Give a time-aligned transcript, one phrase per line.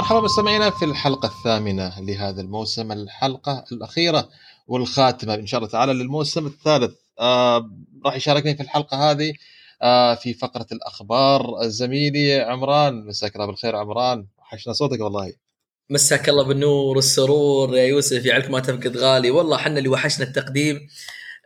[0.00, 4.28] مرحبا مستمعينا في الحلقة الثامنة لهذا الموسم الحلقة الأخيرة
[4.66, 6.94] والخاتمة إن شاء الله تعالى للموسم الثالث.
[7.18, 7.70] آه
[8.04, 9.32] راح يشاركني في الحلقة هذه
[9.82, 13.06] آه في فقرة الأخبار زميلي عمران.
[13.06, 14.26] مساك الله بالخير عمران.
[14.38, 15.32] وحشنا صوتك والله.
[15.90, 19.30] مساك الله بالنور والسرور يا يوسف يعلك ما تفقد غالي.
[19.30, 20.88] والله حنا اللي وحشنا التقديم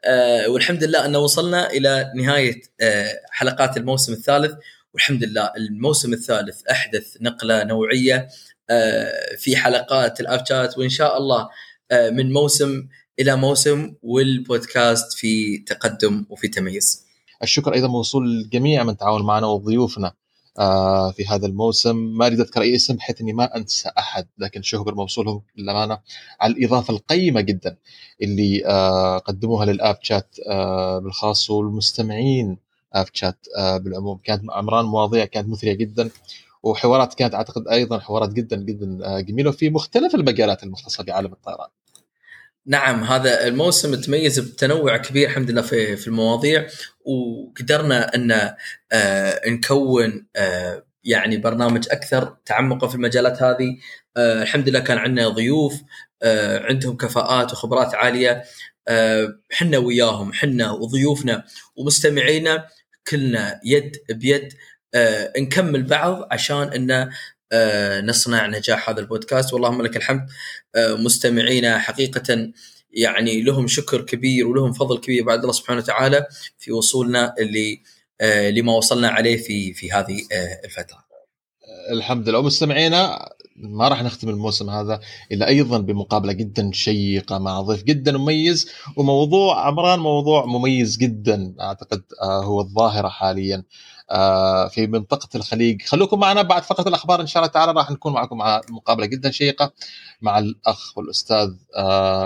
[0.05, 4.55] آه والحمد لله أنه وصلنا إلى نهاية آه حلقات الموسم الثالث.
[4.95, 8.29] والحمد لله الموسم الثالث أحدث نقلة نوعية
[8.71, 11.49] آه في حلقات الاب شات وإن شاء الله
[11.91, 17.05] آه من موسم إلى موسم والبودكاست في تقدم وفي تميز
[17.43, 20.13] الشكر أيضا موصول للجميع من تعاون معنا وضيوفنا
[20.59, 21.97] آه، في هذا الموسم.
[21.97, 25.99] ما أريد أذكر أي اسم بحيث إني ما أنسى أحد لكن شكر موصولهم للأمانة
[26.41, 27.77] على الإضافة القيمة جدا
[28.23, 28.63] اللي
[29.27, 30.37] قدموها للاب شات
[31.03, 32.64] بالخاص والمستمعين.
[32.95, 33.47] اب شات
[33.81, 34.21] بالعموم.
[34.25, 36.11] كانت عمران مواضيع كانت مثرية جدا
[36.63, 41.69] وحوارات كانت أعتقد أيضا حوارات جدا جدا جميلة في مختلف المجالات المختصة بعالم الطيران.
[42.67, 46.67] نعم هذا الموسم تميز بتنوع كبير الحمد لله في في المواضيع
[47.05, 48.55] وقدرنا أن
[48.93, 53.77] آه نكون آه يعني برنامج أكثر تعمقا في المجالات هذه.
[54.17, 55.83] آه الحمد لله كان عندنا ضيوف
[56.23, 58.45] آه عندهم كفاءات وخبرات عالية
[58.89, 61.45] آه حنا وياهم حنا وضيوفنا
[61.77, 62.67] ومستمعينا.
[63.09, 64.53] كلنا يد بيد
[64.95, 67.11] آه نكمل بعض عشان إن
[67.53, 70.27] آه نصنع نجاح هذا البودكاست واللهم لك الحمد
[70.75, 72.53] آه مستمعينا حقيقة
[72.93, 76.27] يعني لهم شكر كبير ولهم فضل كبير بعد الله سبحانه وتعالى
[76.59, 77.83] في وصولنا اللي
[78.21, 81.04] آه لما وصلنا عليه في في هذه آه الفترة.
[81.91, 82.39] الحمد لله.
[82.39, 85.01] ومستمعينا ما راح نختم الموسم هذا
[85.33, 92.03] إلا أيضا بمقابلة جدا شيقة مع ضيف جدا مميز وموضوع عمران موضوع مميز جدا أعتقد
[92.23, 93.65] هو الظاهرة حاليا
[94.71, 95.83] في منطقة الخليج.
[95.83, 99.31] خلوكم معنا بعد فقره الأخبار إن شاء الله تعالى راح نكون معكم مع مقابلة جدا
[99.31, 99.73] شيقة
[100.23, 101.51] مع الأخ والأستاذ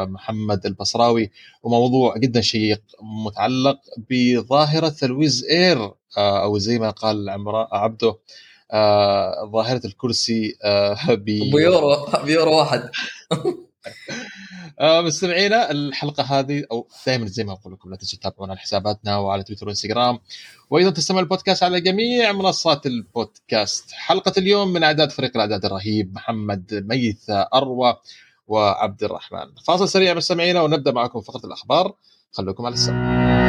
[0.08, 1.30] محمد البصراوي.
[1.62, 2.82] وموضوع جدا شيق
[3.26, 3.78] متعلق
[4.10, 7.30] بظاهرة الويز إير أو زي ما قال
[7.72, 8.18] عبده
[8.72, 12.90] آه ظاهرة الكرسي آه بيورو بيورو واحد.
[14.80, 19.16] آه مستمعينا الحلقة هذه أو دائما زي ما أقول لكم لا تنسوا تتابعونا على حساباتنا
[19.16, 20.18] وعلى تويتر وإنستغرام.
[20.70, 23.92] وأيضا تستمع البودكاست على جميع منصات البودكاست.
[23.92, 27.96] حلقة اليوم من أعداد فريق الأعداد الرهيب محمد ميثة أروى
[28.48, 29.54] وعبد الرحمن.
[29.66, 31.94] فاصل سريع مستمعينا ونبدأ معكم فقرة الأخبار.
[32.32, 33.47] خلوكم على السمع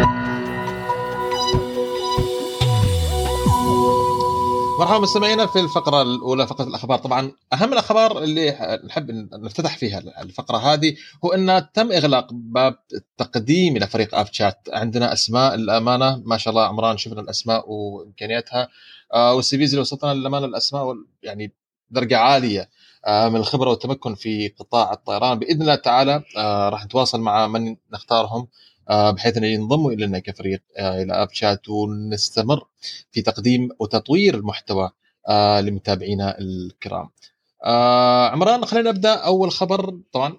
[4.79, 6.97] مرحبا مستمعينا في الفقرة الأولى فقرة الأخبار.
[6.99, 10.95] طبعا أهم الأخبار اللي نحب نفتتح فيها الفقرة هذه
[11.25, 16.51] هو أن تم إغلاق باب التقديم إلى فريق أب شات عندنا أسماء الأمانة ما شاء
[16.51, 18.67] الله عمران شفنا الأسماء وإمكانياتها
[19.13, 21.53] آه وال CVs اللي وصلتنا للأمانة الأسماء يعني
[21.89, 22.69] درجة عالية
[23.05, 25.39] آه من الخبرة والتمكن في قطاع الطيران.
[25.39, 28.47] بإذن الله تعالى آه راح نتواصل مع من نختارهم.
[28.89, 32.67] بحيث أن ينضموا إلينا كفريق إلى آب شات ونستمر
[33.11, 34.91] في تقديم وتطوير المحتوى
[35.61, 37.09] لمتابعينا الكرام.
[38.31, 40.37] عمران خلينا نبدأ أول خبر طبعا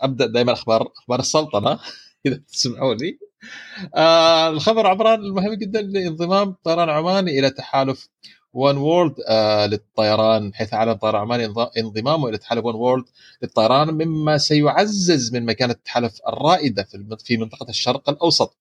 [0.00, 1.78] أبدأ دائما أخبار أخبار السلطنة
[2.26, 3.18] إذا تسمعوا لي.
[4.48, 8.08] الخبر عمران المهم جدا لانضمام طيران عماني إلى تحالف
[8.54, 13.04] وان وورلد آه للطيران حيث أعلن طيران عماني انضمامه إلى تحالف وان وورلد
[13.42, 16.88] للطيران مما سيعزز من مكانه التحالف الرائدة
[17.24, 18.56] في منطقة الشرق الأوسط.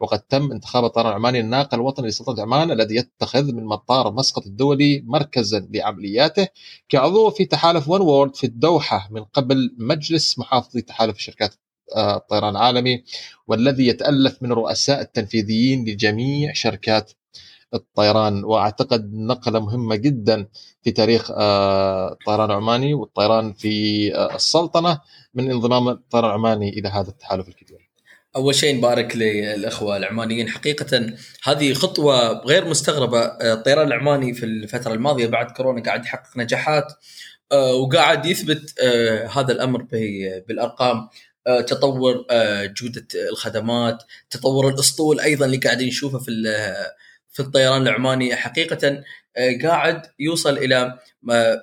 [0.00, 5.02] وقد تم انتخاب الطيران العماني الناقل الوطني لسلطنة عمان الذي يتخذ من مطار مسقط الدولي
[5.06, 6.48] مركزا لعملياته
[6.88, 11.54] كعضو في تحالف وان وورلد في الدوحة من قبل مجلس محافظي تحالف شركات
[11.96, 13.04] الطيران العالمي
[13.46, 17.12] والذي يتألف من الرؤساء التنفيذيين لجميع شركات
[17.74, 20.46] الطيران وأعتقد نقلة مهمة جدا
[20.82, 25.00] في تاريخ الطيران العماني والطيران في السلطنة
[25.34, 27.90] من انضمام الطيران العماني إلى هذا التحالف الكبير.
[28.36, 30.48] أول شيء نبارك للأخوة العمانيين.
[30.48, 31.14] حقيقة
[31.44, 33.20] هذه خطوة غير مستغربة.
[33.24, 36.92] الطيران العماني في الفترة الماضية بعد كورونا قاعد يحقق نجاحات
[37.52, 38.80] وقاعد يثبت
[39.30, 39.86] هذا الأمر
[40.48, 41.08] بالأرقام.
[41.66, 42.24] تطور
[42.76, 46.30] جودة الخدمات تطور الأسطول أيضا اللي قاعدين نشوفه في
[47.32, 49.02] في الطيران العماني حقيقة
[49.62, 50.98] قاعد يوصل إلى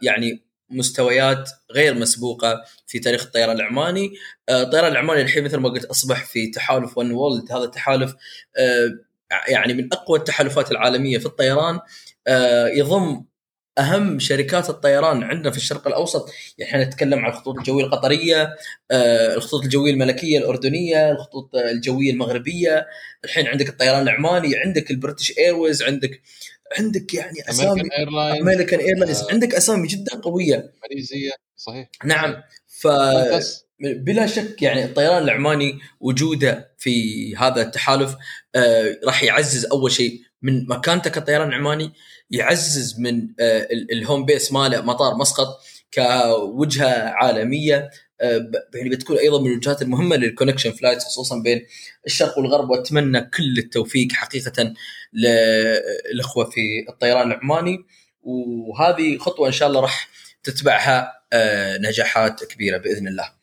[0.02, 4.14] يعني مستويات غير مسبوقة في تاريخ الطيران العماني،
[4.50, 8.16] الطيران العماني الحين مثل ما قلت أصبح في تحالف ون وولد، هذا التحالف
[9.48, 11.80] يعني من أقوى التحالفات العالمية في الطيران.
[12.74, 13.26] يضم
[13.80, 18.56] أهم شركات الطيران عندنا في الشرق الأوسط يعني إحنا نتكلم عن الخطوط الجوية القطرية
[19.36, 22.88] الخطوط الجوية الملكية الأردنية الخطوط الجوية المغربية
[23.26, 26.22] الحين عندك الطيران العماني عندك ال British Airways عندك
[26.78, 27.82] عندك يعني أسامي
[28.42, 30.74] American Airlines آه عندك أسامي جدا قوية.
[30.84, 31.90] ماليزيا صحيح.
[32.06, 32.36] نعم
[32.68, 32.88] ف
[33.82, 38.16] بلا شك يعني الطيران العماني وجوده في هذا التحالف
[38.56, 41.92] آه راح يعزز أول شيء من مكانته كطيران عماني
[42.32, 45.48] يعزز من آه ال home base ماله مطار مسقط
[45.94, 47.90] كوجهة عالمية
[48.22, 51.66] آه، يعني بتكون أيضا من الوجهات المهمة لل connection flights خصوصا بين
[52.06, 54.74] الشرق والغرب وأتمنى كل التوفيق حقيقة
[55.14, 57.86] للاخوه في الطيران العماني
[58.24, 60.10] وهذه خطوة إن شاء الله راح
[60.44, 63.39] تتبعها آه، نجاحات كبيرة بإذن الله.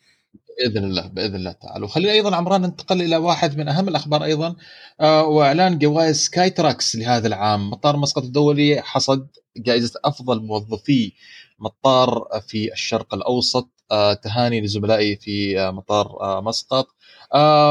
[0.59, 1.85] بإذن الله بإذن الله تعالى.
[1.85, 4.57] وخلينا أيضا عمران ننتقل إلى واحد من أهم الأخبار أيضا
[5.01, 7.71] آه، وإعلان جوائز Skytrax لهذا العام.
[7.71, 11.13] مطار مسقط الدولي حصد جائزة أفضل موظفي
[11.59, 16.87] مطار في الشرق الأوسط آه، تهاني لزملائي في آه، مطار آه، مسقط.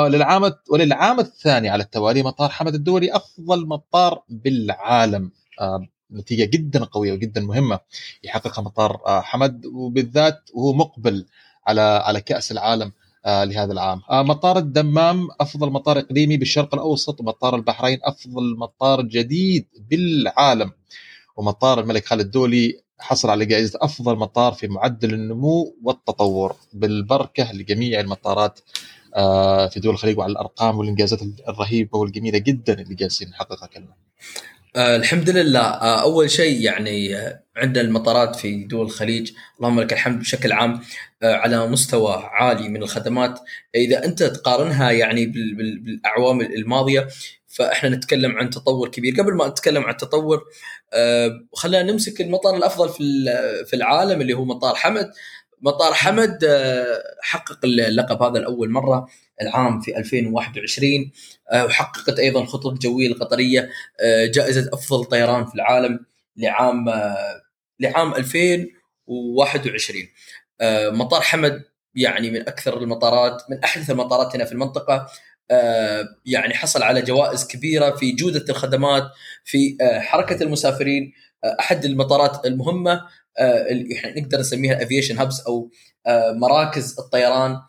[0.09, 5.31] للعام وللعام الثاني على التوالي مطار حمد الدولي أفضل مطار بالعالم.
[6.11, 7.79] نتيجة جدا قوية وجدا مهمة
[8.23, 11.25] يحققها مطار حمد وبالذات وهو مقبل
[11.67, 12.91] على على كأس العالم
[13.25, 14.01] لهذا العام.
[14.11, 20.71] مطار الدمام أفضل مطار إقليمي بالشرق الأوسط ومطار البحرين أفضل مطار جديد بالعالم.
[21.37, 27.99] ومطار الملك خالد الدولي حصل على جائزة أفضل مطار في معدل النمو والتطور بالبركة لجميع
[27.99, 28.59] المطارات
[29.15, 33.95] آه، في دول الخليج وعلى الأرقام والإنجازات الرهيبة والجميلة جدا اللي جالسين نحققها كلنا.
[34.75, 35.59] آه الحمد لله.
[35.61, 39.31] آه أول شيء يعني آه عندنا المطارات في دول الخليج.
[39.57, 40.81] اللهم لك الحمد بشكل عام
[41.23, 43.39] على مستوى عالي من الخدمات.
[43.75, 47.07] إذا أنت تقارنها يعني بالأعوام الماضية
[47.47, 49.15] فإحنا نتكلم عن تطور كبير.
[49.21, 50.43] قبل ما نتكلم عن التطور
[51.53, 52.89] خلينا نمسك المطار الأفضل
[53.65, 55.11] في العالم اللي هو مطار حمد.
[55.61, 59.07] مطار حمد آه حقق اللقب هذا لأول مرة
[59.41, 61.11] العام في 2021
[61.51, 63.69] آه وحققت أيضا الخطوط الجويه القطريه
[64.01, 65.99] آه جائزة أفضل طيران في العالم
[66.37, 66.85] لعام
[67.79, 70.01] لعام 2021
[70.61, 71.63] آه مطار حمد
[71.95, 75.07] يعني من أكثر المطارات من أحدث المطارات هنا في المنطقة.
[76.25, 79.03] يعني حصل على جوائز كبيرة في جودة الخدمات
[79.43, 81.13] في حركة المسافرين
[81.59, 83.01] أحد المطارات المهمة.
[83.39, 85.69] إحنا نقدر نسميها aviation hubs أو
[86.31, 87.61] مراكز الطيران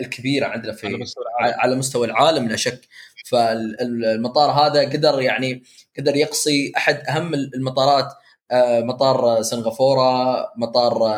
[0.00, 2.88] الكبيرة عندنا في على مستوى العالم, على مستوى العالم لا شك.
[3.26, 5.62] فالمطار هذا قدر يعني
[5.98, 8.08] قدر يقصي أحد أهم المطارات
[8.82, 11.10] مطار سنغافورة مطار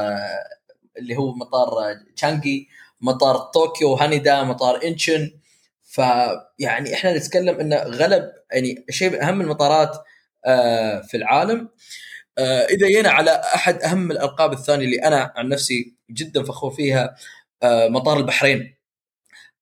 [0.99, 2.69] اللي هو مطار تشانجي
[3.01, 5.31] مطار طوكيو هانيدا مطار إنشون.
[5.83, 9.99] فيعني إحنا نتكلم انه غلب يعني شيء من أهم المطارات
[10.47, 11.59] آه، في العالم.
[11.59, 11.69] آه،
[12.39, 17.17] إذا جينا على أحد أهم الألقاب الثانية اللي أنا عن نفسي جدا فخور فيها
[17.63, 18.77] آه، مطار البحرين.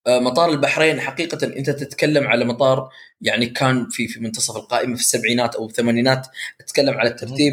[0.09, 2.89] مطار البحرين حقيقة أنت تتكلم على مطار
[3.21, 6.27] يعني كان في في منتصف القائمة في السبعينات أو الثمانينات
[6.61, 7.53] أتكلم على الترتيب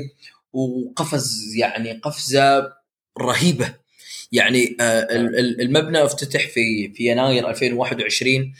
[0.53, 2.73] وقفز يعني قفزة
[3.19, 3.81] رهيبة.
[4.31, 5.07] يعني آه،
[5.61, 8.53] المبنى افتتح في في يناير 2021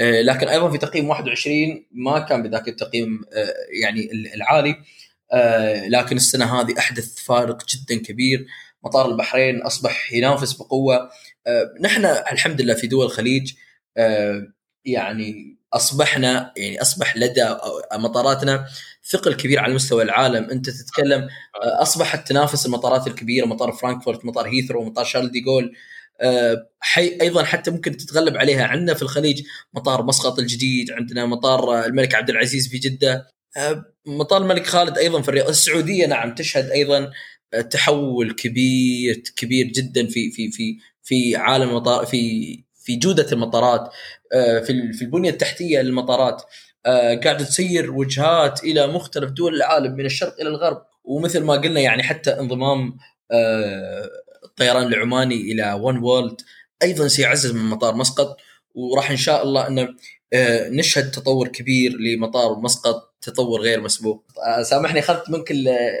[0.00, 4.76] آه، لكن أيضا في تقييم 21 ما كان بذاك التقييم آه، يعني العالي.
[5.88, 8.46] لكن السنة هذه أحدث فارق جدا كبير.
[8.84, 11.10] مطار البحرين أصبح ينافس بقوة.
[11.80, 13.52] نحن الحمد لله في دول الخليج
[14.84, 17.56] يعني أصبحنا يعني أصبح لدى
[17.94, 18.66] مطاراتنا
[19.10, 20.50] ثقل كبير على مستوى العالم.
[20.50, 25.74] أنت تتكلم آه، أصبحت تنافس المطارات الكبيرة مطار فرانكفورت مطار هيثرو مطار شارل دي جول
[26.20, 29.42] آه، حي أيضا حتى ممكن تتغلب عليها عندنا في الخليج
[29.74, 33.12] مطار مسقط الجديد عندنا مطار الملك عبد العزيز في جدة.
[33.14, 33.26] آه،
[34.06, 37.10] مطار الملك خالد أيضا في الرياض السعودية نعم تشهد أيضا
[37.70, 43.90] تحول كبير كبير جدا في في في في عالم المطار في في جودة المطارات
[44.32, 46.42] في في البنية التحتية للمطارات.
[46.86, 50.82] آه، قاعدة تسير وجهات إلى مختلف دول العالم من الشرق إلى الغرب.
[51.04, 52.96] ومثل ما قلنا يعني حتى انضمام
[54.44, 56.40] الطيران العماني إلى ون وورلد
[56.82, 58.36] أيضا سيعزز من مطار مسقط.
[58.74, 59.88] وراح إن شاء الله إنه
[60.70, 64.24] نشهد تطور كبير لمطار مسقط تطور غير مسبوق.
[64.62, 65.52] سامحني أخذت منك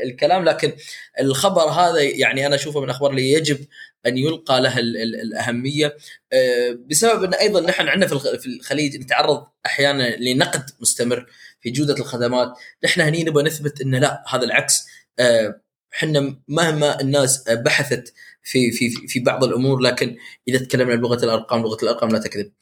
[0.04, 0.72] الكلام لكن
[1.20, 3.58] الخبر هذا يعني أنا أشوفه من الاخبار اللي يجب
[4.06, 5.96] أن يلقى لها الأهمية.
[6.32, 11.26] آه، بسبب أن أيضا نحن عندنا في الخليج نتعرض أحيانا لنقد مستمر
[11.60, 12.52] في جودة الخدمات،
[12.84, 14.86] نحن هني نبغى نثبت إن لا هذا العكس.
[15.18, 15.60] آه،
[15.94, 20.16] إحنا مهما الناس بحثت في في في بعض الأمور لكن
[20.48, 22.52] إذا تكلمنا بلغة الأرقام لغة الأرقام لا تكذب.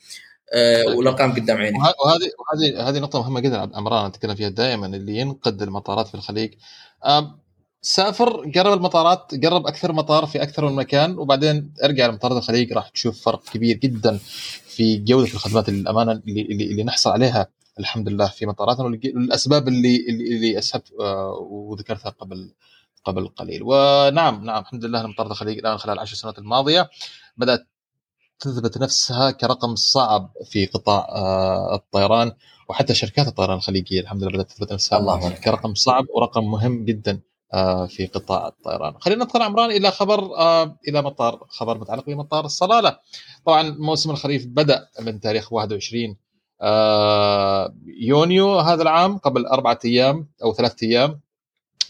[0.55, 1.79] آه، والارقام قدام عيني.
[1.79, 3.79] وهذه وهذه هذه نقطة مهمة جدا.
[3.79, 6.55] أمران نتكلم فيها دائما اللي ينقد المطارات في الخليج.
[7.83, 12.73] سافر قرب المطارات قرب أكثر مطار في أكثر من مكان وبعدين ارجع لمطارات الخليج.
[12.73, 14.19] راح تشوف فرق كبير جدا
[14.67, 17.47] في جودة الخدمات الأمانة اللي, اللي, اللي نحصل عليها
[17.79, 18.89] الحمد لله في مطاراتنا.
[19.05, 20.93] للأسباب اللي اللي اسهبت
[21.41, 22.53] وذكرتها قبل
[23.05, 23.61] قبل قليل.
[23.65, 26.91] ونعم نعم الحمد لله المطار الخليج الآن خلال العشر سنوات الماضية
[27.37, 27.67] بدأت
[28.41, 31.07] تثبت نفسها كرقم صعب في قطاع
[31.75, 32.33] الطيران
[32.69, 37.21] وحتى شركات الطيران الخليجية الحمد لله بدأت تثبت نفسها الله كرقم صعب ورقم مهم جدا
[37.55, 38.95] آه، في قطاع الطيران.
[39.01, 42.99] خلينا ندخل عمران إلى خبر آه، إلى مطار خبر متعلق بمطار الصلالة.
[43.47, 46.17] طبعا موسم الخريف بدأ من تاريخ 21
[46.63, 51.21] آه، يونيو هذا العام قبل أربعة أيام أو ثلاثة أيام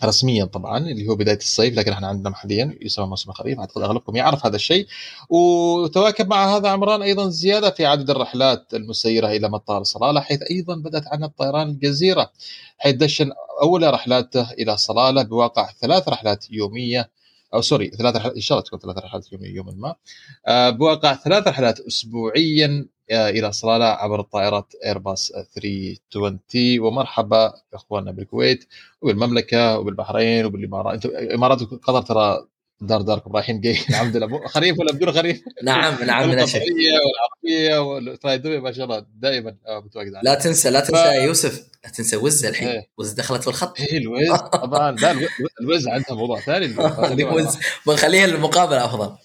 [0.04, 4.16] رسميا طبعا اللي هو بداية الصيف لكن إحنا عندنا حاليا يسمى موسم الخريف أعتقد أغلبكم
[4.16, 4.86] يعرف هذا الشيء.
[5.30, 10.76] وتواكب مع هذا عمران أيضا زيادة في عدد الرحلات المسيرة إلى مطار صلالة حيث أيضا
[10.76, 12.30] بدأت عنا الطيران الجزيرة
[12.78, 13.30] حيث دشن
[13.62, 17.10] أول رحلاته إلى صلالة بواقع ثلاث رحلات يومية
[17.56, 19.94] أو سوري ثلاث رحلات إن شاء الله تكون ثلاث رحلات يوميه يوما ما.
[20.46, 28.68] آه، بواقع ثلاث رحلات اسبوعيا آه، إلى صلالة عبر الطائرات ايرباص 320 ومرحبا إخواننا بالكويت
[29.02, 30.94] وبالمملكة وبالبحرين وبالإمارات.
[30.94, 32.46] إنتم إمارات قطر ترى
[32.80, 34.46] دار داركم رايحين جاي الحمد لله.
[34.46, 36.62] خريف ولا بدون خريف؟ نعم نعم القطريه
[37.44, 41.22] والعربية والفرايدويه ما شاء الله دائما آه، متواجد لا تنسى لا تنسى ف...
[41.24, 41.68] يوسف.
[41.84, 42.68] لا تنسى وز الحين.
[42.68, 42.88] إيه.
[42.98, 43.80] وز دخلت في الخط.
[43.80, 44.30] إيه الوز.
[44.38, 44.92] طبعا.
[44.92, 45.28] لا
[45.60, 46.66] الوز عندها موضوع ثاني.
[47.12, 47.56] الوز.
[47.86, 49.16] بنخليها للمقابله أفضل.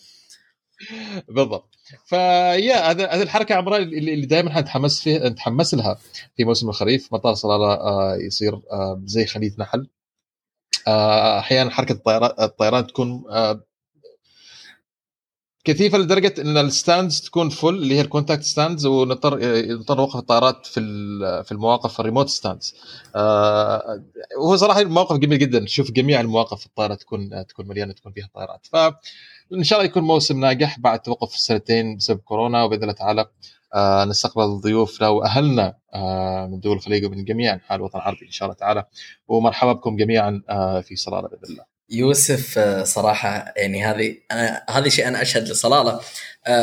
[1.30, 1.76] بالضبط.
[2.06, 5.98] فيا هذا هذه الحركة عمران اللي دائما نتحمس فيها نتحمس لها
[6.38, 7.14] في موسم الخريف.
[7.14, 9.88] مطار صلالة آه، يصير آه، زي خليج نحل.
[10.88, 13.24] أحيانا حركة الطيران الطيران تكون
[15.64, 19.40] كثيفة لدرجة إن ال stands تكون full اللي هي ال contact stands ونضطر
[19.74, 20.80] نضطر نوقف الطائرات في
[21.46, 22.76] في المواقف ال remote stands
[23.16, 24.04] آه
[24.38, 25.60] وهو صراحة المواقف جميل جدا.
[25.60, 30.04] نشوف جميع المواقف في الطائره تكون تكون مليانة تكون فيها طائرات فان شاء الله يكون
[30.04, 33.26] موسم ناجح بعد توقف سنتين بسبب كورونا وبإذن الله تعالى
[33.74, 38.46] آه نستقبل ضيوفنا واهلنا آه من دول الخليج ومن جميع أنحاء الوطن العربي إن شاء
[38.46, 38.86] الله تعالى.
[39.28, 41.66] ومرحبا بكم جميعا آه في صلالة بإذن الله.
[41.90, 46.00] يوسف صراحة يعني هذه أنا هذا شيء أنا أشهد لصلالة.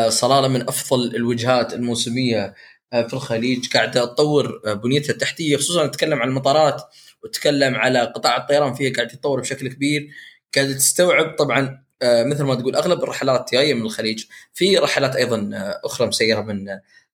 [0.09, 2.55] صلالة من أفضل الوجهات الموسمية
[2.91, 3.73] في الخليج.
[3.73, 6.83] قاعدة تطور بنيتها التحتية خصوصا نتكلم عن المطارات
[7.25, 10.09] وتكلم على قطاع الطيران فيها قاعد يتطور بشكل كبير.
[10.55, 14.25] قاعدة تستوعب طبعا مثل ما تقول أغلب الرحلات جاية من الخليج.
[14.55, 15.51] في رحلات أيضا
[15.85, 16.67] أخرى مسيرة من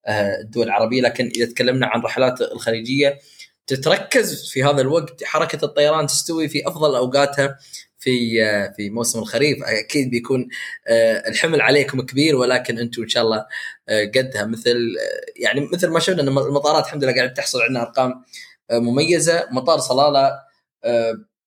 [0.09, 1.03] الدول العربية.
[1.03, 3.19] لكن إذا تكلمنا عن رحلات الخليجية
[3.67, 7.59] تتركز في هذا الوقت حركة الطيران تستوي في أفضل أوقاتها
[7.99, 8.45] في
[8.77, 9.63] في موسم الخريف.
[9.63, 10.49] أكيد بيكون
[10.89, 13.47] آه، الحمل عليكم كبير ولكن أنتم إن شاء الله
[13.89, 14.45] آه، قدها.
[14.45, 18.25] مثل آه، يعني مثل ما شفنا إن المطارات الحمد لله قاعدة تحصل عندنا أرقام
[18.73, 19.47] مميزة.
[19.51, 20.33] مطار صلالة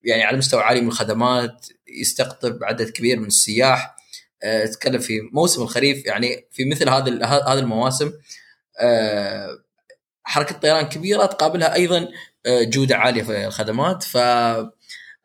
[0.04, 3.96] يعني على مستوى عالي من الخدمات يستقطب عدد كبير من السياح.
[4.42, 8.12] تتكلم في موسم الخريف يعني في مثل هذه هذه المواسم
[10.24, 12.08] حركة طيران كبيرة تقابلها أيضا
[12.48, 14.04] جودة عالية في الخدمات.
[14.04, 14.18] ف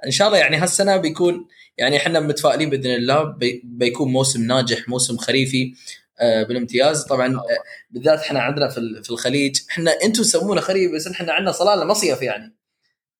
[0.07, 4.89] إن شاء الله يعني هالسنة بيكون يعني إحنا متفائلين بإذن الله بي بيكون موسم ناجح
[4.89, 5.75] موسم خريفي
[6.21, 7.05] آه بالامتياز.
[7.05, 7.43] طبعا آه
[7.91, 8.69] بالذات إحنا عندنا
[9.03, 12.55] في الخليج إحنا أنتم تسمونه خريف بس إحنا عندنا صلالة مصيف يعني.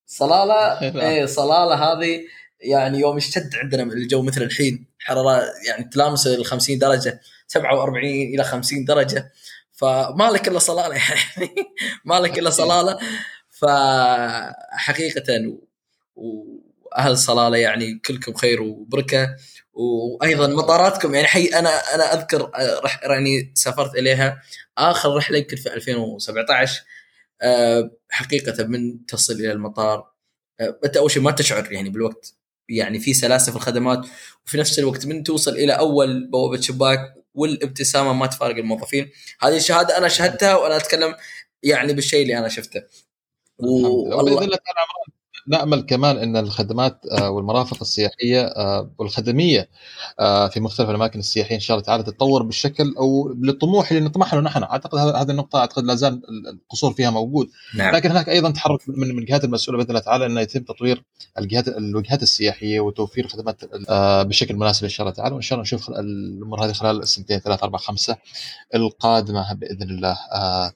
[0.07, 2.21] صلالة إيه صلالة هذه
[2.61, 4.87] يعني يوم اشتد عندنا الجو مثل الحين.
[4.99, 9.33] حرارة يعني تلامس ال 50 درجة 47 إلى 50 درجة.
[9.83, 11.55] فما لك إلا صلالة يعني.
[12.05, 12.99] ما لك إلا صلالة.
[13.51, 15.59] فحقيقة
[16.17, 16.45] و
[16.99, 19.37] أهل صلالة يعني كلكم خير وبركة.
[19.73, 22.51] وأيضا مطاراتكم يعني حي أنا أنا أذكر
[22.85, 24.43] رح يعني سافرت إليها
[24.79, 26.83] آخر رحلة يمكن في 2017
[27.43, 30.13] آه، حقيقة من تصل إلى المطار.
[30.61, 32.35] آه، أنت أول شيء ما تشعر يعني بالوقت.
[32.69, 34.07] يعني في سلاسة في الخدمات
[34.47, 39.11] وفي نفس الوقت من توصل إلى أول بوابة شباك والابتسامة ما تفارق الموظفين.
[39.41, 41.15] هذه الشهادة أنا شهدتها وأنا أتكلم
[41.63, 42.83] يعني بالشيء اللي أنا شفته.
[43.59, 44.59] والله
[45.49, 49.69] نأمل كمان إن الخدمات آه، والمرافق السياحية آه، والخدمية
[50.21, 54.35] آه، في مختلف الأماكن السياحية إن شاء الله تعالى تتطور بالشكل أو للطموح اللي نطمح
[54.35, 54.63] له نحن.
[54.63, 57.51] أعتقد هذه النقطة أعتقد لا زال القصور فيها موجود.
[57.77, 57.95] نعم.
[57.95, 61.03] لكن هناك أيضا تحرك من من الجهات المسؤولة بإذن الله تعالى إنه يتم تطوير
[61.39, 63.61] الجهات الوجهات السياحية وتوفير خدمات
[64.27, 65.35] بشكل مناسب إن شاء الله تعالى.
[65.35, 68.17] وإن شاء الله نشوف الأمور هذه خلال السنتين ثلاث أربع خمسة
[68.75, 70.19] القادمة بإذن الله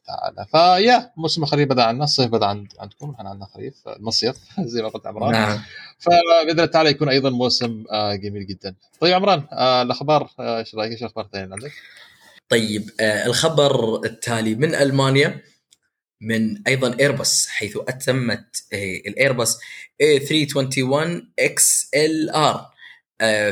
[0.06, 0.46] تعالى.
[0.50, 4.36] فيا موسم الخريف بدأ عندنا الصيف بدأ عندكم إحنا عندنا خريف المصيف.
[4.72, 5.32] زي ما قلت عمران.
[5.32, 5.62] نعم.
[5.98, 8.74] فبإذن الله تعالى يكون أيضا موسم آه، جميل جدا.
[9.00, 11.72] طيب عمران آه، الأخبار آه، إيش رأيك؟ إيش أخبار ثانية عندك؟
[12.48, 15.40] طيب الخبر التالي من ألمانيا
[16.20, 18.64] من أيضا ايرباص حيث أتمت
[19.06, 19.58] الايرباص
[20.02, 22.58] A321 XLR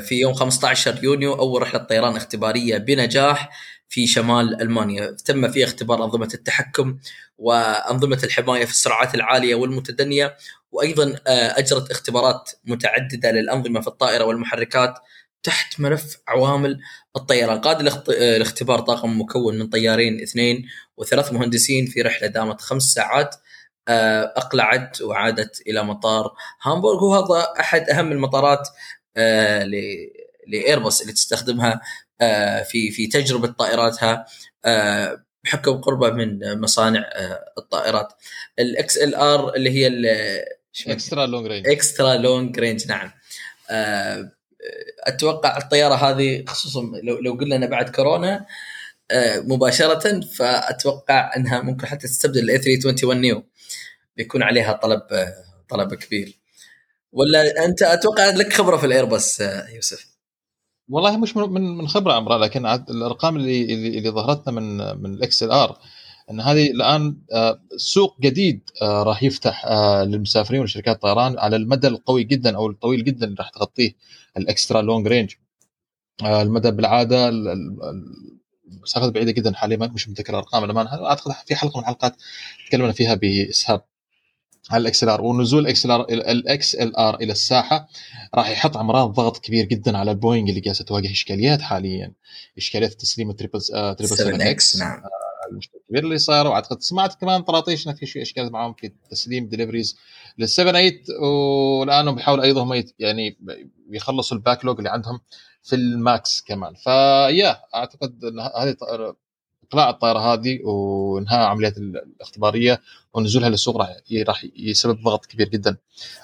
[0.01, 3.51] في يوم 15 يونيو أول رحلة طيران اختبارية بنجاح.
[3.89, 5.11] في شمال ألمانيا.
[5.25, 6.99] تم فيه اختبار أنظمة التحكم
[7.39, 10.37] وأنظمة الحماية في السرعات العالية والمتدنية
[10.73, 14.99] وأيضا آه، أجرت اختبارات متعددة للأنظمة في الطائرة والمحركات
[15.43, 16.81] تحت ملف عوامل
[17.17, 17.61] الطيران.
[17.61, 23.37] قاد الاختبار طاقم مكون من طيارين اثنين وثلاث مهندسين في رحلة دامت خمس ساعات
[23.89, 27.05] آه، أقلعت وعادت إلى مطار هامبورغ.
[27.05, 28.69] وهذا أحد أهم المطارات
[29.17, 29.65] آه،
[30.47, 31.81] لإيرباص اللي تستخدمها آه،
[32.65, 34.27] في في تجربة طائراتها
[35.45, 37.11] بحكم قربه من مصانع
[37.59, 38.13] الطائرات.
[38.59, 39.87] ال XLR اللي هي
[40.89, 43.11] extra long range extra long range نعم.
[45.07, 48.47] أتوقع الطيارة هذه خصوصا لو لو قلنا بعد كورونا
[49.37, 53.45] مباشرة فأتوقع إنها ممكن حتى تستبدل ال A 321 neo
[54.17, 55.03] بيكون عليها طلب
[55.69, 56.39] طلب كبير.
[57.13, 59.41] ولا أنت أتوقع لك خبرة في الايرباص
[59.75, 60.14] يوسف.
[60.89, 65.43] والله مش من من خبرة عمران لكن الأرقام اللي اللي, اللي ظهرتنا من من ال
[65.43, 65.79] XLR
[66.31, 71.89] إن هذه الآن آه، سوق جديد آه، راح يفتح آه، للمسافرين ولشركات الطيران على المدى
[71.89, 73.93] القوي جدا أو الطويل جدا اللي راح تغطيه
[74.37, 75.35] ال extra long range.
[76.23, 77.29] المدى بالعادة
[78.67, 81.07] المسافات بعيدة جدا حاليا مش متذكر الأرقام الأمانة.
[81.07, 82.17] أعتقد في حلقة من الحلقات
[82.69, 83.85] تكلمنا فيها بإسهاب.
[84.71, 85.23] على ال XLR.
[85.23, 87.89] ونزول ال XLR ال XLR إلى الساحة
[88.35, 92.13] راح يحط عمران ضغط كبير جدا على البوينج اللي جالسة تواجه إشكاليات حاليا.
[92.59, 95.03] إشكاليات تسليم ال triple triple 7 X نعم.
[95.51, 96.49] المشكلة الكبيرة اللي صايرة.
[96.49, 99.97] وأعتقد سمعت كمان طراطيش في شيء اشكال معهم في تسليم deliveries
[100.39, 103.39] لل 7 8 والان بيحاولوا أيضا هم يعني
[103.91, 105.21] يخلصوا ال backlog اللي عندهم
[105.63, 106.75] في ال MAX كمان.
[106.75, 108.25] فيا أعتقد
[108.57, 108.77] هذه
[109.69, 112.81] إقلاع الطائرة هذه وإنهاء عمليات الاختبارية.
[113.15, 113.77] ونزولها للسوق
[114.13, 115.77] راح يسبب ضغط كبير جدا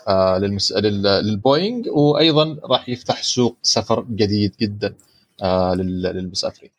[0.08, 0.72] آه للمس...
[0.72, 4.94] للبوينج وأيضا راح يفتح سوق سفر جديد جدا
[5.42, 6.70] آه للمسافرين.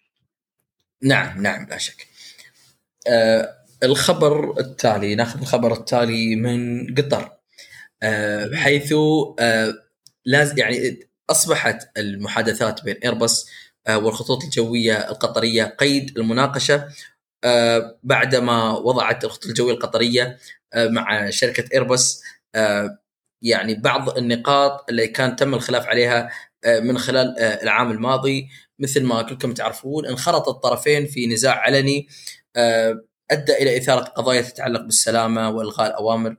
[1.03, 2.07] نعم نعم لا شك.
[3.07, 7.31] آه الخبر التالي ناخذ الخبر التالي من قطر
[8.53, 8.93] حيث
[10.25, 13.47] لازم يعني أصبحت المحادثات بين ايرباص
[13.89, 16.87] والخطوط الجوية القطرية قيد المناقشة
[18.03, 20.37] بعدما وضعت الخطوط الجوية القطرية
[20.73, 22.23] آه، مع شركة ايرباص
[23.41, 26.29] يعني بعض النقاط اللي كان تم الخلاف عليها
[26.65, 28.49] من خلال العام الماضي.
[28.79, 32.07] مثل ما كلكم تعرفون انخرط الطرفين في نزاع علني
[33.31, 36.35] أدى إلى إثارة قضايا تتعلق بالسلامة وإلغاء الأوامر.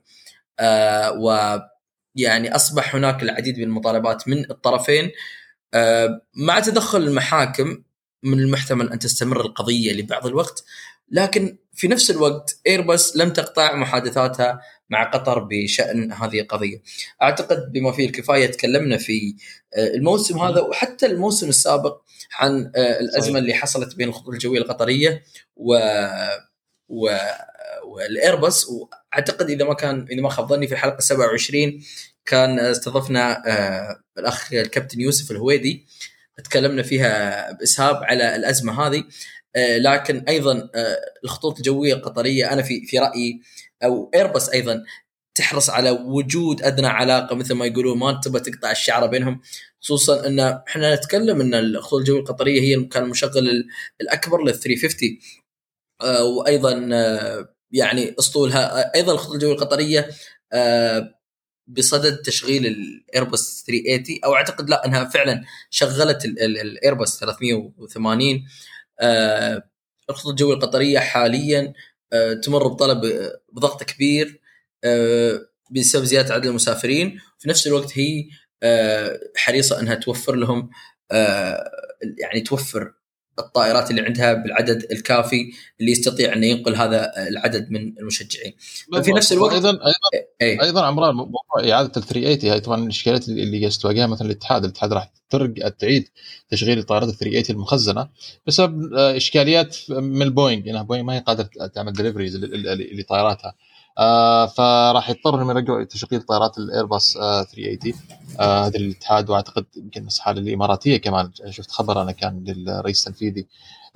[1.18, 5.10] ويعني أصبح هناك العديد من المطالبات من الطرفين.
[5.74, 7.82] آه، مع تدخل المحاكم
[8.22, 10.64] من المحتمل أن تستمر القضية لبعض الوقت
[11.12, 16.83] لكن في نفس الوقت ايرباص لم تقطع محادثاتها مع قطر بشأن هذه القضية.
[17.22, 19.37] أعتقد بما فيه الكفاية تكلمنا في
[19.77, 22.01] آه، الموسم هذا وحتى الموسم السابق
[22.38, 23.38] عن آه، الأزمة.
[23.38, 25.22] اللي حصلت بين الخطوط الجوية القطرية
[25.57, 25.75] و
[26.88, 27.16] و
[27.85, 31.83] والايرباص وأعتقد إذا ما كان إذا ما خاب ظني في الحلقة 27
[32.27, 35.87] كان استضفنا آه، الأخ الكابتن يوسف الهويدي
[36.44, 39.05] تكلمنا فيها بإسهاب على الأزمة هذه
[39.56, 43.40] لكن أيضا آه، الخطوط الجوية القطرية أنا في في رأيي
[43.84, 44.84] أو ايرباص أيضا
[45.34, 49.40] تحرص على وجود أدنى علاقة مثل ما يقولون ما تبغى تقطع الشعرة بينهم.
[49.80, 53.64] خصوصا إن إحنا نتكلم إن الخطوط الجوية القطرية هي كان المشغل
[54.00, 55.18] الأكبر لل 350
[56.36, 56.72] وأيضا
[57.70, 60.08] يعني أسطولها أيضا الخطوط الجوية القطرية
[61.66, 68.42] بصدد تشغيل الايرباص 380 أو أعتقد لا إنها فعلا شغلت الايرباص 380 آه
[70.10, 71.72] الخطوط الجويه القطرية حاليا
[72.12, 73.00] آه تمر بطلب
[73.52, 74.40] بضغط كبير
[74.84, 77.18] آه بسبب زيادة عدد المسافرين.
[77.38, 78.24] في نفس الوقت هي
[78.62, 80.70] آه حريصة أنها توفر لهم
[81.12, 81.70] آه
[82.18, 82.92] يعني توفر
[83.46, 88.52] الطائرات اللي عندها بالعدد الكافي اللي يستطيع انه ينقل هذا العدد من المشجعين.
[89.02, 90.62] في نفس الوقت أيضا أيضا أي.
[90.62, 95.12] أيضا عمران موضوع إعادة ال 380 هاي طبعا الإشكاليات اللي تواجهها مثلا الاتحاد، الاتحاد راح
[95.31, 96.09] ترجع تعيد
[96.48, 98.09] تشغيل الطائرات ال 380 المخزنة
[98.46, 102.37] بسبب آه، إشكاليات من البوينج انها بوينج ما هي قادرة تعمل deliveries
[102.98, 103.55] لطائراتها.
[103.98, 107.94] آه فراح يضطر انهم يرجعوا تشغيل طائرات الايرباص آه 380
[108.40, 111.31] آه هذا الاتحاد وأعتقد يمكن الحاله الاماراتيه كمان.
[111.50, 113.46] شفت خبر أنا كان للرئيس التنفيذي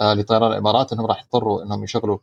[0.01, 2.19] آه لطيران الإمارات إنهم راح يضطروا إنهم يشغلوا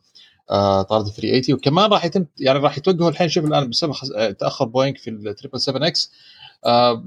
[0.52, 4.66] آه طائرات 380 وكمان راح يتم يعني راح يتوجهوا الحين شوف الآن بسبب آه، تأخر
[4.66, 6.12] بوينغ في ال triple 7 X
[6.66, 7.04] آه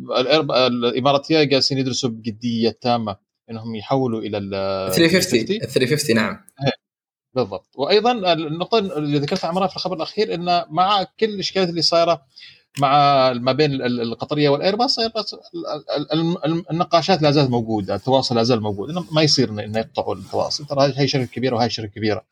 [0.67, 3.17] الإماراتية جالسين يدرسوا بجدية تامة
[3.51, 4.51] إنهم يحولوا إلى ال
[4.93, 6.41] 350 350 نعم.
[6.67, 6.86] إيه.
[7.37, 7.67] بالضبط.
[7.75, 12.23] وأيضا النقطة اللي ذكرتها عمران في الخبر الأخير انه مع كل الاشكاليات اللي صايرة
[12.79, 14.99] مع ما بين القطرية والايرباص
[16.71, 18.89] النقاشات لا زالت موجودة التواصل لا زال موجود.
[19.13, 20.67] ما يصير انه يقطعوا التواصل.
[20.67, 22.23] ترى هي شركة كبيرة وهي شركة كبيرة.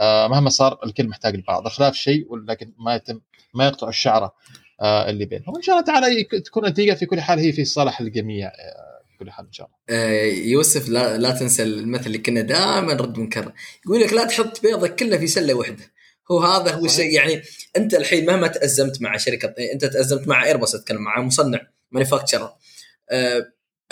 [0.00, 3.20] آه، مهما صار الكل محتاج البعض خلاف شيء ولكن ما يتم
[3.54, 4.32] ما يقطع الشعره
[4.80, 5.54] آه، اللي بينهم.
[5.54, 8.48] وإن شاء الله تعالى تكون النتيجه في كل حال هي في صالح الجميع.
[8.48, 8.89] آه،
[9.20, 9.96] كل حال إن شاء الله.
[10.26, 13.52] يوسف لا, لا تنسى المثل اللي كنا دائما نرد ونكرر
[13.86, 15.92] يقول لك لا تحط بيضك كله في سلة واحدة
[16.30, 17.42] هو هذا هو الشيء يعني
[17.76, 22.50] أنت الحين مهما تأزمت مع شركة أنت تأزمت مع ايرباص أتكلم مع مصنع manufacturer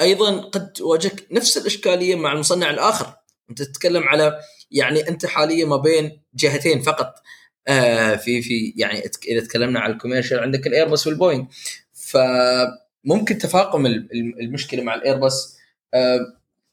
[0.01, 3.15] أيضا قد تواجهك نفس الإشكالية مع المصنع الآخر.
[3.51, 4.39] أنت تتكلم على
[4.71, 7.15] يعني أنت حاليا ما بين جهتين فقط.
[7.69, 11.45] آه في في يعني إذا تكلمنا على ال commercial عندك الايرباص والبوينغ.
[13.05, 13.87] فممكن تفاقم
[14.41, 15.59] المشكلة مع الايرباص
[15.95, 16.19] آه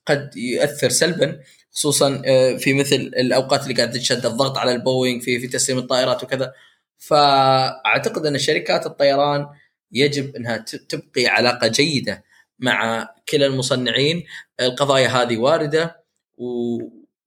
[0.05, 1.39] قد يؤثر سلبا
[1.71, 6.23] خصوصا آه في مثل الأوقات اللي قاعد تشد الضغط على البوينغ في في تسليم الطائرات
[6.23, 6.53] وكذا
[6.97, 9.47] فأعتقد أن شركات الطيران
[9.91, 10.57] يجب أنها
[10.89, 12.23] تبقي علاقة جيدة
[12.59, 14.23] مع كلا المصنعين
[14.59, 16.03] القضايا هذه واردة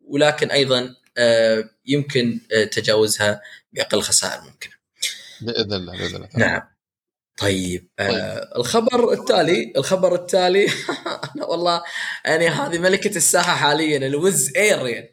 [0.09, 2.41] ولكن أيضا آه، يمكن
[2.73, 3.41] تجاوزها
[3.73, 4.73] بأقل خسائر ممكنة.
[5.41, 6.29] بإذن الله بإذن الله.
[6.37, 6.63] نعم.
[7.41, 8.49] طيب, آه، طيب.
[8.57, 10.67] الخبر التالي الخبر التالي
[11.37, 11.83] أنا والله
[12.25, 15.13] يعني هذه ملكة الساحة حاليا الوز اير يعني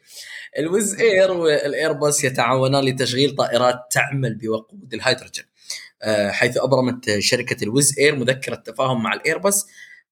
[0.58, 5.44] الويز إير والإيرباص يتعاونان لتشغيل طائرات تعمل بوقود الهيدروجين.
[6.30, 9.66] حيث أبرمت شركة الويز إير مذكرة تفاهم مع الإيرباص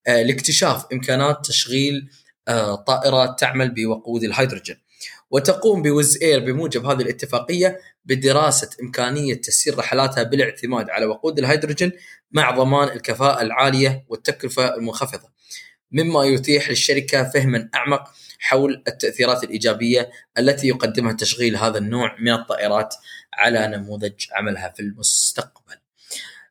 [0.07, 2.09] لاكتشاف إمكانات تشغيل
[2.47, 4.75] آه، طائرات تعمل بوقود الهيدروجين.
[5.35, 11.91] وتقوم ويز إير بموجب هذه الاتفاقية بدراسة إمكانية تسيير رحلاتها بالاعتماد على وقود الهيدروجين
[12.31, 15.29] مع ضمان الكفاءة العالية والتكلفة المنخفضة
[15.91, 18.03] مما يتيح للشركة فهما أعمق
[18.39, 22.95] حول التأثيرات الإيجابية التي يقدمها تشغيل هذا النوع من الطائرات
[23.33, 25.75] على نموذج عملها في المستقبل.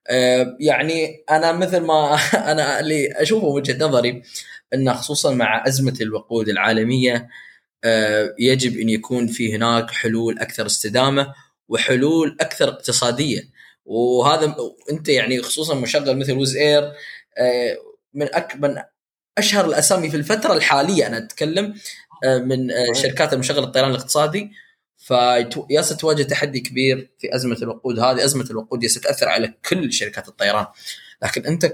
[0.08, 2.18] آه، يعني أنا مثل ما
[2.52, 4.22] أنا اللي أشوفه وجهة نظري
[4.74, 7.28] أن خصوصا مع أزمة الوقود العالمية
[8.38, 11.34] يجب إن يكون في هناك حلول أكثر استدامة
[11.68, 13.42] وحلول أكثر اقتصادية.
[13.84, 14.56] وهذا
[14.90, 16.82] أنت يعني خصوصا مشغل مثل ويز إير
[17.38, 17.76] آه،
[18.14, 18.82] من اكبر
[19.38, 21.74] أشهر الأسامي في الفترة الحالية أنا أتكلم
[22.24, 24.50] آه، من شركات المشغل الطيران الاقتصادي.
[24.98, 28.24] فيا ستواجه تحدي كبير في أزمة الوقود هذه.
[28.24, 30.66] أزمة الوقود ستأثر على كل شركات الطيران.
[31.22, 31.66] لكن أنت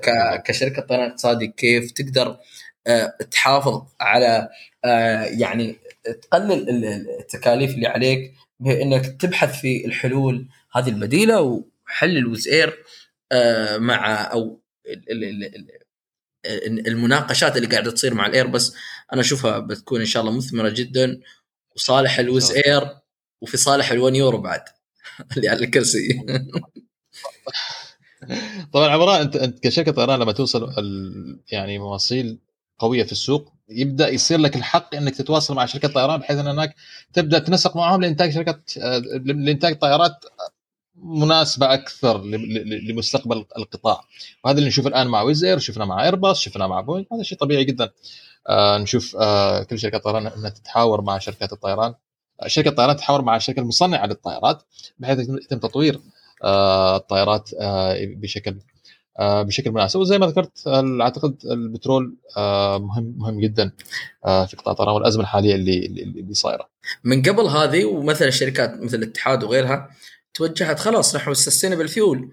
[0.44, 2.36] كشركة طيران اقتصادي كيف تقدر
[2.86, 4.48] آه، تحافظ على
[4.84, 5.76] آه، يعني
[6.22, 6.84] تقلل
[7.20, 12.84] التكاليف اللي عليك بانك تبحث في الحلول هذه البديله وحل الوز اير
[13.32, 14.60] آه، مع أو
[16.86, 18.74] المناقشات اللي قاعدة تصير مع الايربس
[19.12, 21.20] أنا أشوفها بتكون إن شاء الله مثمرة جدا
[21.76, 22.96] وصالح الوز اير
[23.40, 24.64] وفي صالح ال1 يورو بعد.
[25.36, 26.20] اللي على الكرسي.
[28.72, 30.74] طبعا عمران انت أنت كشركة طيران لما توصل
[31.52, 32.38] يعني مواصيل
[32.78, 36.74] قوية في السوق يبدأ يصير لك الحق إنك تتواصل مع شركة طيران بحيث إن هناك
[37.12, 38.70] تبدأ تنسق معهم لإنتاج شركات
[39.24, 40.24] لإنتاج طائرات
[40.96, 42.22] مناسبة أكثر
[42.88, 44.00] لمستقبل القطاع.
[44.44, 47.64] وهذا اللي نشوفه الآن مع ويزير شفنا مع ايرباص شفنا مع بوينغ هذا شيء طبيعي
[47.64, 47.90] جدا.
[48.48, 51.94] آه نشوف آه كل شركات طيران إنها تتحاور مع شركات الطيران.
[52.46, 54.62] شركة الطيران تتحاور مع الشركة المصنعة للطائرات
[54.98, 56.00] بحيث يتم تطوير
[56.44, 58.69] آه الطائرات آه بشكل آه،
[59.20, 60.00] بشكل مناسب.
[60.00, 60.66] وزي ما ذكرت
[61.00, 63.72] أعتقد البترول آه، مهم مهم جدا
[64.26, 66.70] آه، في قطاع الطيران والأزمة الحالية اللي اللي صايرة.
[67.04, 69.90] من قبل هذه ومثلا الشركات مثل الاتحاد وغيرها
[70.34, 72.30] توجهت خلاص نحو ال sustainable fuel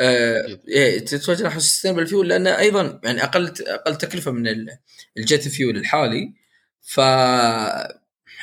[0.00, 4.46] إيه، تتوجه نحو ال sustainable fuel لأن أيضا يعني أقل أقل تكلفة من
[5.16, 6.34] ال jet fuel الحالي.
[6.82, 6.98] ف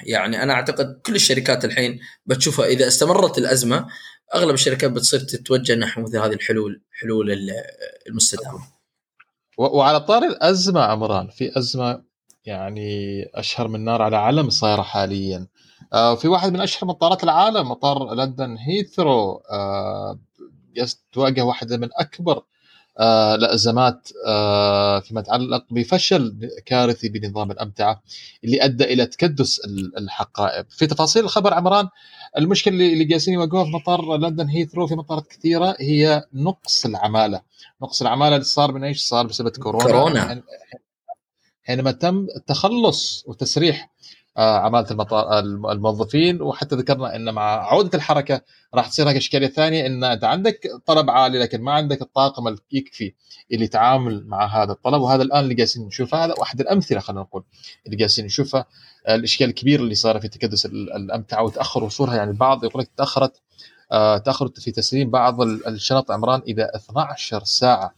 [0.05, 3.87] يعني أنا أعتقد كل الشركات الحين بتشوفها إذا استمرت الأزمة
[4.35, 7.51] أغلب الشركات بتصير تتوجه نحو مثل هذه الحلول حلول
[8.09, 8.59] المستدامة.
[9.57, 12.03] وعلى طار الأزمة عمران في أزمة
[12.45, 15.47] يعني أشهر من نار على علم صايرة حاليا.
[15.93, 19.41] آه في واحد من أشهر مطارات العالم مطار لندن هيثرو.
[19.51, 20.19] آه
[21.13, 22.43] تواجه واحدة من أكبر
[22.99, 28.03] آه الازمات آه فيما يتعلق بفشل كارثي بنظام الأمتعة
[28.43, 29.61] اللي أدى إلى تكدس
[29.97, 30.65] الحقائب.
[30.69, 31.87] في تفاصيل الخبر عمران
[32.37, 37.41] المشكلة اللي جالسين يواجهوها في مطار لندن هيثرو في مطارات كثيرة هي نقص العمالة.
[37.81, 39.83] نقص العمالة اللي صار من إيش؟ صار بسبب كورونا.
[39.85, 40.43] كورونا.
[41.63, 43.89] حينما تم التخلص وتسريح
[44.37, 46.41] عمالة المطار الموظفين.
[46.41, 48.41] وحتى ذكرنا إن مع عودة الحركة
[48.75, 53.13] راح تصير هناك إشكالية ثانية إن أنت عندك طلب عالي لكن ما عندك الطاقم يكفي
[53.51, 55.01] اللي يتعامل مع هذا الطلب.
[55.01, 57.43] وهذا الآن اللي جالسين نشوفه هذا واحد الأمثلة خلينا نقول
[57.85, 58.65] اللي جالسين نشوفها
[59.09, 63.41] الإشكال الكبير اللي صار في تكدس الأمتعة وتاخر وصولها يعني البعض يقول لك تأخرت
[63.91, 67.93] آه تاخر في تسليم بعض الشنط عمران إلى 12 ساعة.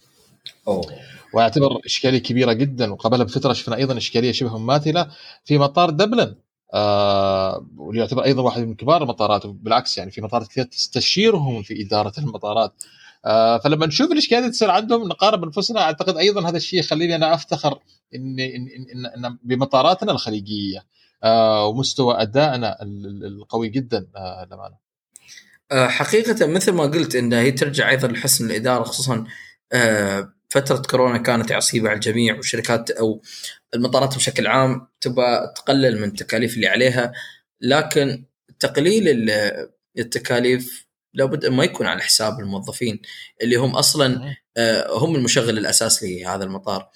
[0.68, 0.86] أوه.
[1.34, 5.08] وأعتبر إشكالية كبيرة جدا وقبلها بفترة شفنا أيضا إشكالية شبه ماثله
[5.46, 6.36] في مطار دبلن
[6.74, 11.86] آه واللي يعتبر أيضا واحد من كبار المطارات بالعكس يعني في مطارات كثير تستشيرهم في
[11.86, 12.84] إدارة المطارات
[13.26, 17.34] آه فلما نشوف الإشكالية اللي تصير عندهم نقارب أنفسنا أعتقد أيضا هذا الشيء يخليني أنا
[17.34, 17.80] أفتخر
[18.16, 20.86] إن إن إن, إن بمطاراتنا الخليجية
[21.24, 24.76] آه ومستوى أدائنا القوي جدا آه للأمانة.
[25.72, 29.26] آه حقيقة مثل ما قلت إن هي ترجع أيضا لحسن الإدارة خصوصا آه
[30.50, 33.22] فترة كورونا كانت عصيبة على الجميع والشركات أو
[33.76, 37.14] المطارات بشكل عام تبغى تقلل من التكاليف اللي عليها
[37.62, 38.26] لكن
[38.60, 39.32] تقليل
[39.98, 43.02] التكاليف لابد ما يكون على حساب الموظفين
[43.42, 46.90] اللي هم أصلا آه، هم المشغل الأساسي لهذا المطار.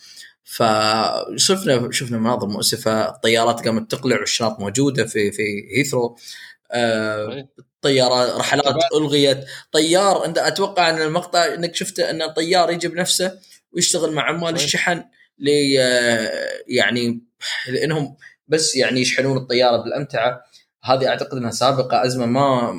[0.44, 5.44] فشفنا شفنا مناظر مؤسفه الطيارات قامت تقلع والشنط موجودة في في
[5.78, 6.18] هيثرو
[6.72, 7.48] آه،
[7.84, 9.46] طيارة رحلات ألغيت.
[9.72, 13.40] طيار أنت أتوقع أن المقطع إنك شفته أن الطيار يجي بنفسه
[13.72, 15.04] ويشتغل مع عمال الشحن
[15.40, 15.74] لي
[16.68, 17.24] يعني
[17.68, 18.16] لأنهم
[18.48, 20.44] بس يعني يشحنون الطيارة بالأمتعة.
[20.84, 22.74] هذه أعتقد إنها سابقة أزمة ما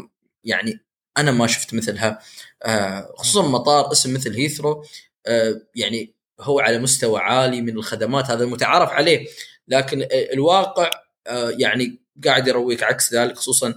[0.44, 0.80] يعني
[1.18, 2.18] أنا ما شفت مثلها.
[2.62, 4.84] آه، خصوصا مطار اسم مثل هيثرو.
[5.26, 9.26] آه، يعني هو على مستوى عالي من الخدمات هذا المتعارف عليه.
[9.68, 10.90] لكن الواقع
[11.26, 13.74] آه، يعني قاعد يرويك عكس ذلك خصوصا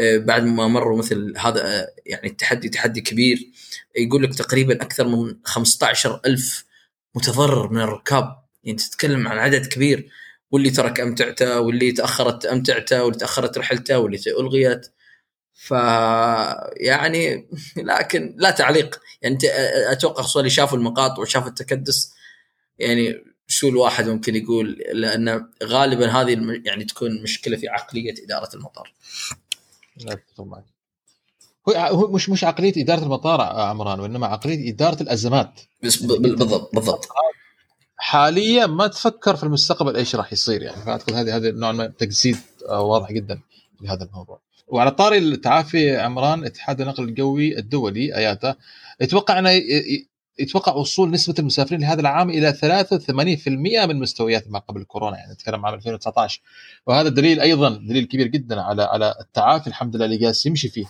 [0.00, 3.38] بعد ما مروا مثل هذا يعني التحدي تحدي كبير.
[3.96, 6.64] يقول لك تقريبا أكثر من 15 ألف
[7.14, 8.36] متضرر من الركاب.
[8.64, 10.10] يعني تتكلم عن عدد كبير.
[10.50, 14.86] واللي ترك أمتعته واللي تأخرت أمتعته واللي تأخرت رحلته واللي ألغيت.
[15.54, 15.70] ف
[16.76, 19.00] يعني لكن لا تعليق.
[19.22, 19.44] يعني أنت
[19.92, 22.14] أتوقع خصوصا اللي شافوا المقاطع وشافوا التكدس
[22.78, 28.94] يعني شو الواحد ممكن يقول لأن غالبا هذه يعني تكون مشكلة في عقلية إدارة المطار.
[30.04, 30.64] لا اتفق معك.
[31.76, 35.60] هو مش مش عقلية إدارة المطار عمران وإنما عقلية إدارة الأزمات.
[35.82, 37.08] بالضبط بالضبط.
[37.96, 42.36] حاليا ما تفكر في المستقبل إيش راح يصير يعني فاعتقد هذه هذه نوع من تجسيد
[42.68, 43.40] واضح جدا
[43.80, 44.40] لهذا الموضوع.
[44.68, 48.54] وعلى طاري التعافي عمران اتحاد النقل الجوي الدولي آياتا
[49.00, 49.50] يتوقع إنه
[50.38, 53.48] يتوقع وصول نسبة المسافرين لهذا العام إلى 83%
[53.86, 56.40] من مستويات ما قبل كورونا يعني نتكلم عام 2019
[56.86, 60.86] وهذا دليل أيضا دليل كبير جدا على على التعافي الحمد لله اللي جالس يمشي فيه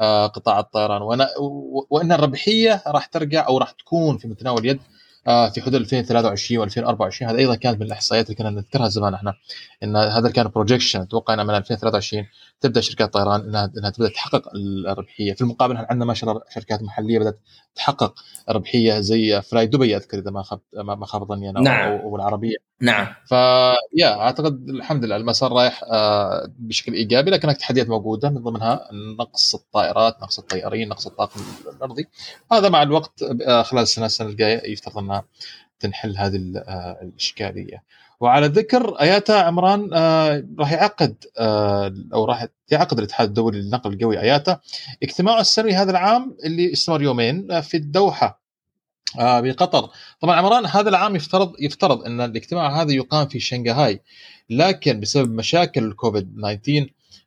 [0.00, 1.02] آه، قطاع الطيران.
[1.90, 4.80] وإن الربحية راح ترجع أو راح تكون في متناول يد
[5.26, 9.34] آه، في حدود 2023 و2024 هذا أيضا كانت من الأحصائيات اللي كنا نذكرها زمان إحنا
[9.82, 12.26] إن هذا كان projection أتوقع ان من 2023
[12.60, 14.48] تبدأ شركات الطيران انها إنها تبدأ تحقق
[14.86, 15.32] الربحية.
[15.32, 17.40] في المقابل عندنا ما شاء الله شركات محلية بدأت
[17.74, 18.14] تحقق
[18.48, 21.92] ربحية زي فلاي دبي أذكر إذا ما خاب ما خاب ظني أنا نعم.
[21.92, 22.56] أو العربية.
[22.80, 23.06] نعم.
[23.26, 29.54] فيا أعتقد الحمد لله المسار رايح آه، بشكل إيجابي لكن تحديات موجودة من ضمنها نقص
[29.54, 31.40] الطائرات نقص الطيارين نقص الطاقم
[31.76, 32.08] الأرضي.
[32.52, 35.24] هذا مع الوقت آه، خلال السنة السنة الجاية يفترض أنها
[35.80, 37.82] تنحل هذه آه، الإشكالية.
[38.20, 44.20] وعلى ذكر أياتا عمران آه راح يعقد آه أو راح يعقد الاتحاد الدولي للنقل القوي
[44.20, 44.60] أياتا.
[45.02, 48.40] اجتماعه السنوي هذا العام اللي استمر يومين آه في الدوحة
[49.18, 54.02] آه بقطر طبعا عمران هذا العام يفترض يفترض إن الاجتماع هذا يقام في شنغهاي
[54.50, 56.86] لكن بسبب مشاكل الكوفيد 19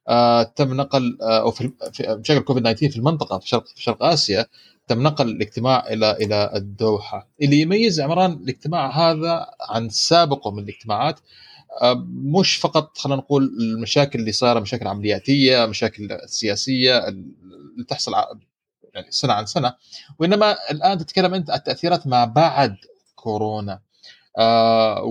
[0.10, 4.04] آه تم نقل آه أو في مشاكل الكوفيد 19 في المنطقة في شرق في شرق
[4.04, 4.46] آسيا
[4.88, 7.28] تم نقل الاجتماع إلى إلى الدوحة.
[7.42, 11.20] اللي يميز عمران الاجتماع هذا عن سابقه من الاجتماعات
[11.82, 18.12] آه، مش فقط خلينا نقول المشاكل اللي صايرة مشاكل عملياتية مشاكل سياسية اللي تحصل
[18.94, 19.74] يعني سنة عن سنة
[20.20, 22.76] وإنما الآن تتكلم أنت عن التاثيرات ما بعد
[23.16, 23.80] كورونا.
[24.38, 25.04] آه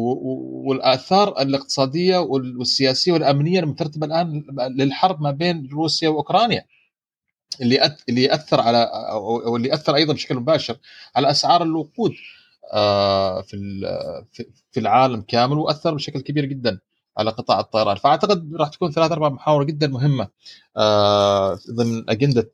[0.65, 4.45] والآثار الاقتصادية والسياسية والأمنية المترتبة الآن
[4.77, 6.65] للحرب ما بين روسيا وأوكرانيا.
[7.61, 8.01] اللي أث...
[8.09, 10.77] اللي يأثر على أو اللي اثر أيضا بشكل مباشر
[11.17, 12.13] على أسعار الوقود
[12.73, 13.57] آه، في
[14.73, 16.79] في العالم كامل وأثر بشكل كبير جدا
[17.19, 17.97] على قطاع الطيران.
[17.97, 20.29] فأعتقد راح تكون ثلاث أربع محاور جدا مهمة
[20.77, 22.53] آه، ضمن أجندة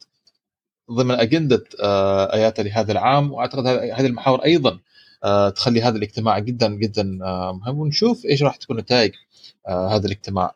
[0.90, 3.32] ضمن أجندة آه، اياتا لهذا العام.
[3.32, 4.78] وأعتقد هذه المحاور أيضا
[5.56, 7.78] تخلي هذا الاجتماع جدا جدا مهم.
[7.78, 9.12] ونشوف إيش راح تكون نتائج
[9.68, 10.54] هذا الاجتماع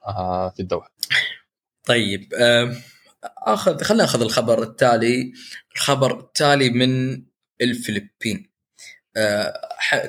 [0.56, 0.90] في الدوحة.
[1.84, 2.28] طيب
[3.24, 5.32] اخذ خلينا ناخذ الخبر التالي.
[5.74, 7.22] الخبر التالي من
[7.60, 8.52] الفلبين.
[9.16, 9.52] آه،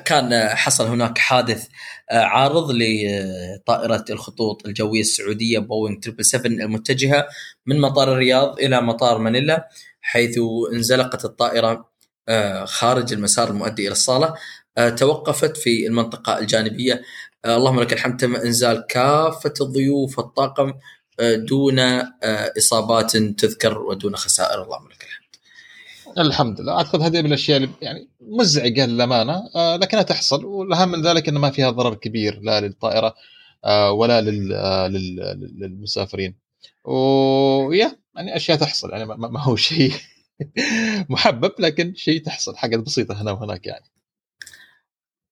[0.04, 1.66] كان حصل هناك حادث
[2.10, 7.28] آه، عارض لطائرة الخطوط الجوية السعودية بوينغ 777 المتجهة
[7.66, 9.68] من مطار الرياض إلى مطار مانيلا
[10.00, 10.38] حيث
[10.72, 11.90] انزلقت الطائرة
[12.28, 14.34] آه، خارج المسار المؤدي إلى الصالة.
[14.96, 17.02] توقفت في المنطقة الجانبية.
[17.46, 20.72] اللهم لك الحمد تم إنزال كافة الضيوف والطاقم
[21.20, 21.78] دون
[22.58, 24.62] إصابات تذكر ودون خسائر.
[24.62, 25.24] اللهم لك الحمد.
[26.18, 26.72] الحمد لله.
[26.72, 29.42] أعتقد هذه من الأشياء اللي يعني مزعجة للأمانة
[29.76, 33.14] لكنها تحصل والأهم من ذلك ان ما فيها ضرر كبير لا للطائرة
[33.90, 34.20] ولا
[35.58, 36.38] للمسافرين.
[36.84, 39.92] ويا يعني أشياء تحصل يعني ما هو شيء
[41.10, 43.84] محبب لكن شيء تحصل حاجات بسيطة هنا وهناك يعني.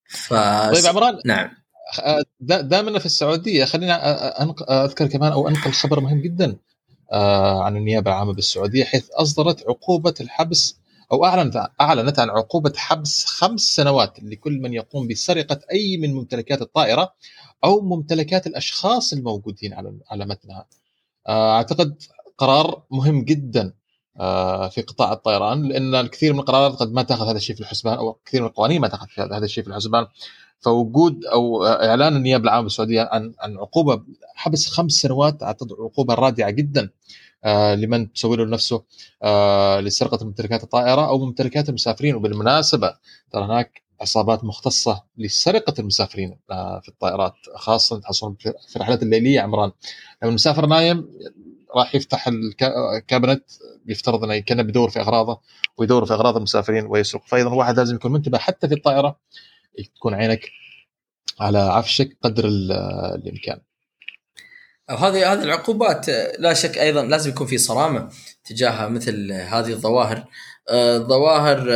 [0.08, 0.34] ف...
[0.74, 1.61] طيب عمران نعم.
[2.40, 6.56] دائما في السعودية خلينا أذكر كمان أو أنقل خبر مهم جدا
[7.62, 10.78] عن النيابة العامة بالسعودية حيث أصدرت عقوبة الحبس
[11.12, 16.62] أو اعلنت أعلنت عن عقوبة حبس خمس سنوات لكل من يقوم بسرقة أي من ممتلكات
[16.62, 17.14] الطائرة
[17.64, 20.66] أو ممتلكات الأشخاص الموجودين على على متنها.
[21.28, 22.02] أعتقد
[22.38, 23.74] قرار مهم جدا
[24.70, 28.12] في قطاع الطيران لأن الكثير من القرارات قد ما تأخذ هذا الشيء في الحسبان أو
[28.26, 30.06] كثير من القوانين ما تأخذ هذا الشيء في الحسبان
[30.62, 34.02] فوجود أو إعلان النيابة العامة بالسعوديه عن عن عقوبة
[34.34, 36.90] حبس خمس سنوات اعتقد عقوبة رادعة جدا
[37.74, 38.82] لمن تسوي له نفسه
[39.80, 42.14] لسرقة ممتلكات الطائرة أو ممتلكات المسافرين.
[42.14, 42.94] وبالمناسبة
[43.32, 46.38] ترى هناك عصابات مختصة لسرقة المسافرين
[46.82, 48.36] في الطائرات خاصة تحصلون
[48.68, 49.72] في الرحلات الليلية عمران.
[50.22, 51.08] لما المسافر نايم
[51.76, 53.44] راح يفتح الكابنت
[53.86, 55.40] يفترض إنه كانه بيدور في أغراضه
[55.78, 57.22] ويدور في أغراض المسافرين ويسرق.
[57.26, 59.16] فايضا الواحد لازم يكون منتبه حتى في الطائرة
[59.96, 60.50] تكون عينك
[61.40, 62.44] على عفشك قدر
[63.14, 63.60] الإمكان.
[64.90, 66.08] هذه هذه العقوبات
[66.38, 68.12] لا شك أيضا لازم يكون في صرامة
[68.44, 70.24] تجاه مثل هذه الظواهر.
[70.70, 71.68] الظواهر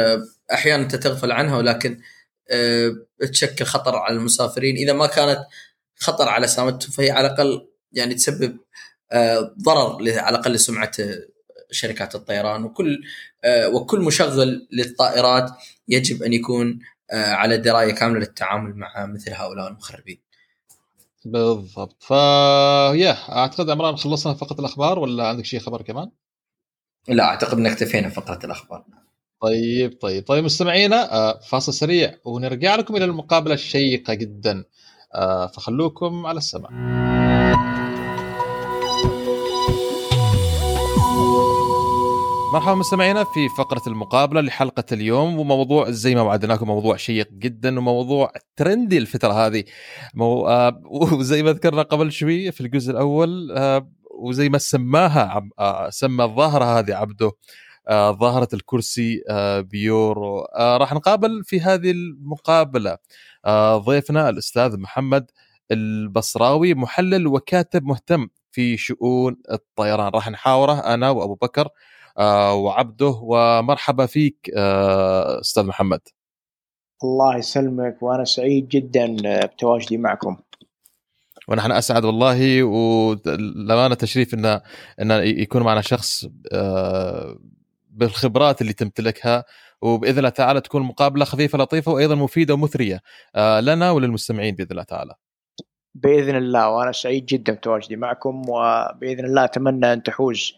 [0.52, 2.00] أحيانا أنت تغفل عنها ولكن
[3.32, 5.46] تشكل خطر على المسافرين إذا ما كانت
[5.96, 8.58] خطر على سلامتهم فهي على الأقل يعني تسبب
[9.62, 10.92] ضرر على الأقل لسمعة
[11.70, 13.02] شركات الطيران وكل
[13.72, 15.50] وكل مشغل للطائرات
[15.88, 16.78] يجب أن يكون
[17.12, 20.22] على دراية كاملة للتعامل مع مثل هؤلاء المخربين.
[21.24, 22.10] بالضبط ف
[23.00, 26.10] يا أعتقد عمران خلصنا فقط الأخبار ولا عندك شيء خبر كمان؟
[27.08, 28.84] لا أعتقد ان اكتفينا فقرة الأخبار.
[29.42, 34.64] طيب طيب طيب مستمعينا فاصل سريع ونرجع لكم إلى المقابلة الشيقة جدا
[35.54, 36.68] فخلوكم على السمع.
[42.56, 48.32] مرحبا مستمعينا في فقرة المقابلة لحلقة اليوم وموضوع زي ما وعدناكم موضوع شيق جدا وموضوع
[48.56, 49.64] ترندي الفترة هذه.
[50.14, 50.48] مو...
[50.48, 50.80] آه
[51.18, 53.90] وزي ما ذكرنا قبل شوي في الجزء الأول آه
[54.20, 55.50] وزي ما سماها عب...
[55.58, 57.32] آه سمى الظاهرة هذه عبده
[57.90, 59.22] ظاهرة الكرسي
[59.58, 60.46] بيورو.
[60.58, 62.98] راح نقابل في هذه المقابلة
[63.76, 65.30] ضيفنا الأستاذ محمد
[65.70, 70.12] البصراوي محلل وكاتب مهتم في شؤون الطيران.
[70.14, 71.68] راح نحاوره أنا وأبو بكر
[72.24, 76.00] وعبده ومرحبا فيك آه أستاذ محمد
[77.04, 80.36] الله يسلمك وأنا سعيد جدا بتواجدي معكم
[81.48, 84.44] ونحن أسعد والله وللأمانة تشريف إن
[85.00, 87.38] إن يكون معنا شخص آه
[87.90, 89.44] بالخبرات اللي تمتلكها
[89.82, 93.00] وبإذن الله تعالى تكون مقابلة خفيفة لطيفة وأيضا مفيدة ومثرية
[93.60, 95.14] لنا وللمستمعين بإذن الله تعالى.
[95.94, 100.52] بإذن الله وأنا سعيد جدا بتواجدي معكم وبإذن الله أتمنى أن تحوز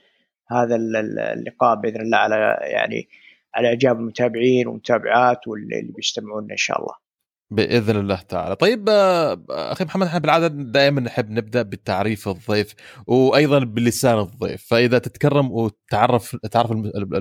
[0.50, 3.08] هذا اللقاء بإذن الله على يعني
[3.54, 6.94] على إعجاب المتابعين والمتابعات واللي بيستمعون إن شاء الله.
[7.50, 8.56] بإذن الله تعالى.
[8.56, 8.88] طيب
[9.50, 12.74] أخي محمد إحنا بالعادة دائما نحب نبدأ بالتعريف الضيف
[13.06, 16.70] وأيضا بلسان الضيف، فإذا تتكرم وتعرف تعرف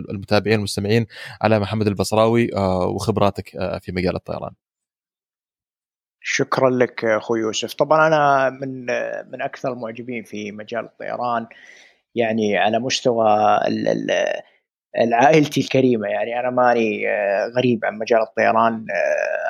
[0.09, 1.05] المتابعين والمستمعين
[1.41, 2.49] على محمد البصراوي
[2.95, 3.49] وخبراتك
[3.81, 4.51] في مجال الطيران.
[6.21, 8.85] شكرا لك أخوي يوسف، طبعا أنا من
[9.31, 11.47] من أكثر المعجبين في مجال الطيران
[12.15, 13.59] يعني على مستوى
[15.11, 16.07] عائلتي الكريمة.
[16.07, 17.05] يعني أنا ماني
[17.57, 18.85] غريب عن مجال الطيران.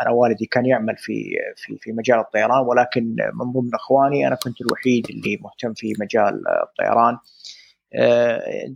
[0.01, 1.23] أنا والدي كان يعمل في
[1.55, 6.43] في في مجال الطيران ولكن من ضمن إخواني أنا كنت الوحيد اللي مهتم في مجال
[6.63, 7.17] الطيران.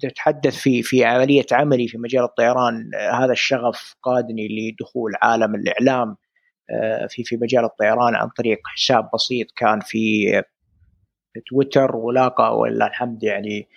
[0.01, 2.91] تتحدث في في عملية عملي في مجال الطيران.
[3.13, 6.17] هذا الشغف قادني لدخول عالم الإعلام
[7.09, 10.43] في في مجال الطيران عن طريق حساب بسيط كان في
[11.49, 13.67] تويتر ولاقى ولله الحمد يعني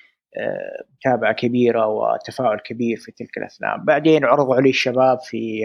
[0.93, 3.79] متابعة كبيرة وتفاعل كبير في تلك الأثناء.
[3.79, 5.63] بعدين عرضوا علي الشباب في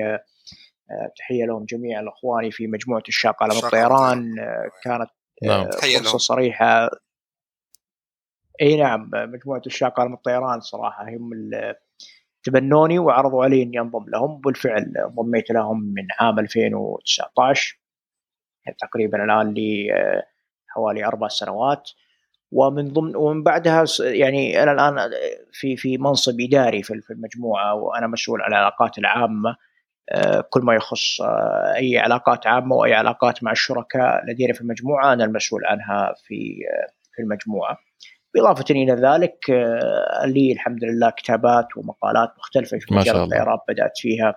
[1.18, 4.36] تحية لهم جميعا إخواني في مجموعة الشاقة على الطيران
[4.84, 5.10] كانت
[5.44, 5.70] نعم.
[5.72, 6.90] فرصة صريحة.
[8.62, 11.30] إي نعم مجموعة الشاقة على الطيران صراحة هم
[12.44, 14.42] تبنوني وعرضوا علي إني أنضم لهم.
[14.42, 17.80] بالفعل انضميت لهم من عام 2019
[18.80, 19.88] تقريبا الآن لي
[20.70, 21.90] حوالي أربع سنوات.
[22.52, 25.12] ومن ضمن ومن بعدها يعني أنا الآن
[25.52, 29.56] في في منصب إداري في المجموعة وأنا مسؤول عن العلاقات العامة.
[30.50, 31.22] كل ما يخص
[31.76, 36.60] أي علاقات عامة وأي علاقات مع الشركاء لدينا في المجموعة أنا المسؤول عنها في
[37.16, 37.78] في المجموعة.
[38.34, 44.36] بالاضافه إلى ذلك آه، لي الحمد لله كتابات ومقالات مختلفة في مجال الطيران بدأت فيها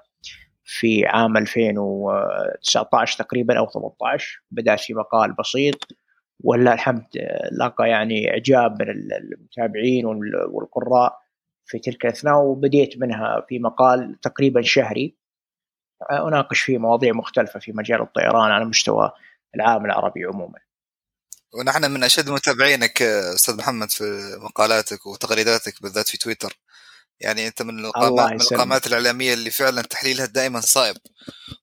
[0.65, 5.89] في عام 2019 تقريبا أو 18 بدأت في مقال بسيط
[6.45, 7.07] ولله الحمد
[7.59, 10.07] لقى يعني إعجاب من المتابعين
[10.53, 11.23] والقراء
[11.67, 15.17] في تلك الأثناء وبديت منها في مقال تقريبا شهري
[16.11, 19.13] أناقش فيه مواضيع مختلفة في مجال الطيران على مستوى
[19.55, 20.59] العالم العربي عموما.
[21.55, 24.05] ونحن من أشد متابعينك أستاذ محمد في
[24.43, 26.59] مقالاتك وتغريداتك بالذات في تويتر.
[27.23, 30.97] يعني انت من القامات من القامات الإعلامية اللي فعلا تحليلها دائما صائب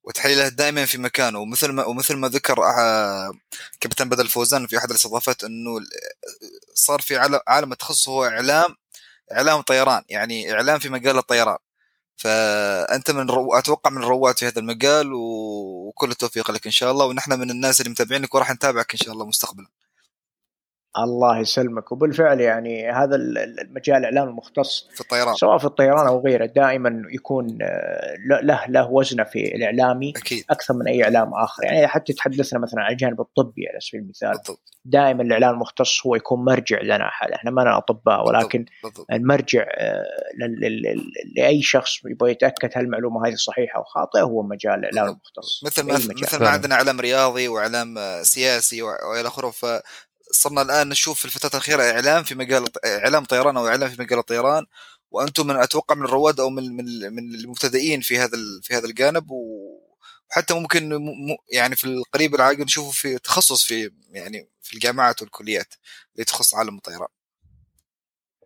[0.03, 1.39] وتحليلها دائما في مكانه.
[1.39, 3.31] ومثل ما ومثل ما ذكر آه،
[3.79, 5.79] كابتن بدل فوزان في أحد الاستضافات إنه
[6.73, 8.75] صار في عالم التخصص هو اعلام
[9.31, 11.57] إعلام طيران يعني إعلام في مجال الطيران.
[12.17, 13.53] فأنت من رو...
[13.57, 17.05] أتوقع من الرواد في هذا المجال وكل التوفيق لك إن شاء الله.
[17.05, 19.67] ونحن من الناس اللي متابعينك وراح نتابعك إن شاء الله مستقبلا.
[20.97, 21.91] الله يسلمك.
[21.91, 25.35] وبالفعل يعني هذا المجال الإعلام المختص في الطيران.
[25.35, 30.43] سواء في الطيران أو غيره دائما يكون آه، له له وزنه في الإعلامي أكيد.
[30.49, 31.63] أكثر من أي إعلام آخر.
[31.63, 34.61] يعني حتى تحدثنا مثلا عن الجانب الطبي على سبيل المثال بالضبط.
[34.85, 39.05] دائما الإعلام المختص هو يكون مرجع لنا إحنا ما أطباء ولكن بالضبط.
[39.11, 40.03] المرجع آه،
[41.35, 45.63] لأي شخص يبغى يتأكد هل المعلومة هذه صحيحة أو خاطئة هو مجال الإعلام المختص.
[45.65, 49.51] مثل ما مثل ما عندنا إعلام رياضي وإعلام آه، سياسي وإلى آخره
[50.31, 54.19] صرنا الآن نشوف في الفترة الأخيرة إعلام في مجال إعلام طيران أو إعلام في مجال
[54.19, 54.65] الطيران
[55.11, 59.27] وأنتم من أتوقع من الرواد أو من من من المبتدئين في هذا في هذا الجانب
[59.31, 60.99] وحتى ممكن
[61.53, 65.73] يعني في القريب العاجل نشوفه في تخصص في يعني في الجامعات والكليات
[66.15, 67.07] اللي تخص عالم الطيران.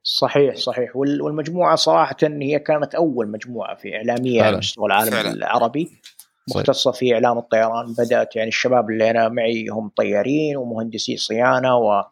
[0.04, 5.32] صحيح صحيح والمجموعة صراحة هي كانت أول مجموعة في إعلامية على مستوى العالم فعلا.
[5.32, 6.02] العربي
[6.50, 7.94] مختصة في إعلام الطيران.
[7.98, 12.04] بدأت يعني الشباب اللي أنا معي هم طيارين ومهندسي صيانة و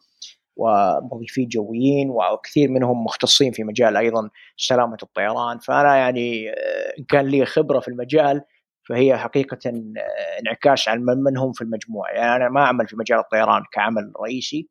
[0.58, 5.60] ومضيفين جويين وكثير منهم مختصين في مجال أيضا سلامة الطيران.
[5.60, 8.42] فأنا يعني آه، إن كان لي خبرة في المجال
[8.90, 12.12] فهي حقيقة آه، انعكاس عن من هم في المجموعة.
[12.12, 14.70] يعني أنا ما أعمل في مجال الطيران كعمل رئيسي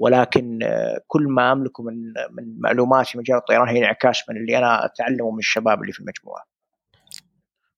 [0.00, 1.94] ولكن آه، كل ما املكه من
[2.30, 6.00] من معلومات في مجال الطيران هي انعكاس من اللي أنا أتعلمه من الشباب اللي في
[6.00, 6.49] المجموعة.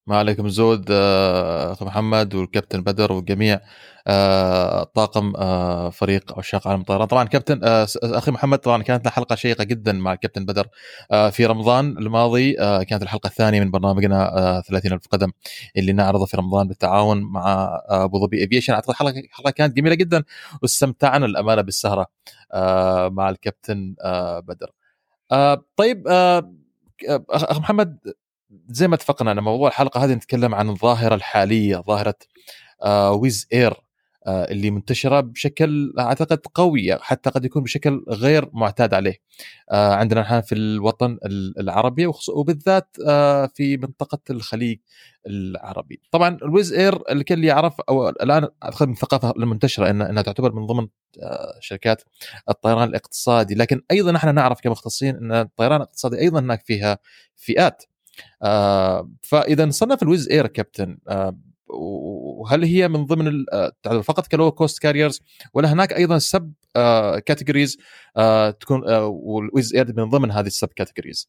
[0.07, 3.61] ما عليكم زود آه، اخ محمد والكابتن بدر والجميع
[4.07, 7.61] آه، طاقم آه، فريق عشاق عالم الطيران طبعا كابتن
[8.03, 10.69] أخي محمد طبعا كانت حلقة شيقة جدا مع الكابتن بدر
[11.31, 12.53] في رمضان الماضي
[12.85, 15.33] كانت الحلقة الثانية من برنامجنا 30 ألف قدم
[15.77, 20.25] اللي نعرضه في رمضان بالتعاون مع أبو ظبي افيشن أعتقد الحلقة كانت جميلة جدا
[20.63, 22.07] واستمتعنا الأمانة بالسهرة
[23.09, 23.95] مع الكابتن
[24.43, 24.71] بدر.
[25.77, 26.09] طيب
[27.09, 27.99] اخ محمد
[28.69, 32.15] زي ما اتفقنا ان موضوع الحلقة هذه نتكلم عن الظاهرة الحالية ظاهرة
[32.83, 33.75] آه ويز اير
[34.27, 39.17] آه اللي منتشرة بشكل أعتقد قوي حتى قد يكون بشكل غير معتاد عليه
[39.71, 41.19] آه عندنا نحن في الوطن
[41.59, 44.79] العربي وبالذات آه في منطقة الخليج
[45.27, 46.01] العربي.
[46.11, 50.89] طبعا الويز اير الكل يعرف أو الآن أعتقد من الثقافه المنتشرة إنها تعتبر من ضمن
[51.23, 52.03] آه، شركات
[52.49, 56.99] الطيران الاقتصادي لكن أيضا نحن نعرف كمختصين إن الطيران الاقتصادي أيضا هناك فيها
[57.37, 57.83] فئات.
[57.83, 57.92] آه
[59.23, 61.37] فإذا نصنف الويز إير كابتن آه
[61.75, 65.21] وهل هي من ضمن آه، فقط ك low cost carriers
[65.55, 67.79] ولا هناك أيضا sub آه categories
[68.17, 71.29] آه تكون آه والويز إير من ضمن هذه ال sub categories؟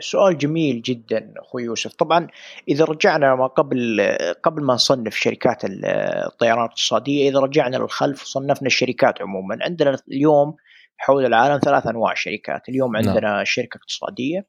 [0.00, 2.28] سؤال جميل جدا أخوي يوسف طبعا
[2.68, 4.00] إذا رجعنا ما قبل
[4.42, 10.56] قبل ما نصنف شركات الطيران الاقتصادية إذا رجعنا للخلف وصنفنا الشركات عموما عندنا اليوم
[10.96, 13.08] حول العالم ثلاث أنواع شركات اليوم نعم.
[13.08, 13.44] عندنا نعم.
[13.44, 14.46] شركة اقتصادية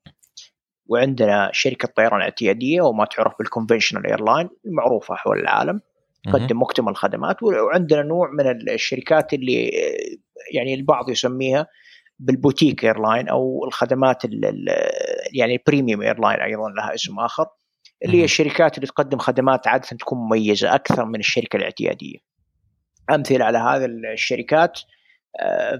[0.87, 5.81] وعندنا شركة طيران اعتيادية وما تعرف بال conventional airline المعروفة حول العالم
[6.25, 9.71] تقدم مكتمل الخدمات وعندنا نوع من الشركات اللي
[10.53, 11.67] يعني البعض يسميها
[12.19, 14.23] بال boutique airline أو الخدمات
[15.33, 17.45] يعني premium airline أيضا لها اسم آخر
[18.05, 22.17] اللي هي الشركات اللي تقدم خدمات عادة تكون مميزة أكثر من الشركة الاعتيادية.
[23.09, 24.79] أمثلة على هذه الشركات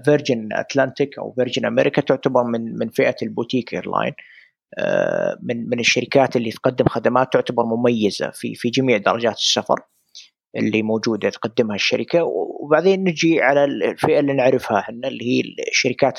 [0.04, 4.35] فيرجن اتلانتيك أو فيرجن أمريكا تعتبر من من فئة ال boutique airline آه،
[5.42, 9.80] من من الشركات اللي تقدم خدمات تعتبر مميزة في في جميع درجات السفر
[10.56, 12.24] اللي موجودة تقدمها الشركة
[12.60, 16.18] وبعدين نجي على الفئة اللي نعرفها إحنا اللي هي الشركات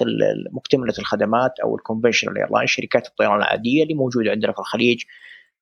[0.52, 5.04] مكتملة الخدمات أو ال conventional airline شركات الطيران العادية اللي موجودة عندنا في الخليج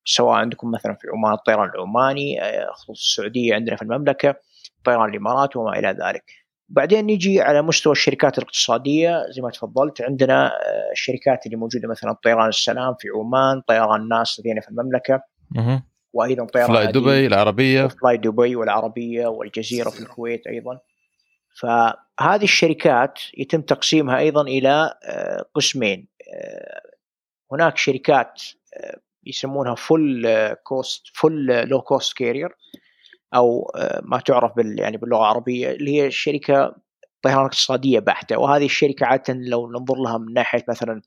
[0.05, 4.35] سواء عندكم مثلا في عمان الطيران العماني آه، خصوص السعودية عندنا في المملكة
[4.83, 6.44] طيران الإمارات وما إلى ذلك.
[6.69, 12.15] بعدين نجي على مستوى الشركات الاقتصادية زي ما تفضلت عندنا آه، الشركات اللي موجودة مثلا
[12.23, 15.21] طيران السلام في عمان، طيران ناس لدينا في المملكة.
[16.13, 17.87] وأيضا طيران فلاي دبي العربية.
[17.87, 20.79] فلاي دبي والعربية والجزيرة في الكويت أيضا.
[21.59, 24.93] فهذه الشركات يتم تقسيمها أيضا إلى
[25.53, 26.07] قسمين.
[27.51, 28.41] هناك شركات
[29.23, 30.27] يسمونها full
[30.63, 32.49] cost full low cost carrier
[33.35, 33.71] أو
[34.03, 36.75] ما تعرف بال يعني باللغة العربية اللي هي شركه
[37.21, 38.37] طيران اقتصادية بحتة.
[38.39, 41.01] وهذه الشركة عادة لو ننظر لها من ناحية مثلا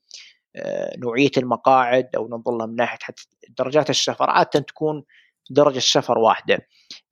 [0.56, 3.22] آه، نوعية المقاعد أو ننظر لها من ناحية حتى
[3.58, 5.04] درجات السفر عادة تكون
[5.50, 6.58] درجة سفر واحدة.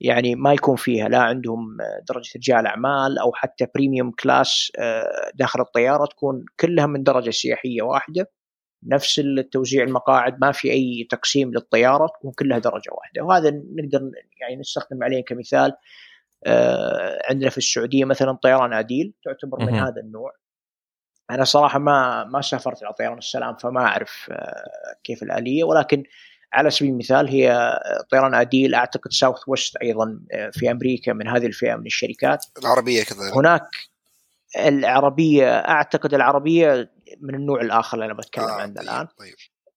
[0.00, 1.76] يعني ما يكون فيها لا عندهم
[2.08, 7.82] درجة رجال أعمال أو حتى premium class آه، داخل الطيارة تكون كلها من درجة سياحية
[7.82, 8.30] واحدة.
[8.82, 13.22] نفس التوزيع المقاعد ما في أي تقسيم للطيارة تكون كلها درجة واحدة.
[13.22, 14.10] وهذا نقدر
[14.40, 15.72] يعني نستخدم عليه كمثال
[16.46, 20.32] آه، عندنا في السعودية مثلا طيران أديل تعتبر من هذا النوع.
[21.30, 25.64] أنا صراحة ما ما سافرت على طيران السلام فما أعرف آه، كيف الآلية.
[25.64, 26.02] ولكن
[26.52, 27.78] على سبيل المثال هي
[28.10, 32.46] طيران أديل أعتقد ساوث ويست أيضا آه، في أمريكا من هذه الفئة من الشركات.
[32.58, 33.36] العربية كذلك.
[33.36, 33.68] هناك
[34.56, 36.90] العربية أعتقد العربية
[37.20, 39.06] من النوع الآخر اللي أنا بتكلم آه عنه طيب الآن.
[39.18, 39.34] طيب.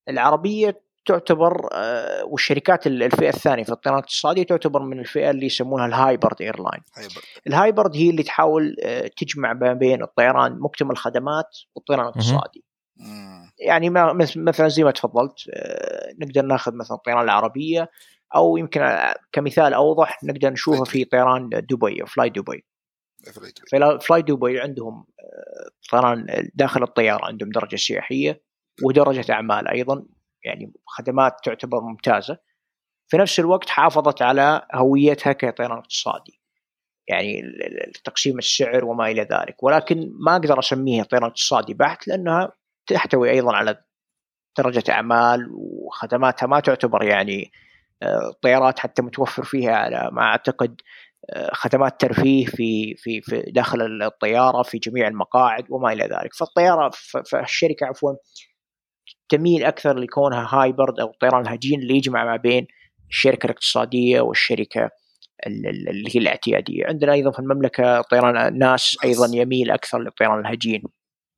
[0.09, 5.93] العربية تعتبر آه، والشركات الفئة الثانية في الطيران الاقتصادي تعتبر من الفئة اللي يسمونها ال
[5.93, 6.81] hybrid airline.
[7.47, 12.63] ال hybrid هي اللي تحاول آه، تجمع ما بين الطيران مكتمل الخدمات والطيران الاقتصادي.
[13.59, 13.89] يعني
[14.35, 17.89] مثلا زي ما تفضلت آه، نقدر ناخذ مثلا الطيران العربية
[18.35, 18.97] أو يمكن
[19.31, 22.65] كمثال أوضح نقدر نشوفه في طيران دبي فلاي دبي.
[24.01, 25.05] فلاي دبي عندهم
[25.91, 28.41] طيران داخل الطيارة عندهم درجة سياحية
[28.83, 30.05] ودرجة أعمال أيضا
[30.43, 32.37] يعني خدمات تعتبر ممتازة.
[33.07, 36.41] في نفس الوقت حافظت على هويتها كطيران اقتصادي
[37.07, 37.41] يعني
[38.03, 39.63] تقسيم السعر وما إلى ذلك.
[39.63, 42.51] ولكن ما أقدر أسميها طيران اقتصادي بحت لأنها
[42.87, 43.83] تحتوي أيضا على
[44.57, 47.51] درجة أعمال وخدماتها ما تعتبر يعني
[48.03, 50.83] آه، طيارات حتى متوفر فيها على ما أعتقد آه،
[51.53, 56.33] خدمات ترفيه في في في داخل الطيارة في جميع المقاعد وما إلى ذلك.
[56.33, 56.91] فالطيارة
[57.31, 58.13] فالشركة عفوا
[59.29, 62.67] تميل أكثر لكونها هايبرد أو الطيران الهجين اللي يجمع ما بين
[63.09, 64.89] الشركة الاقتصادية والشركة
[65.47, 66.85] اللي هي الاعتيادية.
[66.87, 70.83] عندنا أيضا في المملكة طيران الناس أيضا يميل أكثر للطيران الهجين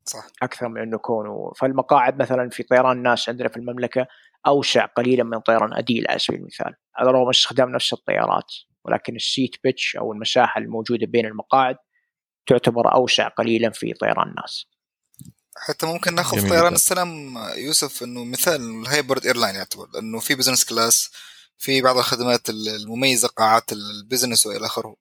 [0.06, 0.28] صح.
[0.44, 1.52] أكثر من إنه كونه.
[1.58, 4.08] فالمقاعد مثلا في طيران الناس عندنا في المملكة
[4.48, 6.74] أوسع قليلا من طيران أديل على سبيل المثال.
[6.96, 8.52] على رغم استخدام نفس الطيارات.
[8.86, 11.76] ولكن ال seat pitch أو المساحة الموجودة بين المقاعد
[12.48, 14.66] تعتبر أوسع قليلا في طيران الناس.
[15.58, 20.66] حتى ممكن نأخذ طيران السلام يوسف إنه مثال ال hybrid airline يعتبر لأنه في business
[20.66, 21.12] class
[21.58, 24.96] في بعض الخدمات المميزة قاعات ال business وإلى آخره.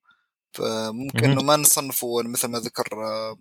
[0.52, 3.38] فممكن إنه ما نصنفه مثل ما ذكر آه،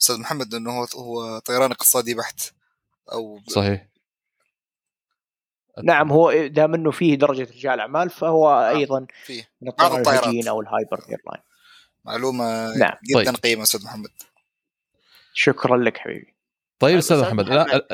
[0.00, 2.40] أستاذ محمد إنه هو هو طيران اقتصادي بحت
[3.12, 3.91] أو صحيح.
[5.84, 9.48] نعم هو دام انه فيه درجة رجال أعمال فهو آه أيضا فيه.
[9.60, 11.42] من الطيران أو ال hybrid airline.
[12.04, 12.94] معلومة نعم.
[13.10, 13.36] جدا طيب.
[13.36, 14.10] قيمة أستاذ محمد.
[15.34, 16.34] شكرا لك حبيبي.
[16.78, 17.86] طيب أستاذ محمد لا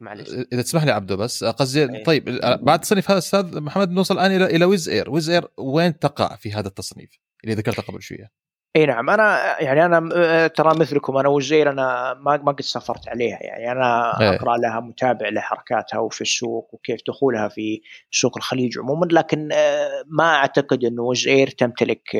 [0.00, 0.28] معلش.
[0.52, 2.04] إذا تسمح لي عبده بس قصدي أيه.
[2.04, 5.10] طيب بعد تصنيف هذا أستاذ محمد نوصل الآن إلى إلى ويز إير.
[5.10, 7.10] ويز إير وين تقع في هذا التصنيف
[7.44, 8.30] اللي ذكرته قبل شوية؟
[8.78, 13.08] إي نعم أنا يعني أنا ترى مثلكم أنا ويز إير أنا ما ما قد سافرت
[13.08, 14.10] عليها يعني أنا.
[14.34, 20.34] أقرأ لها متابع لحركاتها وفي السوق وكيف دخولها في سوق الخليج عموما لكن آه، ما
[20.34, 22.16] أعتقد انه ويز إير تمتلك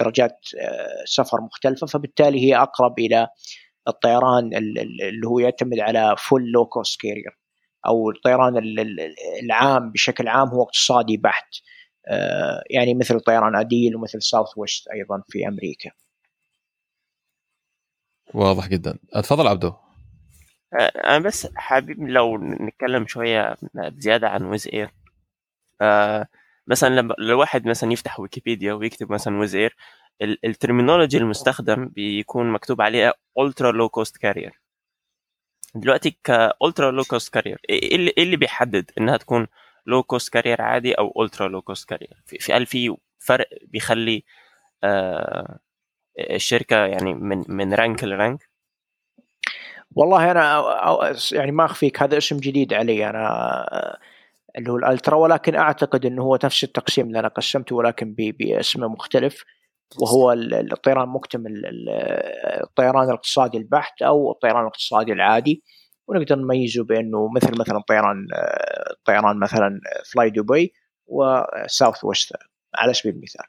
[0.00, 0.38] درجات
[1.04, 3.28] سفر مختلفة فبالتالي هي أقرب إلى
[3.88, 7.38] الطيران اللي هو يعتمد على full low cost carrier
[7.86, 8.62] أو الطيران
[9.42, 11.48] العام بشكل عام هو اقتصادي بحت
[12.70, 15.90] يعني مثل طيران أديل ومثل ساوث ويست أيضا في أمريكا.
[18.34, 18.98] واضح جدا.
[19.14, 19.68] تفضل عبدو.
[19.68, 23.56] آه، أنا بس حابب لو نتكلم شوية
[23.98, 24.90] زياده عن ويز إير.
[25.80, 26.26] آه
[26.66, 29.76] مثلا لما الواحد مثلا يفتح ويكيبيديا ويكتب مثلا ويز إير
[30.22, 34.60] ال terminology المستخدم بيكون مكتوب عليها ultra low cost carrier
[35.74, 39.46] دلوقتي ك ultra low cost carrier إيه اللي, اللي بيحدد إنها تكون
[39.86, 44.24] low cost carrier عادي أو ultra low cost carrier في هل في فرق بيخلي
[44.84, 45.58] آه
[46.18, 48.48] الشركة يعني من من رانك لرانك
[49.96, 50.64] والله أنا
[51.32, 53.98] يعني ما أخفيك هذا اسم جديد علي أنا
[54.58, 58.82] اللي هو ال ultra ولكن أعتقد إنه هو نفس التقسيم اللي أنا قسمته ولكن باسم
[58.82, 59.44] مختلف
[60.00, 61.62] وهو الطيران مكتمل
[62.62, 65.62] الطيران الاقتصادي البحت أو الطيران الاقتصادي العادي.
[66.08, 68.26] ونقدر نميزه بأنه مثل مثلا طيران
[69.04, 69.80] طيران مثلا
[70.12, 70.72] فلاي دبي
[71.06, 72.32] وساوث ويست
[72.74, 73.44] على سبيل المثال.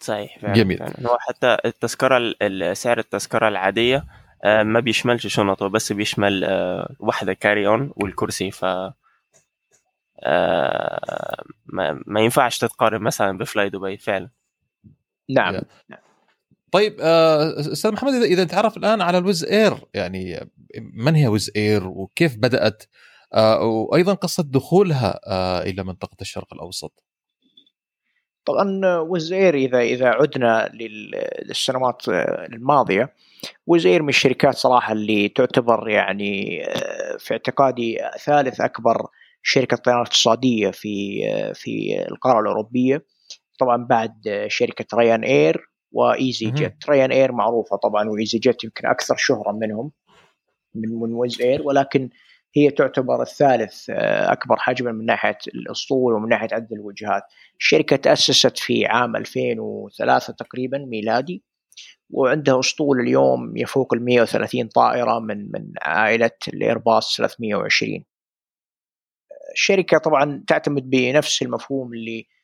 [0.00, 0.78] صحيح فعلا جميل.
[0.78, 1.08] فعلا.
[1.10, 2.34] هو حتى التذكرة
[2.72, 4.04] سعر التذكرة العادية
[4.44, 8.64] آه، ما بيشملش شنطة بس بيشمل آه، واحدة carry on والكرسي ف
[10.22, 11.44] آه،
[12.06, 14.28] ما ينفعش تتقارن مثلا بفلاي دبي فعلا.
[15.30, 15.54] نعم,
[15.88, 16.00] نعم.
[16.72, 20.50] طيب آه، أستاذ محمد اذا نتعرف الآن على الويز إير يعني
[20.94, 22.84] من هي ويز إير وكيف بدأت؟
[23.34, 27.04] آه، وأيضا قصة دخولها آه، إلى منطقة الشرق الأوسط.
[28.44, 30.72] طبعا ويز إير اذا إذا عدنا
[31.48, 32.08] للسنوات
[32.52, 33.14] الماضية
[33.66, 36.62] ويز إير من الشركات صراحة اللي تعتبر يعني
[37.18, 39.06] في اعتقادي ثالث أكبر
[39.42, 41.22] شركة طيران اقتصادية في
[41.54, 43.04] في القارة الأوروبية.
[43.58, 49.16] طبعا بعد شركة ريان إير وإيزي جيت ريان اير معروفة طبعا وإيزي جيت يمكن أكثر
[49.16, 49.92] شهرة منهم
[50.74, 52.10] من من ويز اير ولكن
[52.56, 57.22] هي تعتبر الثالث آه، أكبر حجما من ناحية الأسطول ومن ناحية عدد الوجهات.
[57.58, 61.42] الشركة تاسست في عام 2003 تقريبا ميلادي
[62.10, 68.04] وعندها أسطول اليوم يفوق ال 130 طائرة من من عائلة الإيرباص 320.
[69.52, 72.39] الشركة طبعا تعتمد بنفس المفهوم اللي آه،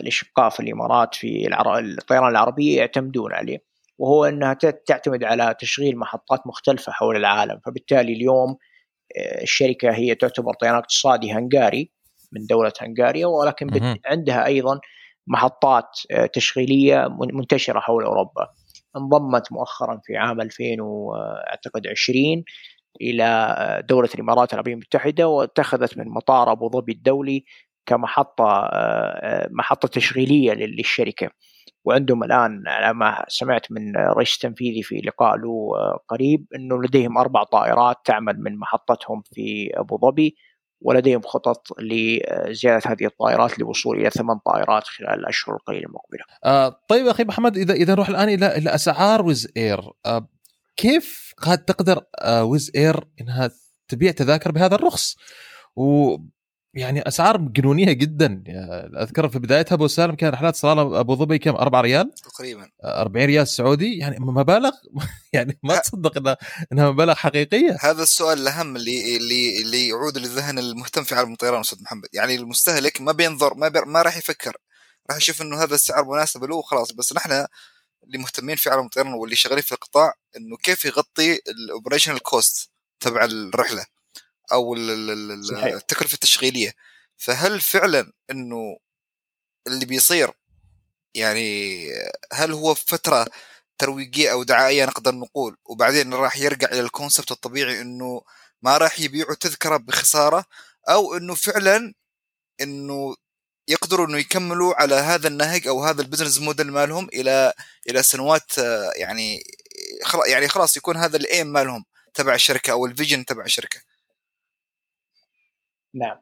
[0.00, 1.48] الاشقاء في الإمارات في
[1.78, 3.58] الطيران العربية يعتمدون عليه
[3.98, 4.54] وهو إنها
[4.86, 7.60] تعتمد على تشغيل محطات مختلفة حول العالم.
[7.66, 8.56] فبالتالي اليوم
[9.18, 11.90] آه، الشركة هي تعتبر طيران اقتصادي هنغاري
[12.32, 14.80] من دولة هنغاريا ولكن عندها أيضا
[15.26, 18.48] محطات آه، تشغيلية منتشرة حول أوروبا.
[18.96, 20.64] انضمت مؤخرا في عام 2000
[21.48, 22.44] أعتقد 20
[23.00, 27.44] إلى دولة الإمارات العربية المتحدة واتخذت من مطار أبو ظبي الدولي
[27.86, 31.30] كمحطة آه، محطة تشغيلية للشركة
[31.84, 37.18] وعندهم الآن على ما سمعت من رئيس التنفيذي في لقاء له آه، قريب إنه لديهم
[37.18, 40.36] أربع طائرات تعمل من محطتهم في أبو ظبي
[40.80, 46.24] ولديهم خطط لزيادة هذه الطائرات للوصول إلى ثمان طائرات خلال الأشهر القليلة المقبلة.
[46.44, 50.28] آه طيب أخي محمد إذا إذا نروح الآن إلى إلى أسعار ويز إير آه
[50.76, 53.50] كيف قد تقدر آه ويز إير إنها
[53.88, 55.16] تبيع تذاكر بهذا الرخص؟
[55.76, 56.16] و
[56.74, 58.44] يعني أسعار جنونية جدا.
[59.02, 62.70] أذكر في بدايتها أبو سالم كان رحلات صاله أبو ظبي كم؟ 4 ريال؟ تقريبا.
[62.84, 64.70] 40 ريال سعودي؟ يعني مبالغ؟
[65.32, 66.36] يعني ما تصدق إنها
[66.72, 67.76] إنها مبالغ حقيقية.
[67.80, 72.08] هذا السؤال الأهم اللي اللي اللي يعود للذهن المهتم في عالم الطيران أستاذ محمد.
[72.12, 74.56] يعني المستهلك ما بينظر ما بي ما راح يفكر.
[75.10, 76.92] راح يشوف إنه هذا السعر مناسب له وخلاص.
[76.92, 77.46] بس نحن
[78.04, 82.70] اللي مهتمين في عالم الطيران واللي شغالين في القطاع إنه كيف يغطي ال operational cost
[83.00, 83.84] تبع الرحلة.
[84.52, 86.72] أو التكلفة التشغيلية.
[87.16, 88.76] فهل فعلا إنه
[89.66, 90.30] اللي بيصير
[91.14, 91.88] يعني
[92.32, 93.26] هل هو فترة
[93.78, 98.22] ترويجية أو دعائية نقدر نقول وبعدين راح يرجع إلى ال concept الطبيعي إنه
[98.62, 100.44] ما راح يبيعوا تذكرة بخسارة
[100.88, 101.94] أو إنه فعلا
[102.60, 103.16] إنه
[103.68, 107.52] يقدروا إنه يكملوا على هذا النهج أو هذا ال business model مالهم إلى
[107.90, 108.58] إلى سنوات
[108.96, 109.44] يعني
[110.26, 111.84] يعني خلاص يكون هذا ال aim مالهم
[112.14, 113.80] تبع الشركة أو ال vision تبع الشركة.
[115.94, 116.16] نعم.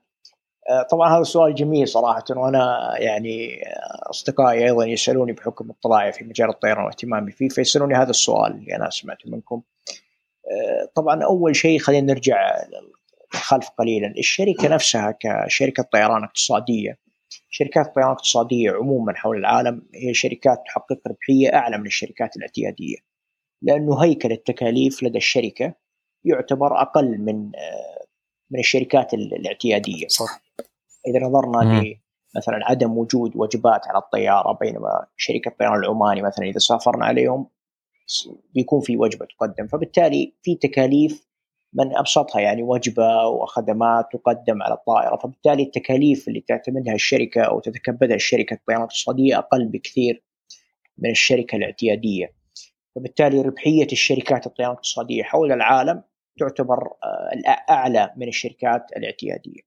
[0.70, 6.24] آه، طبعا هذا سؤال جميل صراحة وأنا يعني آه، أصدقائي أيضا يسألوني بحكم اطلاعي في
[6.24, 9.62] مجال الطيران واهتمامي فيه فيسألوني هذا السؤال اللي أنا سمعته منكم.
[10.50, 12.62] آه، طبعا أول شيء خلينا نرجع
[13.30, 14.14] خلف قليلا.
[14.18, 16.98] الشركة نفسها كشركة طيران اقتصادية
[17.50, 22.96] شركات الطيران الاقتصادية عموما حول العالم هي شركات تحقق ربحية أعلى من الشركات الاعتيادية
[23.62, 25.74] لأنه هيكل التكاليف لدى الشركة
[26.24, 27.50] يعتبر أقل من
[28.52, 30.06] من الشركات الاعتيادية.
[30.08, 30.42] صح.
[31.06, 31.84] إذا نظرنا
[32.36, 37.46] مثلا عدم وجود وجبات على الطيارة بينما شركة الطيران العماني مثلا إذا سافرنا عليهم
[38.54, 39.66] بيكون في وجبة تقدم.
[39.66, 41.26] فبالتالي في تكاليف
[41.74, 45.16] من أبسطها يعني وجبة وخدمات تقدم على الطائرة.
[45.16, 50.24] فبالتالي التكاليف اللي تعتمدها الشركة أو تتكبدها الشركة الطيران الاقتصادية أقل بكثير
[50.98, 52.34] من الشركة الاعتيادية.
[52.94, 56.02] فبالتالي ربحية الشركات الطيران الاقتصادية حول العالم
[56.38, 59.60] تعتبر آه، أعلى من الشركات الاعتيادية.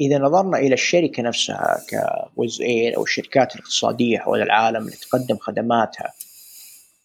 [0.00, 1.76] إذا نظرنا إلى الشركة نفسها
[2.34, 2.62] كويز
[2.96, 6.12] أو الشركات الاقتصادية حول العالم اللي تقدم خدماتها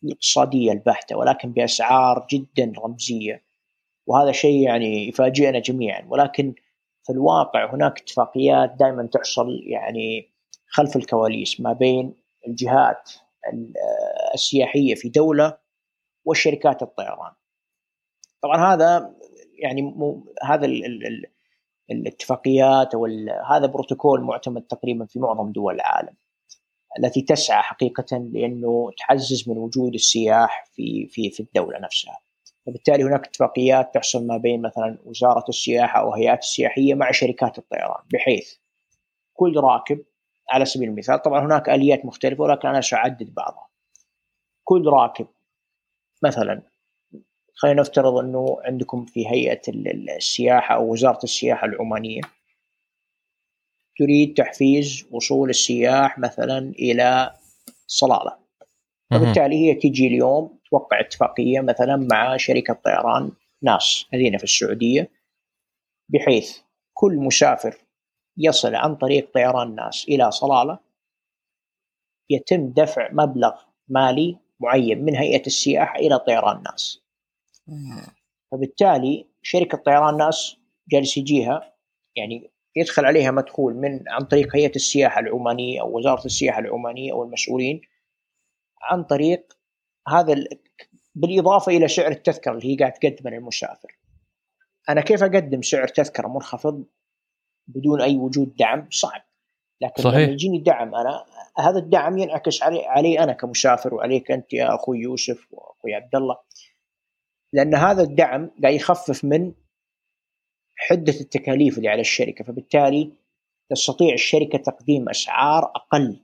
[0.04, 3.44] الاقتصادية البحتة ولكن بأسعار جدا رمزية.
[4.08, 6.06] وهذا شيء يعني يفاجئنا جميعا.
[6.10, 6.54] ولكن
[7.04, 10.34] في الواقع هناك اتفاقيات دائما تحصل يعني
[10.68, 12.14] خلف الكواليس ما بين
[12.48, 13.12] الجهات
[13.46, 15.58] آه، السياحية في دولة
[16.26, 17.32] وشركات الطيران.
[18.44, 19.16] طبعا هذا
[19.60, 21.26] يعني مو هذا ال ال ال
[21.91, 23.08] الاتفاقيات أو
[23.50, 26.16] هذا بروتوكول معتمد تقريبا في معظم دول العالم
[27.00, 32.20] التي تسعى حقيقه لأنه تعزز من وجود السياح في في في الدولة نفسها.
[32.66, 38.04] وبالتالي هناك اتفاقيات تحصل ما بين مثلا وزارة السياحة أو هيئات السياحيه مع شركات الطيران
[38.14, 38.56] بحيث
[39.34, 40.04] كل راكب
[40.50, 43.68] على سبيل المثال طبعا هناك آليات مختلفة ولكن أنا سأعدد بعضها.
[44.64, 45.28] كل راكب
[46.24, 46.62] مثلا
[47.56, 49.62] خلينا نفترض أنه عندكم في هيئة
[50.18, 52.22] السياحة أو وزارة السياحة العمانية.
[53.97, 57.34] تريد تحفيز وصول السياح مثلا إلى
[57.88, 58.38] صلالة.
[59.12, 63.32] فبالتالي هي تجي اليوم توقع اتفاقية مثلا مع شركة طيران
[63.62, 65.12] ناس هذه في السعودية
[66.10, 66.58] بحيث
[66.93, 67.78] كل مسافر
[68.38, 70.80] يصل عن طريق طيران ناس إلى صلالة
[72.30, 73.54] يتم دفع مبلغ
[73.88, 77.03] مالي معين من هيئة السياحة إلى طيران ناس.
[78.51, 80.57] فبالتالي شركة طيران ناس
[80.89, 81.74] جالس يجيها
[82.16, 87.24] يعني يدخل عليها مدخول من عن طريق هيئة السياحة العمانية أو وزارة السياحة العمانية أو
[87.24, 87.82] المسؤولين
[88.82, 89.57] عن طريق
[90.07, 90.43] هذا
[91.16, 93.97] بالإضافة إلى سعر التذكرة اللي هي قاعد تقدمه للمسافر.
[94.89, 96.86] أنا كيف أقدم سعر تذكرة منخفض
[97.68, 99.22] بدون أي وجود دعم؟ صعب.
[99.82, 100.18] لكن صحيح.
[100.18, 101.26] لما يجيني دعم أنا
[101.59, 106.38] هذا الدعم ينعكس علي, علي أنا كمسافر وعليك أنت يا أخوي يوسف وأخوي عبد الله
[107.54, 109.54] لأن هذا الدعم قاعد يخفف من
[110.76, 113.12] حدة التكاليف اللي على الشركة فبالتالي
[113.70, 116.20] تستطيع الشركة تقديم أسعار أقل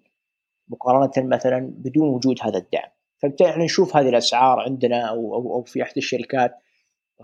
[0.67, 2.89] مقارنة مثلا بدون وجود هذا الدعم.
[3.21, 6.55] فبالتالي إحنا نشوف هذه الأسعار عندنا أو أو, في أحد الشركات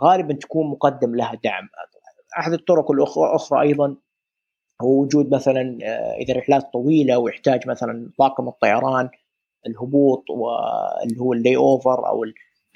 [0.03, 1.69] غالبا تكون مقدم لها دعم.
[2.39, 3.95] أحد الطرق الأخرى أيضا
[4.81, 9.09] هو وجود مثلا آه، إذا رحلات طويلة ويحتاج مثلا طاقم الطيران
[9.67, 12.23] الهبوط واللي هو اللي اوفر أو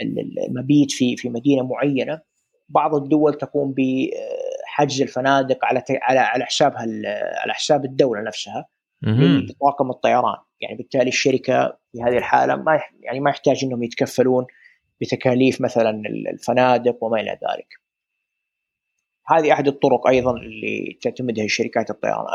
[0.02, 2.22] المبيت في في مدينة معينة.
[2.70, 6.86] بعض الدول تقوم بحجز الفنادق على على على حسابها
[7.44, 8.66] على حساب الدولة نفسها
[9.04, 10.38] لطاقم الطيران.
[10.62, 14.46] يعني بالتالي الشركة في هذه الحالة ما يعني ما يحتاج إنهم يتكفلون
[15.02, 16.02] بتكاليف مثلا
[16.34, 17.68] الفنادق وما إلى ذلك.
[19.28, 22.26] هذه أحد الطرق أيضا اللي تعتمدها شركات الطيران.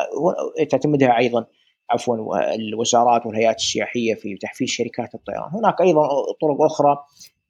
[0.71, 1.47] تعتمدها أيضا
[1.91, 2.17] عفوا
[2.55, 6.09] الوزارات والهيئات السياحية في تحفيز شركات الطيران، هناك أيضا
[6.41, 7.05] طرق أخرى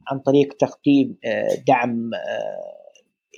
[0.09, 2.85] عن طريق تقديم آه، دعم آه،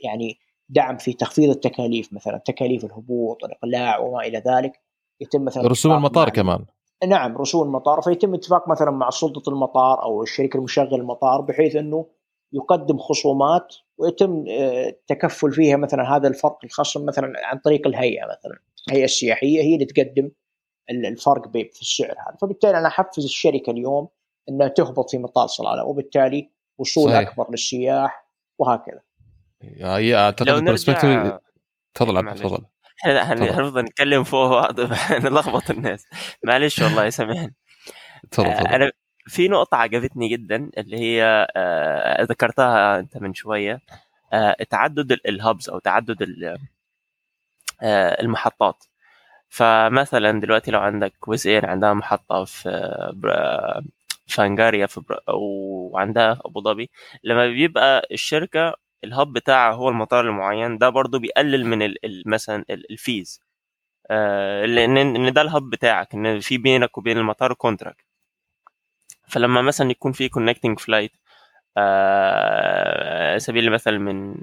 [0.04, 0.38] يعني
[0.68, 4.72] دعم في تخفيض التكاليف مثلا تكاليف الهبوط الإقلاع وما إلى ذلك.
[5.20, 6.64] يتم مثلا رسوم المطار كمان.
[7.06, 8.00] نعم رسوم المطار.
[8.00, 12.06] فيتم اتفاق مثلا مع سلطة المطار أو الشركة المشغل المطار بحيث إنه
[12.52, 18.58] يقدم خصومات ويتم التكفل آه، فيها مثلا هذا الفرق الخصم مثلا عن طريق الهيئة مثلا.
[18.88, 20.30] الهيئة السياحية هي اللي تقدم
[20.90, 22.36] الفرق في السعر هذا.
[22.42, 24.08] فبالتالي أنا أحفز الشركة اليوم
[24.48, 27.28] إنها تهبط في مطار صلالة وبالتالي وصول صحيح.
[27.28, 28.26] أكبر للسياح
[28.58, 29.00] وهكذا.
[29.62, 31.38] هي أعتقد نرجع...
[31.94, 32.64] تفضل عبد تفضل.
[33.06, 34.80] هنفضل نتكلم فوق بعض
[35.24, 36.06] نلخبط الناس.
[36.44, 37.54] معلش والله سامحني
[38.30, 38.90] تفضل أنا
[39.26, 43.80] في نقطة عجبتني جدا اللي هي آه ذكرتها أنت من شوية.
[44.32, 46.22] آه تعدد الهابز أو تعدد
[47.82, 48.84] آه المحطات.
[49.48, 52.68] فمثلا دلوقتي لو عندك ويز اير عندها محطة في
[54.26, 56.90] في في وعندها أبو ظبي
[57.24, 58.74] لما بيبقى الشركة
[59.04, 61.94] ال hub بتاعها هو المطار المعين ده برضو بيقلل من
[62.26, 63.40] مثلا ال fees
[64.10, 68.04] آه لأن ان ده ال hub بتاعك إن في بينك وبين المطار contract
[69.28, 71.12] فلما مثلا يكون في connecting flight
[71.78, 74.36] آه سبيل المثل من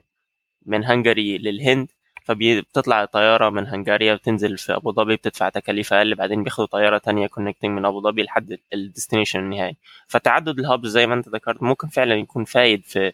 [0.66, 1.92] من هنغاري للهند
[2.24, 7.28] فبتطلع طيارة من هنغاريا بتنزل في أبو ظبي بتدفع تكاليف أقل بعدين بياخدوا طيارة تانية
[7.28, 9.78] connecting من أبو ظبي لحد ال destination النهائي.
[10.08, 13.12] فتعدد ال hubs زي ما أنت ذكرت ممكن فعلا يكون فايد في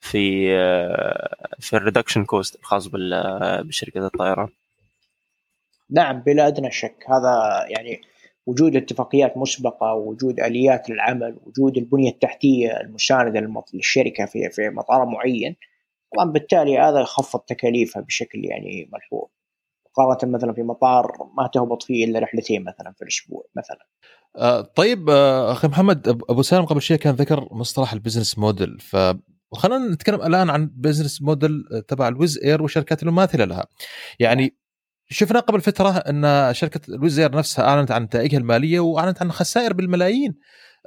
[0.00, 2.86] في آه، في ال reduction cost الخاص
[3.62, 4.48] بشركة الطيران.
[5.90, 7.04] نعم بلا أدنى شك.
[7.08, 8.00] هذا يعني
[8.46, 15.56] وجود اتفاقيات مسبقة وجود آليات للعمل وجود البنية التحتية المسانده للشركة في في مطار معين
[16.14, 19.28] طبعا بالتالي هذا يخفض تكاليفها بشكل يعني ملحوظ.
[19.98, 23.86] مقارنة مثلا في مطار ما تهبط فيه إلا رحلتين مثلا في الأسبوع مثلا.
[24.36, 28.78] آه طيب آه أخي محمد أبو سالم قبل شوي كان ذكر مصطلح ال business model
[28.80, 28.96] ف
[29.52, 33.66] خلينا نتكلم الآن عن business model تبع الويز اير والشركات المماثلة لها.
[34.18, 34.56] يعني
[35.10, 39.72] شفنا قبل فترة أن شركة الويز اير نفسها أعلنت عن نتائجها المالية وأعلنت عن خسائر
[39.72, 40.34] بالملايين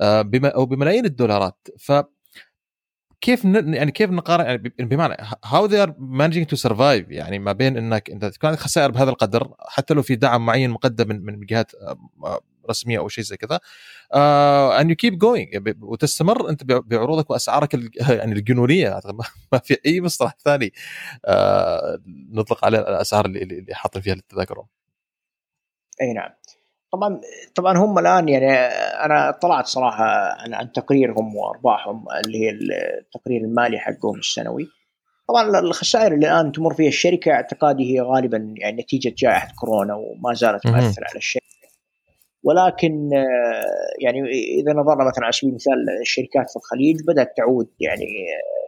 [0.02, 1.68] آه، أو بملايين الدولارات.
[1.80, 1.92] ف
[3.22, 7.78] كيف يعني كيف نقارن؟ يعني بمعنى how they are managing to survive يعني ما بين
[7.78, 11.46] إنك انت تكون عندك خسائر بهذا القدر حتى لو في دعم معين مقدم من من
[11.46, 13.60] جهات آه، رسمية أو شيء زي كذا
[14.80, 17.74] and you keep going وتستمر أنت بعروضك وأسعارك
[18.20, 19.00] يعني الجنونية
[19.52, 20.74] ما في أي مصطلح ثاني
[21.28, 21.32] uh,
[22.32, 24.64] نطلق عليه الأسعار اللي اللي حاطين فيها للتذاكر.
[26.02, 26.30] أي نعم.
[26.92, 27.22] طبعا
[27.56, 28.52] طبعا هم الآن يعني
[29.06, 30.06] أنا اطلعت صراحة
[30.42, 34.68] عن, عن تقريرهم وأرباحهم اللي هي التقرير المالي حقهم السنوي.
[35.28, 40.34] طبعا الخسائر اللي الآن تمر فيها الشركة اعتقادي هي غالبا يعني نتيجة جائحة كورونا وما
[40.34, 41.46] زالت تؤثر على الشركة.
[42.44, 43.10] ولكن
[44.02, 44.20] يعني
[44.62, 48.06] إذا نظرنا مثلا على سبيل المثال الشركات في الخليج بدأت تعود يعني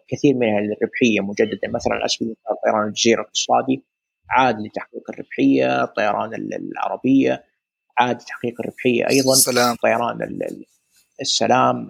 [0.08, 1.68] كثير منها للربحية مجددا.
[1.68, 3.84] مثلا على سبيل المثال طيران الجزيرة الاقتصادي
[4.30, 7.44] عاد لتحقيق الربحية، الطيران العربية.
[7.98, 9.10] عاد تحقيق الربحية.
[9.10, 9.76] أيضا سلام.
[9.76, 10.40] طيران
[11.22, 11.88] السلام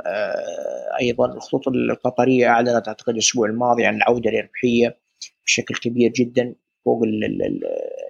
[1.00, 4.98] أيضا الخطوط القطرية أعلنت أعتقد الأسبوع الماضي عن العودة للربحية
[5.46, 7.02] بشكل كبير جدا فوق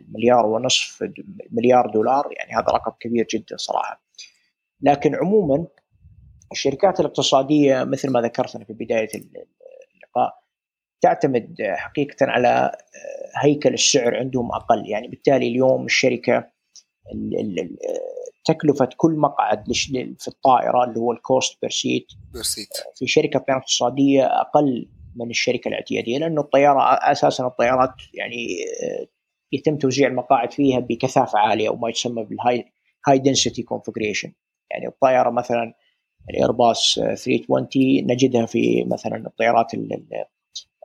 [0.01, 1.03] المليار ونصف
[1.51, 4.03] مليار دولار يعني هذا رقم كبير جدا صراحة.
[4.81, 5.67] لكن عموما
[6.51, 10.43] الشركات الاقتصادية مثل ما ذكرت في بداية اللقاء
[11.01, 12.71] تعتمد حقيقه على
[13.37, 14.89] هيكل السعر عندهم أقل.
[14.89, 16.52] يعني بالتالي اليوم الشركة
[18.45, 19.69] تكلفة كل مقعد
[20.19, 22.07] في الطائرة اللي هو ال cost per seat
[22.95, 26.81] في شركة طيران اقتصادية أقل من الشركة الاعتيادية لأنه الطيارة
[27.11, 28.47] أساسا الطيارات يعني
[29.51, 32.65] يتم توزيع المقاعد فيها بكثافة عالية أو ما يسمى بال
[33.07, 34.33] high high density configuration
[34.71, 35.73] يعني الطائره مثلا
[36.29, 39.73] الايرباص 320 نجدها في مثلا الطيارات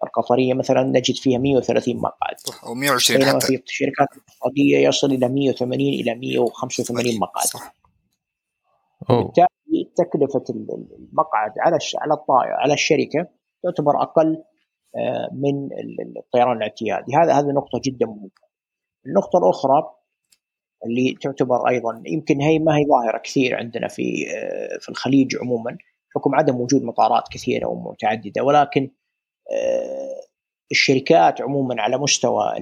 [0.05, 2.36] القطرية مثلا نجد فيها 130 مقعد.
[2.66, 7.44] أو 120 بينما في الشركات الاقتصادية يصل إلى 180 إلى 185 مقعد.
[7.44, 7.74] صح.
[9.09, 13.28] بالتالي تكلفة المقعد على على الطائره على الشركة
[13.62, 14.42] تعتبر أقل
[14.96, 15.68] آه، من
[16.16, 17.16] الطيران الاعتيادي.
[17.16, 18.30] هذا هذه نقطة جدا مهمة.
[19.07, 19.99] النقطة الأخرى
[20.86, 25.78] اللي تعتبر أيضا يمكن هي ما هي ظاهرة كثير عندنا في آه، في الخليج عموما
[26.14, 28.90] حكم عدم وجود مطارات كثيرة ومتعددة ولكن
[30.70, 32.53] الشركات عموما على مستوى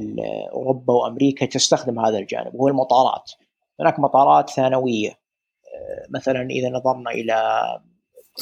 [0.52, 3.32] أوروبا وأمريكا تستخدم هذا الجانب وهو المطارات.
[3.80, 7.34] هناك مطارات ثانوية آه، مثلا إذا نظرنا إلى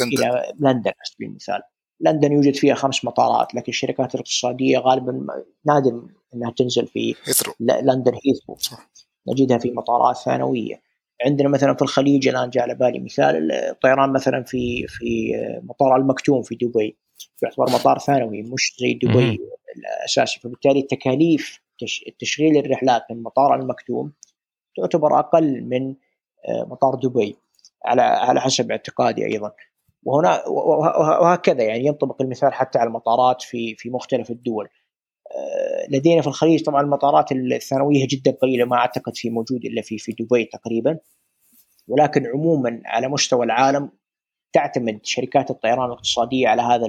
[0.00, 0.18] لندن.
[0.18, 1.62] إلى لندن على سبيل المثال
[2.00, 5.26] لندن يوجد فيها خمس مطارات لكن الشركات الاقتصادية غالبا
[5.66, 6.02] نادر
[6.34, 7.52] إنها تنزل في هيثرو.
[7.60, 8.78] لندن هيثرو.
[9.28, 10.82] نجدها في مطارات ثانوية.
[11.26, 15.32] عندنا مثلا في الخليج الآن جاء على بالي مثال الطيران مثلا في في
[15.62, 16.96] مطار المكتوم في دبي.
[17.42, 19.38] يعتبر مطار ثانوي مش زي دبي
[19.76, 20.40] الأساسي.
[20.40, 21.60] فبالتالي تكاليف
[22.18, 24.12] تشغيل الرحلات من مطار المكتوم
[24.76, 25.94] تعتبر أقل من
[26.48, 27.36] آه، مطار دبي.
[27.84, 29.52] على على حسب اعتقادي أيضا.
[30.02, 34.68] وهنا وهكذا يعني ينطبق المثال حتى على المطارات في في مختلف الدول.
[35.36, 39.98] آه، لدينا في الخليج طبعا المطارات الثانوية جدا قليلة ما أعتقد في موجود إلا في
[39.98, 40.98] في دبي تقريبا.
[41.88, 43.90] ولكن عموما على مستوى العالم
[44.54, 46.86] تعتمد شركات الطيران الاقتصادية على هذا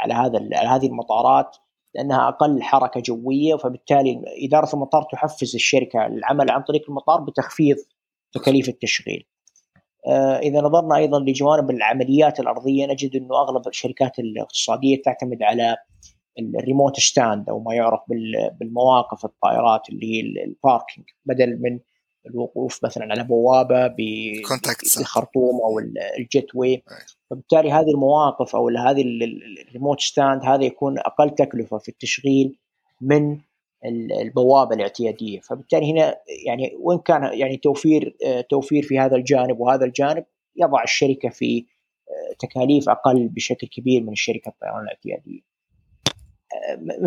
[0.00, 1.56] على هذا على هذه المطارات
[1.94, 7.76] لأنها أقل حركة جوية فبالتالي إدارة المطار تحفز الشركة للعمل عن طريق المطار بتخفيض
[8.32, 9.26] تكاليف التشغيل.
[10.06, 15.76] آه، إذا نظرنا أيضا لجوانب العمليات الأرضية نجد إنه أغلب الشركات الاقتصادية تعتمد على
[16.38, 18.00] ال remote stand أو ما يعرف
[18.60, 21.80] بالمواقف الطائرات اللي هي ال parking بدل من
[22.26, 25.78] الوقوف مثلا على بوابة بالخرطوم أو
[26.18, 26.82] ال gateway
[27.30, 29.04] فبالتالي هذه المواقف أو هذه
[29.68, 32.58] ال remote stand هذا يكون أقل تكلفة في التشغيل
[33.00, 33.38] من
[34.20, 35.40] البوابة الاعتيادية.
[35.40, 36.16] فبالتالي هنا
[36.46, 38.16] يعني وين كان يعني توفير
[38.50, 40.24] توفير في هذا الجانب وهذا الجانب
[40.56, 41.66] يضع الشركة في
[42.38, 45.40] تكاليف أقل بشكل كبير من الشركة الطيران الاعتيادية.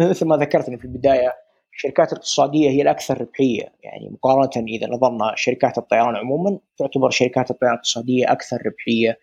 [0.10, 1.45] مثل ما ذكرت في البداية
[1.76, 3.74] الشركات الاقتصاديه هي الأكثر ربحية.
[3.84, 9.20] يعني مقارنة إذا نظرنا شركات الطيران عموما تعتبر شركات الطيران الاقتصادية أكثر ربحية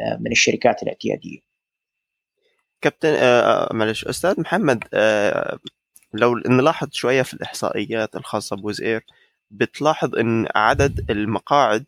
[0.00, 1.38] آه، من الشركات الاعتيادية.
[2.80, 4.04] كابتن آه, آه، معلش.
[4.04, 4.84] أستاذ محمد
[6.12, 9.04] لو نلاحظ شوية في الإحصائيات الخاصة بوز إير
[9.50, 11.84] بتلاحظ إن عدد المقاعد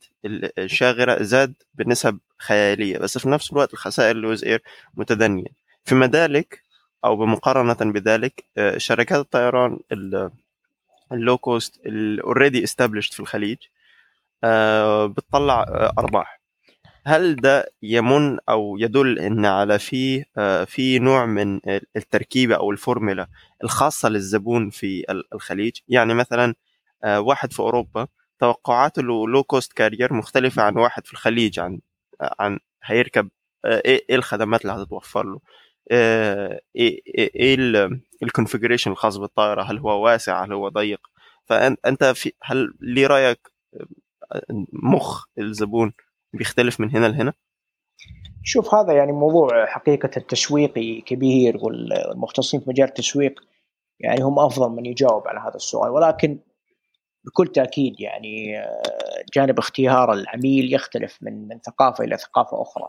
[0.58, 4.62] الشاغرة زاد بنسب خيالية بس في نفس الوقت الخسائر لوز إير
[4.94, 5.48] متدنية.
[5.84, 6.65] فيما ذلك
[7.05, 9.78] أو بمقارنة بذلك آه، شركات الطيران
[11.12, 13.57] ال low cost ال already established في الخليج
[14.44, 16.40] آه، بتطلع آه، أرباح.
[17.07, 20.24] هل ده يعني أو يدل إن على في
[20.66, 21.61] في نوع من
[21.97, 23.26] التركيبة أو الفورمولا
[23.64, 26.55] الخاصة للزبون في الخليج؟ يعني مثلا
[27.05, 28.07] واحد في أوروبا
[28.40, 31.80] توقعاته low cost carrier مختلفة عن واحد في الخليج عن
[32.20, 33.28] عن هيركب
[33.66, 35.40] إيه الخدمات اللي هتتوفر له؟
[35.91, 36.61] إيه
[37.16, 37.89] إيه
[38.22, 41.01] ال configuration الخاص بالطائرة؟ هل هو واسع؟ هل هو ضيق؟
[41.45, 43.53] فانت في هل لي رأيك
[44.72, 45.93] مخ الزبون
[46.32, 47.32] بيختلف من هنا لهنا؟
[48.43, 53.41] شوف هذا يعني موضوع حقيقة تسويقي كبير والمختصين في مجال التسويق
[54.01, 55.91] يعني هم أفضل من يجاوب على هذا السؤال.
[55.91, 56.39] ولكن
[57.24, 62.89] بكل تأكيد يعني آه، جانب اختيار العميل يختلف من من ثقافة إلى ثقافة أخرى.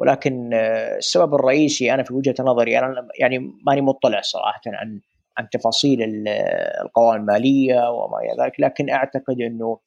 [0.00, 5.00] ولكن آه، السبب الرئيسي أنا في وجهة نظري أنا يعني ماني مطلع صراحة عن
[5.38, 6.28] عن تفاصيل
[6.84, 9.78] القوائم المالية وما إلى ذلك لكن أعتقد إنه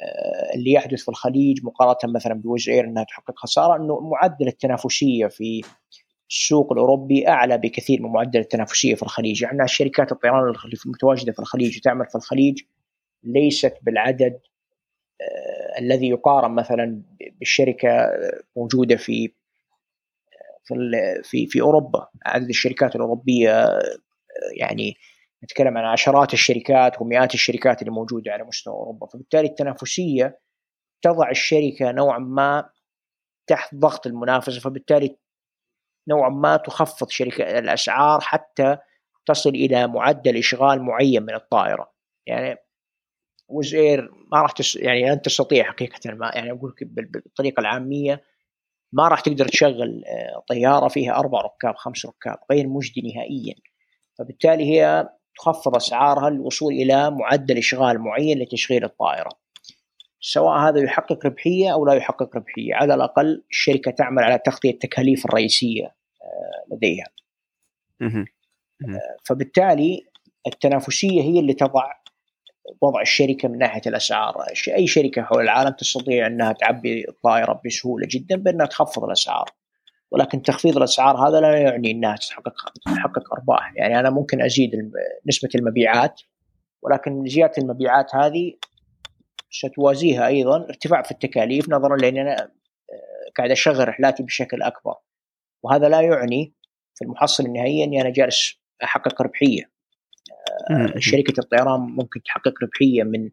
[0.00, 5.26] آه، اللي يحدث في الخليج مقارنة مثلا بوز اير إنها تحقق خسارة إنه معدل التنافسية
[5.26, 5.60] في
[6.30, 10.54] السوق الأوروبي أعلى بكثير من معدل التنافسية في الخليج، يعني الشركات الطيران
[10.86, 12.62] المتواجدة في الخليج وتعمل في الخليج
[13.24, 14.40] ليست بالعدد
[15.20, 17.02] آه، الذي يقارن مثلا
[17.38, 18.10] بالشركة
[18.56, 19.32] موجودة في
[20.64, 20.74] في
[21.24, 22.08] في في أوروبا.
[22.26, 23.68] عدد الشركات الأوروبية
[24.60, 24.94] يعني
[25.44, 29.06] نتكلم عن عشرات الشركات ومئات الشركات اللي موجودة على مستوى أوروبا.
[29.06, 30.38] فبالتالي التنافسية
[31.02, 32.70] تضع الشركة نوعا ما
[33.46, 35.18] تحت ضغط المنافسة فبالتالي
[36.08, 38.76] نوعا ما تخفض شركة الأسعار حتى
[39.26, 41.92] تصل إلى معدل إشغال معين من الطائرة.
[42.26, 42.56] يعني
[43.48, 48.24] وزير ما راح تس يعني لن تستطيع حقيقة ما يعني أقول بالطريقة العامية
[48.92, 53.54] ما راح تقدر تشغل آه، طيارة فيها أربع ركاب خمس ركاب غير مجدي نهائيا.
[54.18, 59.30] فبالتالي هي تخفض أسعارها للوصول إلى معدل إشغال معين لتشغيل الطائرة.
[60.20, 65.24] سواء هذا يحقق ربحية أو لا يحقق ربحية على الأقل الشركة تعمل على تغطية التكاليف
[65.26, 67.06] الرئيسية آه، لديها.
[68.88, 70.06] آه، فبالتالي
[70.46, 71.92] التنافسية هي اللي تضع
[72.80, 74.36] وضع الشركة من ناحية الأسعار،
[74.68, 79.50] أي شركة حول العالم تستطيع أنها تعبي الطائرة بسهولة جدا بأنها تخفض الأسعار.
[80.10, 82.54] ولكن تخفيض الأسعار هذا لا يعني أنها تحقق
[82.84, 84.70] تحقق أرباح، يعني أنا ممكن أزيد
[85.26, 86.20] نسبة المبيعات
[86.82, 88.54] ولكن زيادة المبيعات هذه
[89.50, 94.94] ستوازيها أيضا ارتفاع في التكاليف نظرا لأن أنا آه، قاعد أشغل رحلاتي بشكل أكبر.
[95.62, 96.54] وهذا لا يعني
[96.94, 98.54] في المحصله النهائيه أني أنا جالس
[98.84, 99.71] أحقق ربحية.
[100.98, 103.30] شركة الطيران ممكن تحقق ربحية من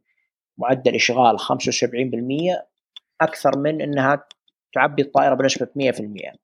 [0.58, 1.44] معدل إشغال 75%
[3.22, 4.26] أكثر من إنها
[4.74, 6.40] تعبي الطائرة بنسبة 100%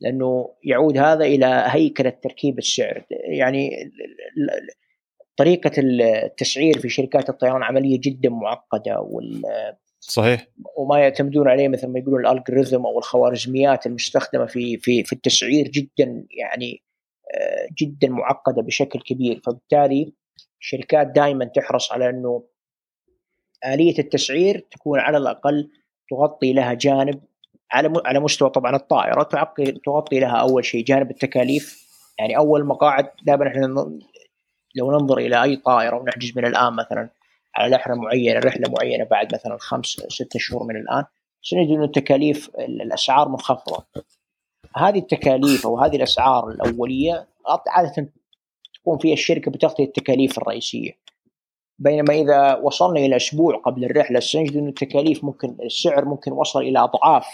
[0.00, 3.04] لأنه يعود هذا إلى هيكلة تركيب السعر.
[3.10, 3.92] يعني
[5.36, 9.42] طريقة التسعير في شركات الطيران عملية جدا معقدة وال
[10.00, 10.46] صحيح.
[10.76, 16.26] وما يعتمدون عليه مثل ما يقولون الالجوريثم أو الخوارزميات المستخدمة في في في التسعير جدا
[16.30, 16.91] يعني آه،
[17.78, 19.40] جدا معقدة بشكل كبير.
[19.46, 20.12] فبالتالي
[20.60, 22.44] الشركات دائما تحرص على أنه
[23.66, 25.70] آلية التسعير تكون على الأقل
[26.10, 27.20] تغطي لها جانب
[27.72, 29.22] على على مستوى طبعا الطائرة
[29.84, 31.82] تغطي لها أول شيء جانب التكاليف.
[32.18, 33.66] يعني أول مقاعد دائما إحنا
[34.74, 37.08] لو ننظر إلى أي طائرة ونحجز من الآن مثلا
[37.56, 41.04] على رحله معينة رحلة معينة بعد مثلا خمس ست شهور من الآن
[41.42, 43.84] سنجد إنه التكاليف الأسعار منخفضة.
[44.76, 47.28] هذه التكاليف أو هذه الأسعار الأولية
[47.68, 48.12] عادة
[48.82, 50.98] تقوم فيها الشركة بتغطية التكاليف الرئيسية
[51.78, 56.78] بينما إذا وصلنا إلى أسبوع قبل الرحلة سنجد إنه التكاليف ممكن السعر ممكن وصل إلى
[56.78, 57.26] أضعاف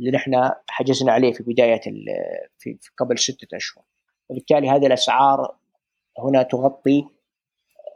[0.00, 1.80] اللي نحن حجزنا عليه في بداية
[2.58, 3.84] في قبل ستة أشهر
[4.28, 5.56] وبالتالي هذه الأسعار
[6.18, 7.04] هنا تغطي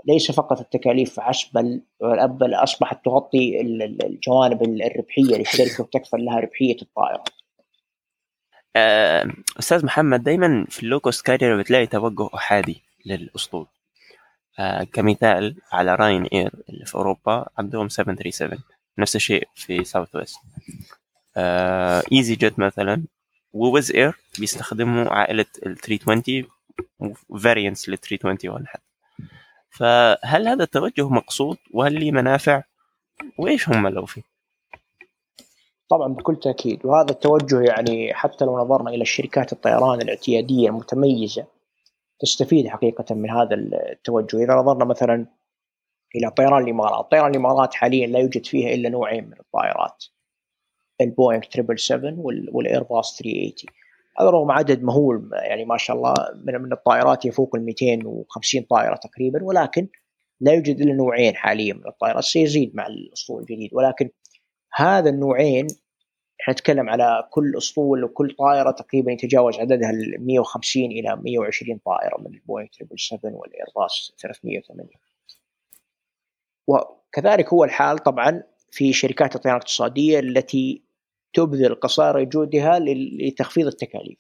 [0.09, 1.81] ليس فقط التكاليف فحسب
[2.29, 7.25] بل أصبحت تغطي الجوانب الربحية للشركه وتكفل لها ربحية الطائرة.
[8.77, 13.67] آه، أستاذ محمد دائما في ال low cost carrier بتلاقي توجه أحادي للأسطول.
[14.59, 18.59] آه، كمثال على راين إير اللي في أوروبا عندهم 737
[18.99, 20.39] نفس الشيء في ساوث ويست.
[22.13, 23.03] إيزي جيت مثلا
[23.53, 26.45] وويز إير بيستخدموا عائلة ال 320
[27.43, 28.83] variants لل 321 حتى
[29.71, 32.63] فهل هذا التوجه مقصود وهل لي منافع
[33.39, 34.23] وإيش هم لو في
[35.93, 36.87] طبعا بكل تأكيد.
[36.87, 41.47] وهذا التوجه يعني حتى لو نظرنا إلى الشركات الطيران الاعتيادية المتميزة
[42.21, 43.55] تستفيد حقيقة من هذا
[43.93, 44.45] التوجه.
[44.45, 45.27] إذا نظرنا مثلا
[46.17, 50.05] إلى طيران الإمارات طيران الإمارات حاليا لا يوجد فيها إلا نوعين من الطائرات
[51.01, 53.53] البوينغ 777 والايرباص 380
[54.21, 56.15] هذا رغم عدد مهول يعني ما شاء الله
[56.45, 59.89] من من الطائرات يفوق ال 250 طائرة تقريبا ولكن
[60.41, 62.25] لا يوجد إلا نوعين حاليا من الطائرات.
[62.25, 64.11] سيزيد مع الأسطول الجديد ولكن
[64.75, 65.67] هذا النوعين
[66.41, 72.21] إحنا نتكلم على كل أسطول وكل طائرة تقريبا يتجاوز عددها ال 150 إلى 120 طائرة
[72.21, 74.91] من البوينغ 777 والإيرباص 308
[76.67, 80.83] وكذلك هو الحال طبعا في شركات الطيران الاقتصادية التي
[81.33, 84.19] تبذل قصارى جهدها لتخفيض التكاليف.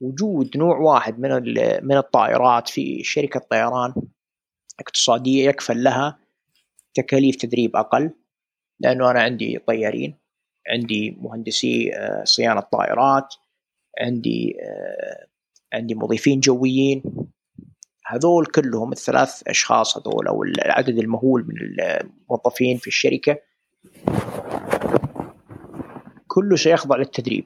[0.00, 1.30] وجود نوع واحد من
[1.86, 3.94] من الطائرات في شركة طيران
[4.80, 6.18] اقتصادية يكفل لها
[6.94, 8.10] تكاليف تدريب أقل.
[8.80, 10.18] لأنه أنا عندي طيارين
[10.68, 13.34] عندي مهندسي آه، صيانة طائرات
[14.00, 15.26] عندي آه،
[15.72, 17.02] عندي مضيفين جويين.
[18.06, 23.38] هذول كلهم الثلاث أشخاص هذول أو العدد المهول من الموظفين في الشركة
[26.28, 27.44] كله سيخضع للتدريب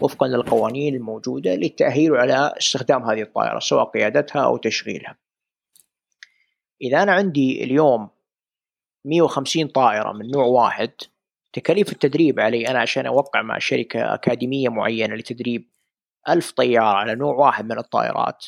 [0.00, 5.18] وفقا للقوانين الموجودة للتأهيل على استخدام هذه الطائرة سواء قيادتها أو تشغيلها.
[6.82, 8.08] إذا أنا عندي اليوم
[9.04, 10.90] 150 طائرة من نوع واحد.
[11.52, 15.70] تكاليف التدريب علي أنا عشان أوقع مع شركة أكاديمية معينة لتدريب
[16.28, 18.46] ألف طيارة على نوع واحد من الطائرات.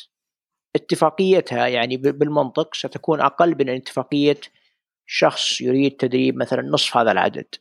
[0.75, 4.39] اتفاقيتها يعني بالمنطق ستكون أقل من اتفاقية
[5.05, 7.55] شخص يريد تدريب مثلا نصف هذا العدد.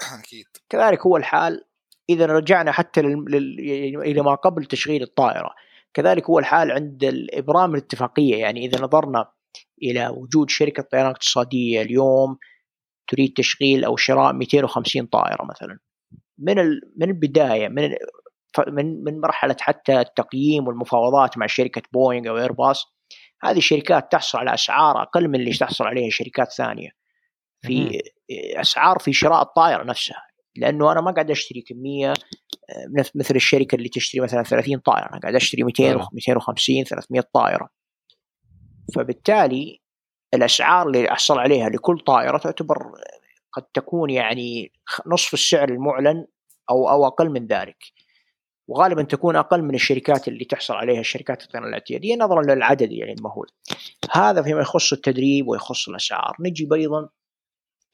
[0.20, 0.46] أكيد.
[0.68, 1.64] كذلك هو الحال
[2.10, 3.24] إذا رجعنا حتى لل...
[3.28, 3.60] لل...
[3.60, 5.54] يعني إلى ما قبل تشغيل الطائرة.
[5.94, 9.28] كذلك هو الحال عند الإبرام الاتفاقية يعني إذا نظرنا
[9.82, 12.38] إلى وجود شركة طيران اقتصادية اليوم
[13.08, 15.78] تريد تشغيل أو شراء 250 طائرة مثلا.
[16.38, 16.56] من.
[16.96, 17.94] من البداية من
[18.68, 22.84] من من مرحلة حتى التقييم والمفاوضات مع شركة بوينغ أو إيرباص
[23.42, 26.88] هذه الشركات تحصل على أسعار أقل من اللي تحصل عليها شركات ثانية.
[27.62, 28.00] في
[28.56, 30.22] أسعار في شراء الطائرة نفسها
[30.56, 35.20] لأنه أنا ما قاعد أشتري كمية آه، مثل الشركة اللي تشتري مثلا 30 طائرة أنا
[35.20, 37.68] قاعد أشتري 200 250 300 طائرة.
[38.94, 39.80] فبالتالي
[40.34, 42.92] الاسعار اللي أحصل عليها لكل طائرة تعتبر
[43.52, 44.72] قد تكون يعني
[45.06, 46.26] نصف السعر المعلن
[46.70, 47.84] أو أو أقل من ذلك.
[48.68, 53.46] وغالبا تكون أقل من الشركات اللي تحصل عليها الشركات الطيران الاعتيادية نظرا للعدد يعني المهول.
[54.12, 57.08] هذا فيما يخص التدريب ويخص الاسعار، نجي أيضا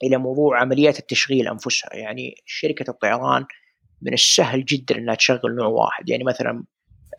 [0.03, 3.47] إلى موضوع عمليات التشغيل أنفسها، يعني شركة الطيران
[4.03, 6.65] من السهل جدا إنها تشغل نوع واحد، يعني مثلا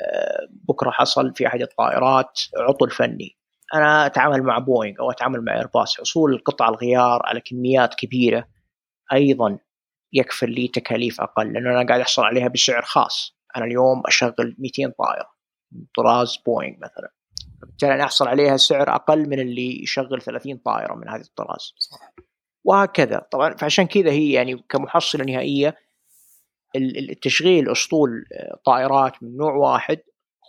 [0.02, 3.38] آه، بكرة حصل في أحد الطائرات عطل فني،
[3.74, 8.48] أنا أتعامل مع بوينغ أو أتعامل مع ايرباص، حصول قطع الغيار على كميات كبيرة
[9.14, 9.60] أيضا
[10.14, 13.38] يكفل لي تكاليف أقل لأنه أنا قاعد أحصل عليها بسعر خاص.
[13.58, 15.30] أنا اليوم أشغل 200 طائرة
[15.98, 17.14] طراز بوينغ مثلا.
[17.62, 21.74] فبالتالي أنا أحصل عليها سعر أقل من اللي يشغل 30 طائرة من هذه الطراز.
[22.64, 23.28] وهكذا.
[23.32, 25.78] طبعا فعشان كذا هي يعني كمحصلة نهائية
[26.76, 30.00] التشغيل أسطول آه، طائرات من نوع واحد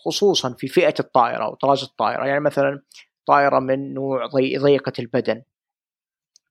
[0.04, 2.26] خصوصا في فئة الطائرة أو طراز الطائرة.
[2.26, 2.82] يعني مثلا
[3.26, 5.42] طائرة من نوع ضيقة البدن.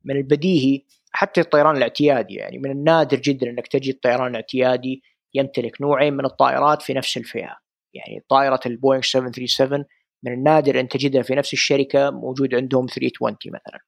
[0.04, 5.04] من البديهي حتى الطيران الاعتيادي يعني من النادر جدا إنك تجد طيران اعتيادي
[5.34, 7.58] يمتلك نوعين من الطائرات في نفس الفئة.
[7.94, 9.86] يعني طائرة البوينغ 737
[10.24, 13.80] من النادر إن تجدها في نفس الشركة موجود عندهم 320 مثلا.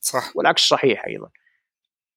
[0.00, 0.36] صح.
[0.36, 1.28] والعكس صحيح أيضا.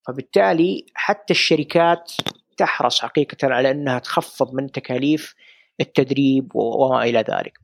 [0.08, 2.12] فبالتالي حتى الشركات
[2.58, 5.36] تحرص حقيقه على إنها تخفض من تكاليف
[5.82, 7.60] التدريب وما إلى ذلك.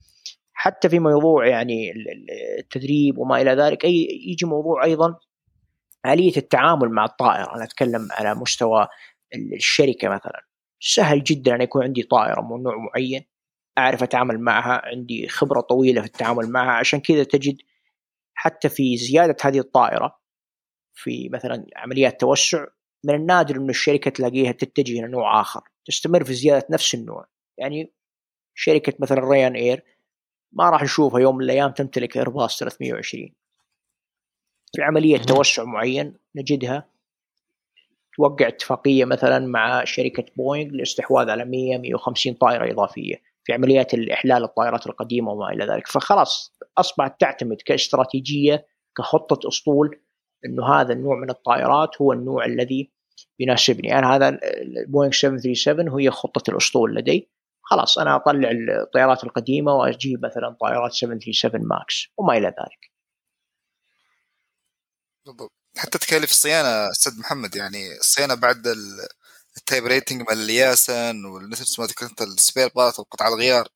[0.58, 1.94] حتى في موضوع يعني
[2.60, 5.20] التدريب وما إلى ذلك اي يجي موضوع أيضا
[6.06, 7.56] آلية التعامل مع الطائرة.
[7.56, 8.88] أنا أتكلم على مستوى
[9.36, 10.46] الشركة مثلا.
[10.80, 13.26] سهل جدا أن يكون عندي طائرة من نوع معين
[13.78, 16.72] أعرف أتعامل معها عندي خبرة طويلة في التعامل معها.
[16.72, 17.58] عشان كذا تجد
[18.34, 20.20] حتى في زيادة هذه الطائرة
[20.94, 22.66] في مثلا عمليات توسع
[23.04, 27.28] من النادر أن الشركة تلاقيها تتجه إلى نوع آخر تستمر في زيادة نفس النوع.
[27.58, 27.94] يعني
[28.54, 29.95] شركة مثلا ريان إير
[30.56, 33.30] ما راح نشوفها يوم من الأيام تمتلك إيرباص 320
[34.76, 36.90] في عملية توسع معين نجدها.
[38.18, 44.44] توقع اتفاقية مثلا مع شركة بوينغ للاستحواذ على 100 150 طائرة إضافية في عمليات الإحلال
[44.44, 45.88] الطائرات القديمة وما إلى ذلك.
[45.88, 48.66] فخلاص أصبحت تعتمد كاستراتيجية
[48.98, 50.00] كخطة أسطول
[50.46, 52.92] أنه هذا النوع من الطائرات هو النوع الذي
[53.40, 54.00] يناسبني.
[54.00, 57.30] أنا هذا البوينغ 737 هي خطة الأسطول لدي.
[57.66, 58.50] خلاص أنا أطلع
[58.84, 62.92] الطائرات القديمة وأجيب مثلا طائرات 737 ماكس وما إلى ذلك.
[65.26, 65.52] بالضبط.
[65.78, 68.68] حتى تكاليف الصيانة أستاذ محمد يعني الصيانة بعد
[69.58, 73.68] ال type rating مال ال license ونفس ما ذكرت ال spare part وقطع الغيار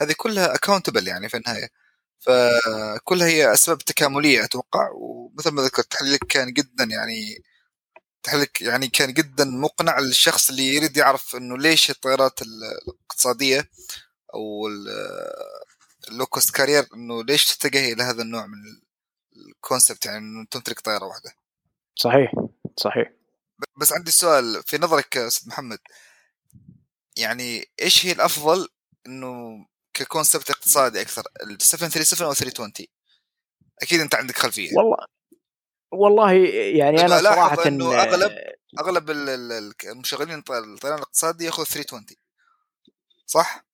[0.00, 1.68] هذه كلها accountable يعني في النهاية.
[2.20, 7.38] فكلها هي أسباب تكاملية أتوقع ومثل ما ذكرت تحليلك كان جدا يعني
[8.26, 13.70] تحليلك يعني كان جدا مقنع للشخص اللي يريد يعرف إنه ليش الطائرات الاقتصادية
[14.34, 14.68] أو
[16.08, 18.58] ال low cost carrier إنه ليش تتجه إلى هذا النوع من
[19.36, 21.32] ال concept يعني إنه تمتلك طائره واحدة.
[21.94, 22.32] صحيح
[22.76, 23.12] صحيح.
[23.76, 25.78] بس عندي سؤال في نظرك أستاذ محمد.
[27.16, 28.68] يعني إيش هي الأفضل
[29.06, 32.86] إنه ككونسبت اقتصادي أكثر ال 737 أو 320
[33.82, 34.76] أكيد أنت عندك خلفية.
[34.76, 35.15] والله
[35.92, 38.32] والله يعني أنا صراحة إنه أغلب
[38.80, 39.10] أغلب
[39.84, 42.04] المشغلين الطيران الاقتصادي ياخذ 320
[43.26, 43.66] صح؟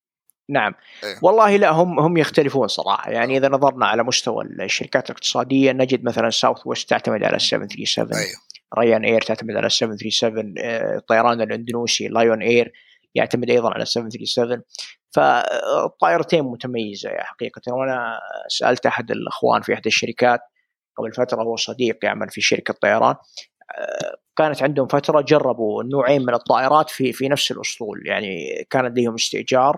[0.49, 0.75] نعم.
[1.05, 1.19] أيه.
[1.23, 3.11] والله لا هم هم يختلفون صراحة.
[3.11, 8.35] يعني إذا نظرنا على مستوى الشركات الاقتصادية نجد مثلا ساوث ويست تعتمد على 737 أيه.
[8.79, 10.55] ريان اير تعتمد على 737
[10.97, 12.73] الطيران الاندونيسي لايون اير
[13.15, 14.63] يعتمد أيضا على 737
[15.11, 17.73] فالطائرتين متميزة حقيقه.
[17.73, 20.41] وأنا سألت أحد الأخوان في إحدى الشركات
[20.97, 23.17] قبل فترة هو صديق يعمل في شركة طيران
[23.79, 29.15] آه، كانت عندهم فترة جربوا نوعين من الطائرات في في نفس الأسطول يعني كان لديهم
[29.15, 29.77] استئجار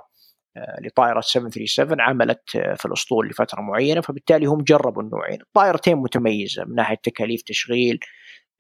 [0.57, 5.41] آه، لطائرة 737 عملت آه، في الأسطول لفترة معينة فبالتالي هم جربوا النوعين.
[5.41, 7.99] الطائرتين متميزة من ناحية تكاليف تشغيل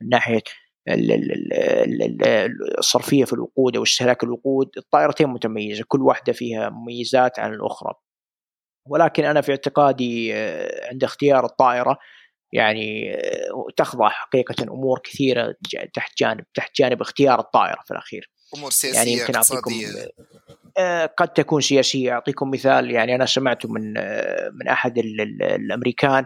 [0.00, 0.42] من ناحية
[2.78, 7.94] الصرفية في الوقود أو استهلاك الوقود الطائرتين متميزة كل واحدة فيها مميزات عن الأخرى.
[8.88, 10.32] ولكن أنا في اعتقادي
[10.90, 11.98] عند اختيار الطائرة
[12.54, 15.54] يعني آه، تخضع حقيقة أمور كثيرة
[15.94, 18.30] تحت جانب تحت جانب اختيار الطائرة في الأخير.
[18.56, 19.70] أمور سياسية يعني يمكن أعطيكم
[20.78, 22.12] آه، قد تكون سياسية.
[22.12, 24.98] أعطيكم مثال يعني أنا سمعته من آه، من أحد
[25.42, 26.24] الأمريكان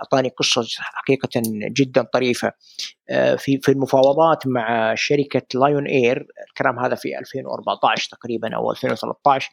[0.00, 1.28] أعطاني قصة حقيقة
[1.72, 2.52] جدا طريفة.
[3.36, 9.50] في في المفاوضات مع شركة لايون اير الكلام هذا في 2014 تقريبا أو 2013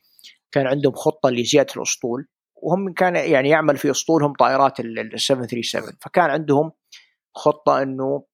[0.52, 2.28] كان عندهم خطة لزيادة الأسطول.
[2.56, 6.72] وهم كان يعني يعمل في اسطولهم طائرات ال 737 فكان عندهم
[7.36, 8.26] خطة إنه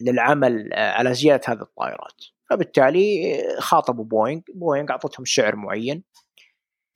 [0.00, 2.22] للعمل على زيادة هذه الطائرات.
[2.50, 4.40] فبالتالي خاطبوا بوينغ.
[4.54, 6.04] بوينغ أعطتهم سعر معين.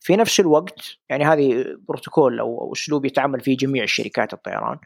[0.01, 4.79] في نفس الوقت يعني هذه بروتوكول أو أسلوب يتعامل فيه جميع الشركات الطيران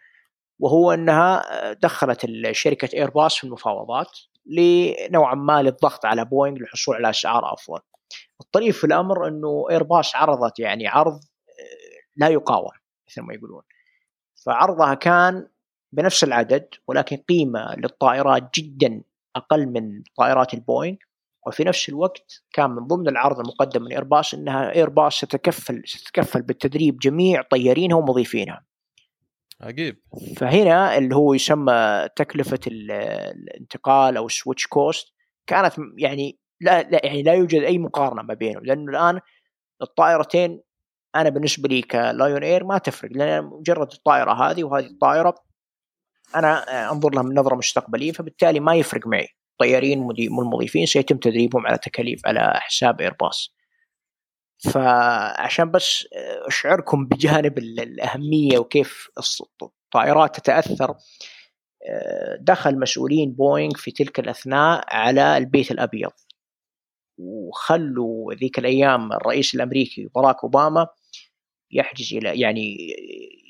[0.61, 1.43] وهو إنها
[1.73, 7.81] دخلت شركة ايرباص في المفاوضات لنوعا ما للضغط على بوينغ للحصول على أسعار أفضل.
[8.41, 11.21] الطريف في الأمر إنه ايرباص عرضت يعني عرض
[12.17, 12.71] لا يقاوم
[13.09, 13.63] مثل ما يقولون.
[14.45, 15.49] فعرضها كان
[15.93, 19.03] بنفس العدد ولكن قيمة للطائرات جدا
[19.37, 20.97] أقل من طائرات البوينغ
[21.47, 26.99] وفي نفس الوقت كان من ضمن العرض المقدم من إيرباص إنها إيرباص ستكفل ستتكفل بالتدريب
[26.99, 28.65] جميع طيارينها ومضيفينها.
[29.61, 29.97] عجيب.
[30.37, 35.13] فهنا اللي هو يسمى تكلفة الانتقال أو ال switch cost
[35.47, 39.21] كانت يعني لا, لا يعني لا يوجد أي مقارنة ما بينهم لأنه الآن
[39.83, 40.61] الطائرتين
[41.17, 45.35] أنا بالنسبة لي كلايون اير ما تفرق لأن مجرد الطائرة هذه وهذه الطائرة
[46.35, 49.29] أنا أنظر لها من نظرة مستقبلية فبالتالي ما يفرق معي.
[49.53, 49.99] الطيارين
[50.31, 53.55] والمضيفين سيتم تدريبهم على تكاليف على حساب ايرباص
[54.59, 56.09] فعشان بس
[56.47, 59.09] أشعركم بجانب الأهمية وكيف
[59.63, 60.95] الطائرات تتأثر
[62.41, 66.11] دخل مسؤولين بوينغ في تلك الأثناء على البيت الأبيض.
[67.19, 70.87] وخلوا ذيك الأيام الرئيس الأمريكي باراك أوباما
[71.73, 72.77] يحجز إلى يعني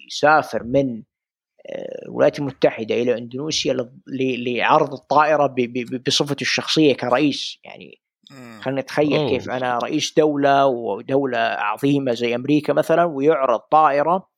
[0.08, 1.02] يسافر من
[2.06, 5.54] الولايات المتحدة إلى إندونيسيا لعرض الطائرة
[6.06, 7.58] بصفته الشخصية كرئيس.
[7.64, 8.02] يعني
[8.60, 9.28] خلينا نتخيل أوه.
[9.28, 14.28] كيف أنا رئيس دولة ودولة عظيمة زي أمريكا مثلا ويعرض طائرة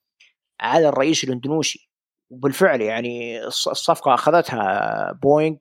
[0.61, 1.91] على الرئيس الإندونيسي.
[2.31, 5.57] وبالفعل يعني الصفقة أخذتها بوينغ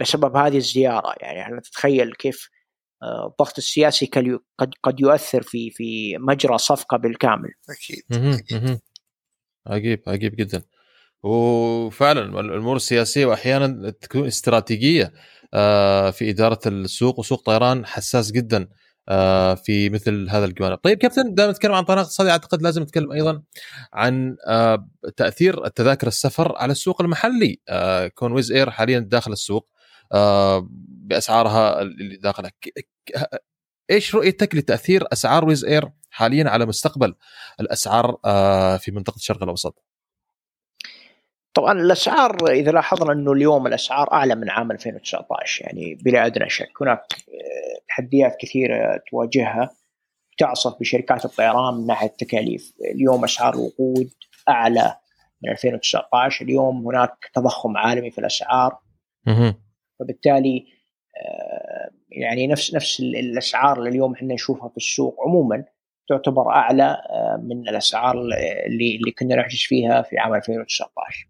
[0.00, 1.14] بسبب هذه الزيارة.
[1.20, 2.57] يعني إحنا تتخيل كيف آه،
[3.02, 4.06] الضغط السياسي
[4.58, 7.50] قد قد يؤثر في في مجرى صفقة بالكامل.
[7.70, 8.80] أكيد
[9.66, 10.62] عجيب عجيب جدا.
[11.22, 15.12] وفعلا الأمور السياسية واحيانا تكون استراتيجية
[15.54, 18.68] آه، في إدارة السوق وسوق طيران حساس جدا
[19.08, 20.78] آه، في مثل هذا الجوانب.
[20.78, 23.42] طيب كابتن دائما نتكلم عن طيران اقتصادي أعتقد لازم نتكلم أيضا
[23.92, 27.60] عن آه، تأثير التذاكر السفر على السوق المحلي
[28.14, 29.68] كون ويز إير حاليا داخل السوق
[31.08, 32.52] بأسعارها اللي داخلها.
[33.90, 37.14] إيش رؤيتك لتأثير أسعار ويز إير حاليا على مستقبل
[37.60, 38.16] الأسعار
[38.78, 39.84] في منطقة الشرق الأوسط؟
[41.54, 46.70] طبعا الأسعار إذا لاحظنا إنه اليوم الأسعار أعلى من عام 2019 يعني بلا أدنى شك.
[46.82, 49.70] هناك آه، تحديات كثيرة تواجهها
[50.38, 52.72] تعصف بشركات الطيران من ناحية التكاليف.
[52.94, 54.10] اليوم أسعار الوقود
[54.48, 54.96] أعلى
[55.42, 58.78] من 2019 اليوم هناك تضخم عالمي في الأسعار.
[59.98, 60.77] فبالتالي آه،
[62.10, 65.64] يعني نفس نفس الأسعار اللي اليوم إحنا نشوفها في السوق عموما
[66.08, 68.20] تعتبر أعلى آه، من الأسعار
[68.66, 71.28] اللي اللي كنا نحجز فيها في عام 2019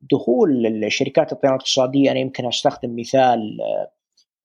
[0.00, 3.58] دخول الشركات الطيران الاقتصادية أنا يمكن أستخدم مثال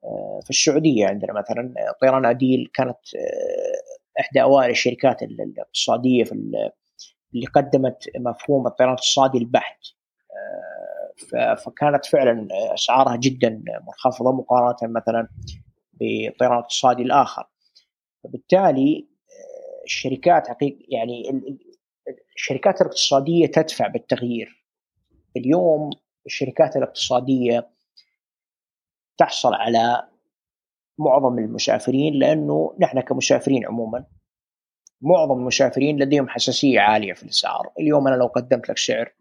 [0.04, 6.32] آه، في السعودية عندنا مثلا طيران عديل كانت آه، إحدى أوائل الشركات الاقتصادية في
[7.34, 9.80] اللي قدمت مفهوم الطيران الاقتصادي البحت.
[9.84, 9.99] آه،
[11.66, 15.28] فكانت فعلا أسعارها جدا منخفضة مقارنة مثلا
[15.94, 17.44] بالطيران الاقتصادي الآخر.
[18.24, 19.08] فبالتالي
[19.86, 21.24] الشركات حقيقة يعني
[22.36, 24.66] الشركات الاقتصادية تدفع بالتغيير.
[25.38, 25.90] اليوم
[26.26, 27.70] الشركات الاقتصادية
[29.18, 30.08] تحصل على
[31.00, 34.06] معظم المسافرين لأنه نحن كمسافرين عموما
[35.02, 39.14] معظم المسافرين لديهم حساسية عالية في الأسعار، اليوم أنا لو قدمت لك سعر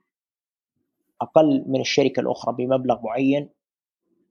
[1.20, 3.50] أقل من الشركة الأخرى بمبلغ معين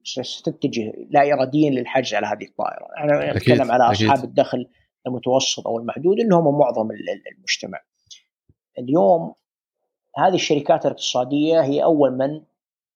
[0.02, 4.24] ستتجه لا اراديا للحجز على هذه الطائرة، أنا أتكلم على أصحاب أكيد.
[4.24, 4.68] الدخل
[5.06, 6.88] المتوسط أو المحدود اللي هم معظم
[7.36, 7.80] المجتمع.
[8.78, 9.34] اليوم
[10.18, 12.42] هذه الشركات الاقتصادية هي أول من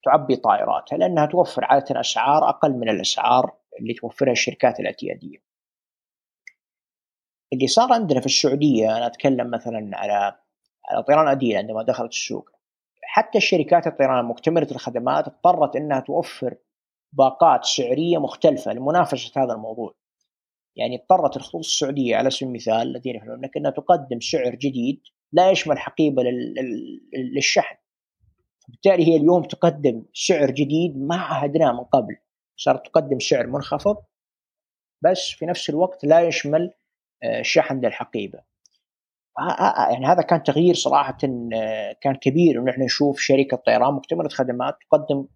[0.04, 5.38] تعبي طائراتها لأنها توفر عادة أسعار أقل من الأسعار اللي توفرها الشركات الاعتياديه.
[7.52, 10.38] اللي صار عندنا في السعودية أنا أتكلم مثلا على
[10.84, 12.50] على طيران اديل عندما دخلت السوق
[13.14, 16.54] حتى الشركات الطيران مكتمله الخدمات اضطرت إنها توفر
[17.12, 19.94] باقات سعرية مختلفة لمنافسة هذا الموضوع.
[20.76, 25.02] يعني اضطرت الخطوط السعودية على سبيل المثال الذين في المملكه إنها تقدم سعر جديد
[25.32, 26.22] لا يشمل حقيبة
[27.36, 27.76] للشحن.
[28.68, 32.16] بالتالي هي اليوم تقدم سعر جديد ما عهدناه من قبل.
[32.56, 33.96] صارت تقدم سعر منخفض
[35.02, 36.70] بس في نفس الوقت لا يشمل
[37.22, 38.42] آه، شحن للحقيبة.
[39.90, 41.16] يعني هذا كان تغيير صراحة
[42.02, 45.26] كان كبير إنه إحنا نشوف شركة طيران مكتمله خدمات تقدم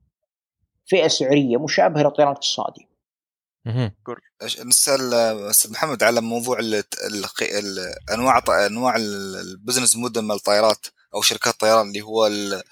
[0.87, 2.89] فئة سعرية مشابهة للطيران الاقتصادي.
[4.65, 5.15] نسأل
[5.51, 6.59] أستاذ محمد على موضوع
[8.15, 12.63] أنواع أنواع ال business model مال الطائرات أو شركات الطيران اللي هو اللي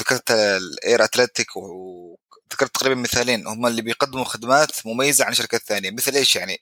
[0.00, 6.14] ذكرت الاير اتلتيك وذكرت تقريبا مثالين هم اللي بيقدموا خدمات مميزة عن شركات ثانية مثل
[6.14, 6.58] إيش يعني؟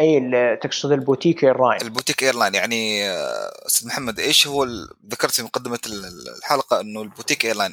[0.00, 4.66] أي تقصد ال boutique airline؟ ال boutique airline يعني آه، أستاذ محمد إيش هو
[5.10, 5.78] ذكرت في مقدمة
[6.38, 7.72] الحلقة إنه ال boutique airline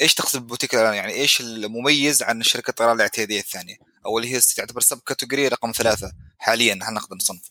[0.00, 3.74] إيش تقصد بال boutique airline؟ يعني إيش المميز عن شركه الطيران الاعتيادية الثانية؟
[4.06, 7.50] أو اللي هي تعتبر sub category رقم ثلاثة حاليا نحن نقدر نصنف؟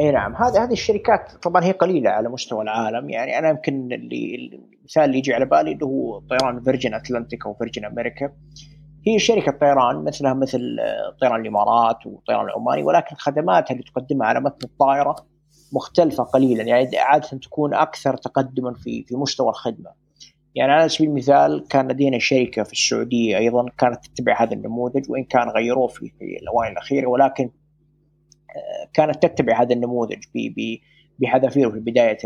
[0.00, 4.50] أي نعم هذه هذه الشركات طبعا هي قليلة على مستوى العالم يعني أنا يمكن اللي
[4.82, 8.32] المثال اللي يجي على بالي اللي هو طيران فيرجن أتلانتيك أو فيرجن أمريكا.
[9.06, 10.76] هي شركة طيران مثلها مثل
[11.20, 15.16] طيران الإمارات والطيران العماني ولكن خدماتها اللي تقدمها على متن الطائرة
[15.72, 19.90] مختلفة قليلا يعني عادة تكون أكثر تقدما في في مستوى الخدمة.
[20.54, 25.24] يعني على سبيل المثال كان لدينا شركة في السعودية أيضا كانت تتبع هذا النموذج وإن
[25.24, 26.12] كان غيروه في,
[26.42, 27.50] الأوائل الأخيرة ولكن
[28.92, 30.18] كانت تتبع هذا النموذج
[31.18, 32.18] بحذافيره في بداية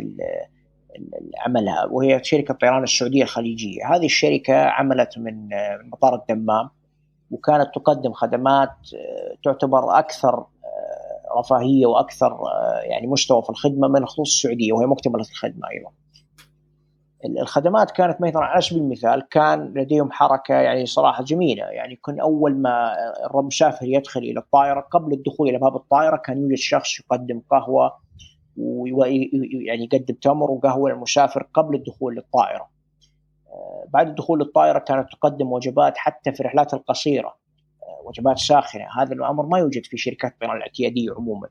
[1.47, 5.49] عملها وهي شركة طيران السعودية الخليجية، هذه الشركة عملت من
[5.93, 6.71] مطار الدمام
[7.31, 14.07] وكانت تقدم خدمات آه، تعتبر أكثر آه، رفاهية وأكثر آه، يعني مستوى في الخدمة من
[14.07, 15.91] خصوص السعودية وهي مكتملة الخدمة أيضا.
[17.41, 22.63] الخدمات كانت مثلا على سبيل المثال كان لديهم حركة يعني صراحة جميلة يعني كان أول
[22.63, 22.93] ما
[23.35, 27.93] المسافر يدخل إلى الطائرة قبل الدخول إلى باب الطائرة كان يوجد شخص يقدم قهوة
[28.59, 32.69] ويعني يقدم تمر وقهوه للمسافر قبل الدخول للطائرة.
[33.47, 37.29] آه، بعد الدخول للطائرة كانت تقدم وجبات حتى في الرحلات القصيرة
[37.83, 41.49] آه، وجبات ساخنة، هذا الأمر ما يوجد في شركات الطيران الاعتيادية عموما.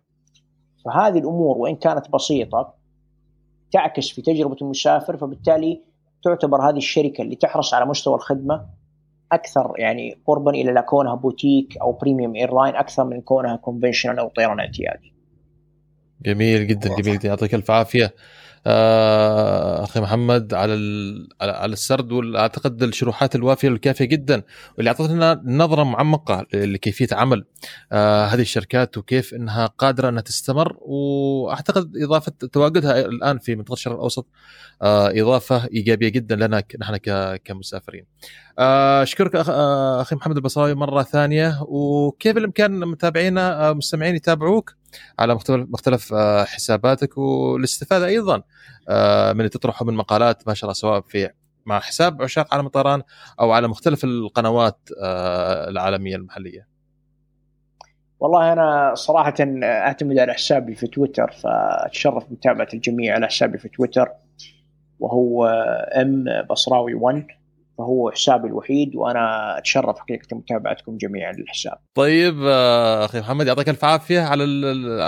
[0.85, 2.73] فهذه الأمور وإن كانت بسيطة
[3.71, 5.81] تعكس في تجربة المسافر فبالتالي
[6.23, 8.65] تعتبر هذه الشركة اللي تحرص على مستوى الخدمة
[9.31, 14.59] أكثر يعني قربا إلى كونها بوتيك أو premium airline أكثر من كونها conventional أو طيران
[14.59, 15.14] اعتيادي.
[16.21, 17.27] جميل جدا جميل جدا.
[17.27, 18.15] يعطيك ألف عافية.
[18.67, 20.73] آه أخي محمد على
[21.41, 24.43] على السرد واعتقد الشروحات الوافية والكافية جدا.
[24.77, 27.45] واللي اعطتنا نظرة معمقة لكيفية عمل
[27.91, 30.77] آه هذه الشركات وكيف إنها قادرة إنها تستمر.
[30.81, 34.27] وأعتقد إضافة تواجدها الآن في منطقة الشرق الأوسط
[34.81, 36.97] آه إضافة إيجابية جدا لنا نحن
[37.45, 38.05] كمسافرين.
[38.59, 41.57] أشكرك أخي محمد البصاوي مرة ثانية.
[41.61, 44.75] وكيف الإمكان متابعينا مستمعين يتابعوك؟
[45.19, 46.13] على مختلف مختلف
[46.47, 48.35] حساباتك والاستفادة أيضا
[49.33, 51.29] من اللي تطرحه من مقالات ما شاء الله سواء في
[51.65, 53.01] مع حساب عشاق عالم الطيران
[53.39, 54.79] أو على مختلف القنوات
[55.67, 56.67] العالمية المحلية.
[58.19, 64.09] والله أنا صراحة أعتمد على حسابي في تويتر فأتشرف بمتابعة الجميع على حسابي في تويتر
[64.99, 65.45] وهو
[66.01, 67.27] ام بصراوي 1
[67.77, 71.77] فهو حسابي الوحيد وأنا أتشرف حقيقة متابعتكم جميعا للحساب.
[71.93, 74.43] طيب آه، أخي محمد يعطيك الف عافية على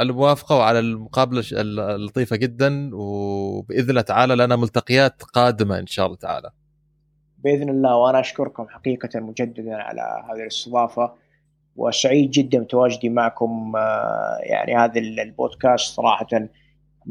[0.02, 6.52] الموافقة وعلى المقابلة اللطيفة جدا وبإذن الله تعالى لنا ملتقيات قادمة إن شاء الله تعالى.
[7.38, 11.14] بإذن الله وأنا أشكركم حقيقة مجددا على هذه الاستضافة
[11.76, 16.28] وسعيد جدا بتواجدي معكم آه، يعني هذا البودكاست صراحة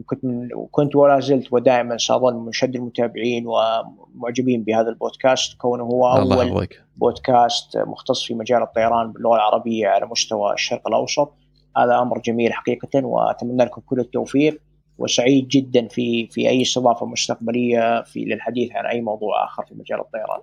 [0.07, 5.57] كنت من وكنت ولا زلت ودائما ساظل من شد المتابعين ومعجبين بهذا البودكاست.
[5.59, 11.35] كونه هو أول الله بودكاست مختص في مجال الطيران باللغة العربية على مستوى الشرق الأوسط.
[11.77, 14.61] هذا أمر جميل حقيقه وأتمنى لكم كل التوفيق.
[14.99, 20.01] وسعيد جدا في في أي استضافة مستقبلية في للحديث عن أي موضوع آخر في مجال
[20.01, 20.41] الطيران.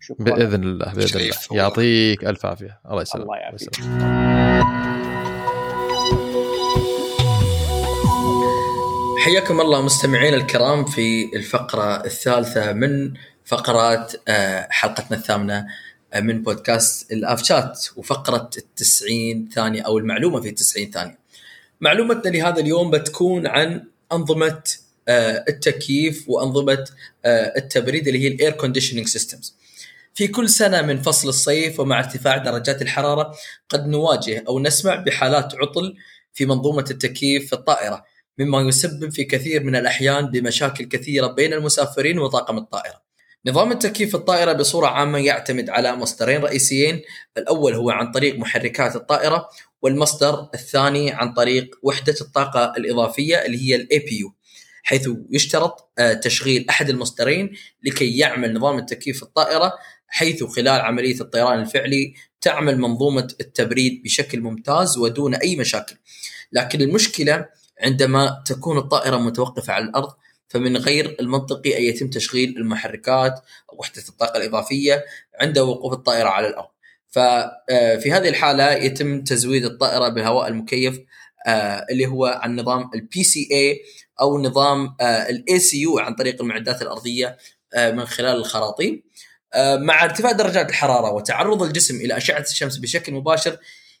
[0.00, 0.24] شكرا.
[0.24, 1.36] بإذن الله بإذن الله.
[1.52, 2.80] يعطيك ألف عافية.
[2.90, 3.24] الله يسلمك.
[3.24, 4.25] الله يعافيك.
[9.26, 15.66] حياكم الله مستمعينا الكرام في الفقرة الثالثة من فقرات آه، حلقتنا الثامنة
[16.12, 21.18] آه، من بودكاست الافشات وفقرة التسعين ثانية أو المعلومة في التسعين ثانية.
[21.80, 24.62] معلومتنا لهذا اليوم بتكون عن أنظمة
[25.08, 26.84] آه، التكييف وأنظمة
[27.26, 29.54] التبريد اللي هي ال air conditioning systems
[30.14, 33.34] في كل سنة من فصل الصيف ومع ارتفاع درجات الحرارة
[33.68, 35.96] قد نواجه أو نسمع بحالات عطل
[36.34, 38.15] في منظومة التكييف في الطائرة.
[38.38, 43.06] مما يسبب في كثير من الأحيان بمشاكل كثيرة بين المسافرين وطاقم الطائرة
[43.46, 47.02] نظام التكييف الطائرة بصورة عامة يعتمد على مصدرين رئيسيين
[47.36, 49.48] الأول هو عن طريق محركات الطائرة
[49.82, 54.34] والمصدر الثاني عن طريق وحدة الطاقة الإضافية اللي هي ال APU
[54.82, 59.72] حيث يشترط آه، تشغيل أحد المصدرين لكي يعمل نظام التكييف في الطائرة
[60.08, 65.96] حيث خلال عملية الطيران الفعلي تعمل منظومة التبريد بشكل ممتاز ودون أي مشاكل.
[66.52, 67.46] لكن المشكلة
[67.82, 70.12] عندما تكون الطائرة متوقفة على الأرض
[70.48, 73.40] فمن غير المنطقي أن يتم تشغيل المحركات
[73.72, 75.04] أو وحدة الطاقة الإضافية
[75.40, 76.68] عند وقوف الطائرة على الأرض.
[77.08, 81.00] ففي آه، هذه الحالة يتم تزويد الطائرة بالهواء المكيف
[81.46, 83.80] آه، اللي هو عن نظام ال PCA
[84.20, 87.36] أو نظام ال ACU عن طريق المعدات الأرضية
[87.74, 89.02] آه، من خلال الخراطيم
[89.56, 93.58] مع ارتفاع درجات الحرارة وتعرض الجسم إلى أشعة الشمس بشكل مباشر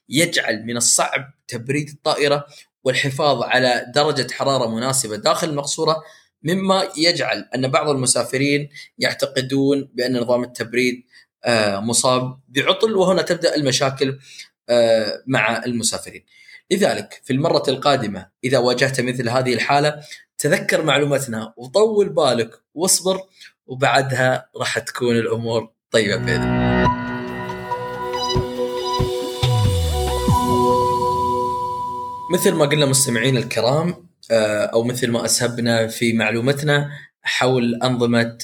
[0.08, 2.46] يجعل من الصعب تبريد الطائرة
[2.86, 6.02] والحفاظ على درجة حرارة مناسبة داخل المقصورة
[6.42, 8.68] مما يجعل أن بعض المسافرين
[8.98, 11.04] يعتقدون بأن نظام التبريد
[11.44, 14.18] آه، مصاب بعطل وهنا تبدأ المشاكل
[14.68, 16.24] آه، مع المسافرين.
[16.70, 20.00] لذلك في المرة القادمة إذا واجهت مثل هذه الحالة
[20.38, 23.20] تذكر معلوماتنا وطول بالك واصبر
[23.66, 26.65] وبعدها راح تكون الأمور طيبة بإذن الله.
[32.32, 36.90] مثل ما قلنا مستمعين الكرام آه، أو مثل ما أسهبنا في معلومتنا
[37.22, 38.38] حول أنظمة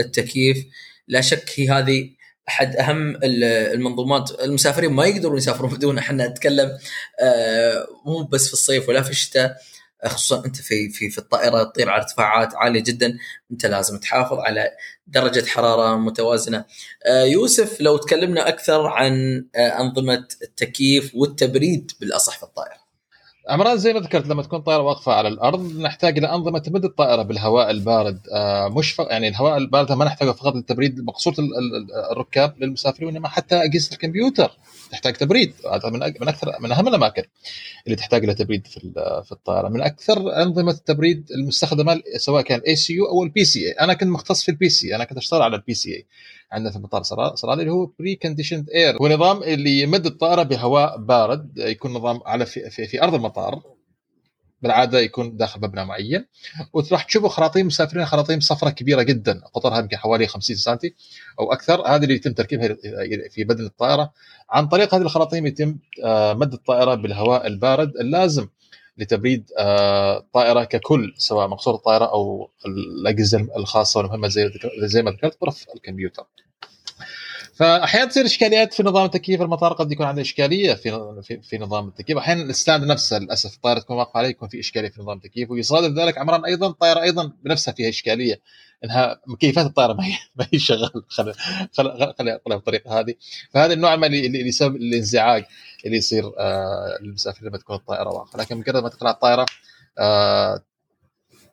[0.00, 0.66] التكييف
[1.08, 2.10] لا شك هي هذه
[2.48, 6.78] أحد أهم المنظومات المسافرين ما يقدرون يسافرون بدون إحنا نتكلم
[7.20, 9.56] آه، مو بس في الصيف ولا في الشتاء
[10.06, 13.18] خصوصا أنت في في في الطائرة تطير على ارتفاعات عالية جدا
[13.52, 14.70] أنت لازم تحافظ على
[15.06, 16.64] درجة حرارة متوازنة.
[17.06, 22.87] آه، يوسف لو تكلمنا أكثر عن آه، أنظمة التكييف والتبريد بالأصح في الطائرة.
[23.48, 27.22] عمران زي ما ذكرت لما تكون طائرة واقفة على الأرض نحتاج إلى أنظمة تمد الطائرة
[27.22, 28.20] بالهواء البارد.
[28.32, 28.98] آه، مش ف...
[28.98, 31.34] يعني الهواء البارد ما نحتاجه فقط للتبريد مقصود
[32.12, 34.50] الركاب للمسافرين وانما حتى أجهزة الكمبيوتر
[34.90, 35.52] تحتاج تبريد.
[35.84, 37.22] من من أكثر من أهم الأماكن
[37.86, 38.80] اللي تحتاج إلى تبريد في
[39.24, 39.68] في الطائرة.
[39.68, 43.94] من أكثر أنظمة التبريد المستخدمة سواء كان اي سي يو أو البي سي اي أنا
[43.94, 46.06] كنت مختص في ال PC أنا كنت أشتغل على ال PCA
[46.52, 47.02] عندنا في مطار
[47.34, 52.46] صلالة اللي هو pre-conditioned air هو نظام اللي يمد الطائرة بهواء بارد يكون نظام على
[52.46, 53.62] في, في, في أرض المطار
[54.62, 56.26] بالعادة يكون داخل مبنى معين
[56.72, 60.76] وراح تشوفوا خراطيم مسافرين خراطيم صفراء كبيرة جدا قطرها يمكن حوالي 50 سم
[61.40, 62.76] أو أكثر هذه اللي يتم تركيبها
[63.30, 64.12] في بدن الطائرة.
[64.50, 68.48] عن طريق هذه الخراطيم يتم آه، مد الطائرة بالهواء البارد اللازم
[68.98, 75.38] لتبريد الطائره آه، ككل سواء مقصور الطائرة أو الأجهزة الخاصة والمهمة زي زي ما ذكرت
[75.44, 76.26] غرف الكمبيوتر.
[77.58, 82.18] فأحيانا تصير إشكاليات في نظام التكييف المطار قد يكون عنده إشكالية في في, نظام التكييف.
[82.18, 85.50] أحيانا الستاند نفسه للأسف الطائرة تكون واقفة عليه يكون في إشكالية في نظام التكييف.
[85.50, 88.40] ويصادف ذلك عمران أيضا الطائرة أيضا بنفسها فيها إشكالية
[88.84, 91.34] إنها مكيفات الطائرة ما هي ما هي شغال خلينا
[92.18, 93.14] خلينا بالطريقة هذه.
[93.50, 95.44] فهذا النوع ما اللي, يسبب الانزعاج
[95.86, 98.38] اللي يصير آه للمسافرين لما تكون الطائرة واقفة.
[98.38, 99.46] لكن مجرد ما تقلع الطائرة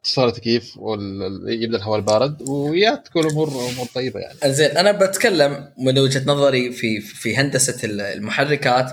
[0.05, 4.37] تشتغل تكييف ويبدا الهواء البارد ويا تكون امور أمور طيبة يعني.
[4.45, 8.91] زين أنا بتكلم من وجهة نظري في في هندسة المحركات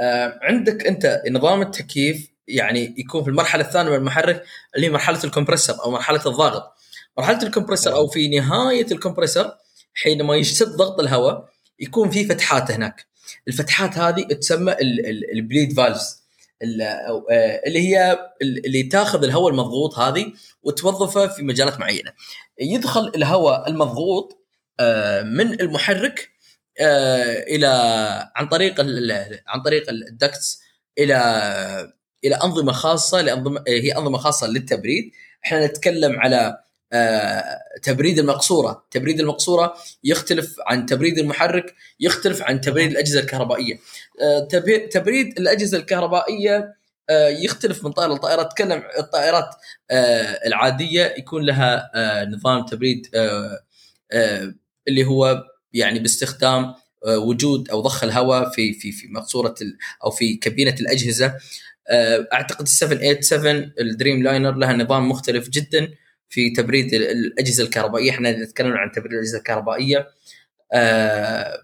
[0.00, 4.44] آه عندك أنت نظام التكييف يعني يكون في المرحلة الثانية من المحرك
[4.76, 6.72] اللي هي مرحلة الكمبرسر أو مرحلة الضغط.
[7.18, 9.54] مرحلة الكمبرسر أو في نهاية الكمبرسر
[9.94, 11.48] حينما يشتد ضغط الهواء
[11.80, 13.06] يكون في فتحات هناك.
[13.48, 14.76] الفتحات هذه تسمى
[15.32, 16.21] البليد فالفز آه،
[16.62, 20.32] اللي هي اللي تاخذ الهواء المضغوط هذه
[20.62, 22.12] وتوظفه في مجالات معينة.
[22.60, 24.38] يدخل الهواء المضغوط
[24.80, 26.30] آه، من المحرك
[26.80, 27.66] آه، إلى
[28.36, 28.80] عن طريق
[29.46, 30.60] عن طريق الدكتس
[30.98, 31.16] إلى
[32.24, 35.12] إلى أنظمة خاصة لأنظمة هي أنظمة خاصة للتبريد.
[35.44, 36.58] إحنا نتكلم على
[37.82, 39.74] تبريد المقصورة، تبريد المقصورة
[40.04, 43.78] يختلف عن تبريد المحرك، يختلف عن تبريد الأجهزة الكهربائية.
[44.90, 46.74] تبريد الأجهزة الكهربائية
[47.10, 49.54] آه، يختلف من طائرة لطائرة، تكلم الطائرات
[49.90, 53.06] آه، العادية يكون لها آه، نظام تبريد
[54.88, 56.74] اللي هو يعني باستخدام
[57.06, 59.54] وجود أو ضخ الهواء في في في مقصورة
[60.04, 61.34] أو في كابينة الأجهزة.
[62.32, 65.88] أعتقد ال 787 الدريم لاينر لها نظام مختلف جدا.
[66.32, 68.10] في تبريد الأجهزة الكهربائية.
[68.10, 70.08] إحنا نتكلم عن تبريد الأجهزة الكهربائية
[70.72, 71.62] آه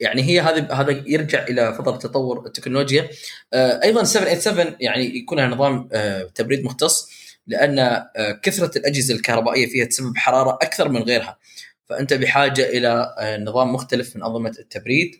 [0.00, 3.08] يعني هي هذا هذا يرجع إلى فتره تطور التكنولوجيا.
[3.52, 7.10] آه أيضا 787 يعني يكون لها نظام آه تبريد مختص
[7.46, 8.06] لأن
[8.42, 11.38] كثرة الأجهزة الكهربائية فيها تسبب حرارة أكثر من غيرها.
[11.86, 13.14] فأنت بحاجة إلى
[13.48, 15.14] نظام مختلف من أنظمة التبريد.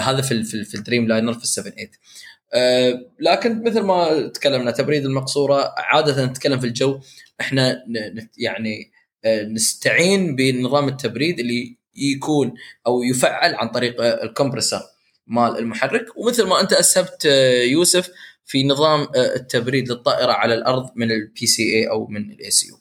[0.00, 1.98] هذا في في, ال Dreamliner في ال 7 8 آه
[3.20, 7.00] لكن مثل ما تكلمنا تبريد المقصورة عادة نتكلم في الجو.
[7.40, 7.84] إحنا
[8.38, 8.92] يعني
[9.24, 12.54] آه، نستعين بنظام التبريد اللي يكون
[12.86, 14.80] أو يفعل عن طريق ال compressor
[15.26, 16.06] مال المحرك.
[16.16, 17.24] ومثل ما أنت أسهبت
[17.64, 18.10] يوسف
[18.44, 22.78] في نظام التبريد للطائرة على الأرض من ال PCA أو من ال ACU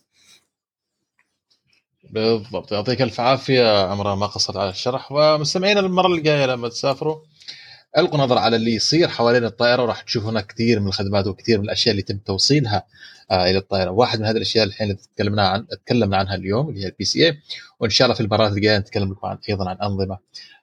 [2.10, 2.72] بالضبط.
[2.72, 5.12] يعطيك الف عافية عمران ما قصرت على الشرح.
[5.12, 7.18] ومستمعينا المرة الجاية لما تسافروا
[7.98, 11.66] ألقوا نظر على اللي يصير حوالين الطائرة وراح تشوفوا هناك كثير من الخدمات وكثير من
[11.66, 12.84] الأشياء اللي يتم توصيلها
[13.32, 16.84] آه إلى الطائرة، واحد من هذه الأشياء الحين اللي تكلمنا عن تكلمنا عنها اليوم اللي
[16.84, 17.40] هي ال PCA
[17.80, 20.18] وإن شاء الله في المرات الجايه نتكلم لكم عن أيضا عن أنظمة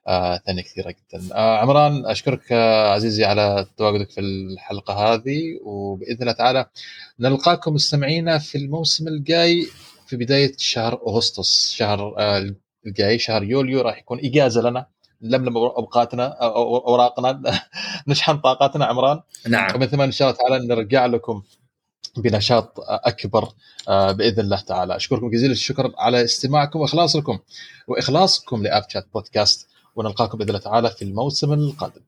[0.07, 1.35] آه ثانية كثيرة جدا.
[1.35, 2.51] آه عمران أشكرك
[2.93, 6.65] عزيزي على تواجدك في الحلقة هذه وبإذن الله تعالى
[7.19, 9.67] نلقاكم مستمعينا في الموسم الجاي
[10.07, 11.71] في بداية شهر أغسطس.
[11.71, 12.15] شهر
[12.85, 14.85] الجاي شهر يوليو راح يكون إجازة لنا.
[15.21, 17.41] نلملم اوقاتنا أو أوراقنا
[18.07, 19.21] نشحن طاقاتنا عمران.
[19.47, 19.75] نعم.
[19.75, 21.43] ومن ثم إن شاء الله تعالى نرجع لكم
[22.17, 23.49] بنشاط أكبر
[23.87, 24.95] آه، بإذن الله تعالى.
[24.95, 27.39] أشكركم جزيل الشكر على استماعكم وإخلاصكم
[27.87, 32.01] وإخلاصكم لآب شات بودكاست ونلقاكم بإذن الله تعالى في الموسم القادم.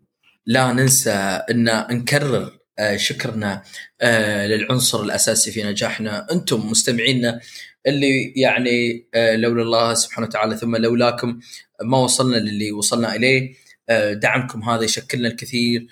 [0.46, 1.12] لا ننسى
[1.50, 3.64] أن نكرر آه، شكرنا
[4.02, 6.28] آه، للعنصر الأساسي في نجاحنا.
[6.32, 7.40] أنتم مستمعينا
[7.88, 11.40] اللي يعني لولا الله سبحانه وتعالى ثم لولاكم
[11.84, 13.54] ما وصلنا للي وصلنا إليه.
[14.12, 15.88] دعمكم هذا يشكلنا الكثير.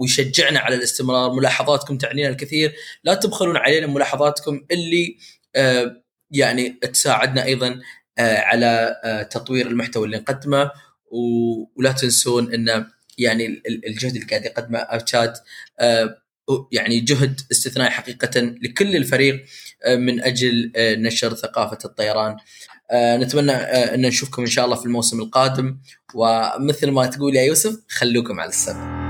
[0.00, 1.32] ويشجعنا على الاستمرار.
[1.32, 2.74] ملاحظاتكم تعنينا الكثير.
[3.04, 5.16] لا تبخلون علينا ملاحظاتكم اللي
[6.30, 7.80] يعني تساعدنا أيضا
[8.18, 8.96] على
[9.30, 10.70] تطوير المحتوى اللي نقدمه.
[11.76, 12.86] ولا تنسون إن
[13.18, 15.38] يعني الجهد اللي قاعد يقدمه ابشات
[16.72, 19.44] يعني جهد استثنائي حقيقة لكل الفريق
[19.88, 22.36] من أجل نشر ثقافة الطيران.
[22.94, 25.78] نتمنى أن نشوفكم إن شاء الله في الموسم القادم.
[26.14, 29.07] ومثل ما تقول يا يوسف خلوكم على السبب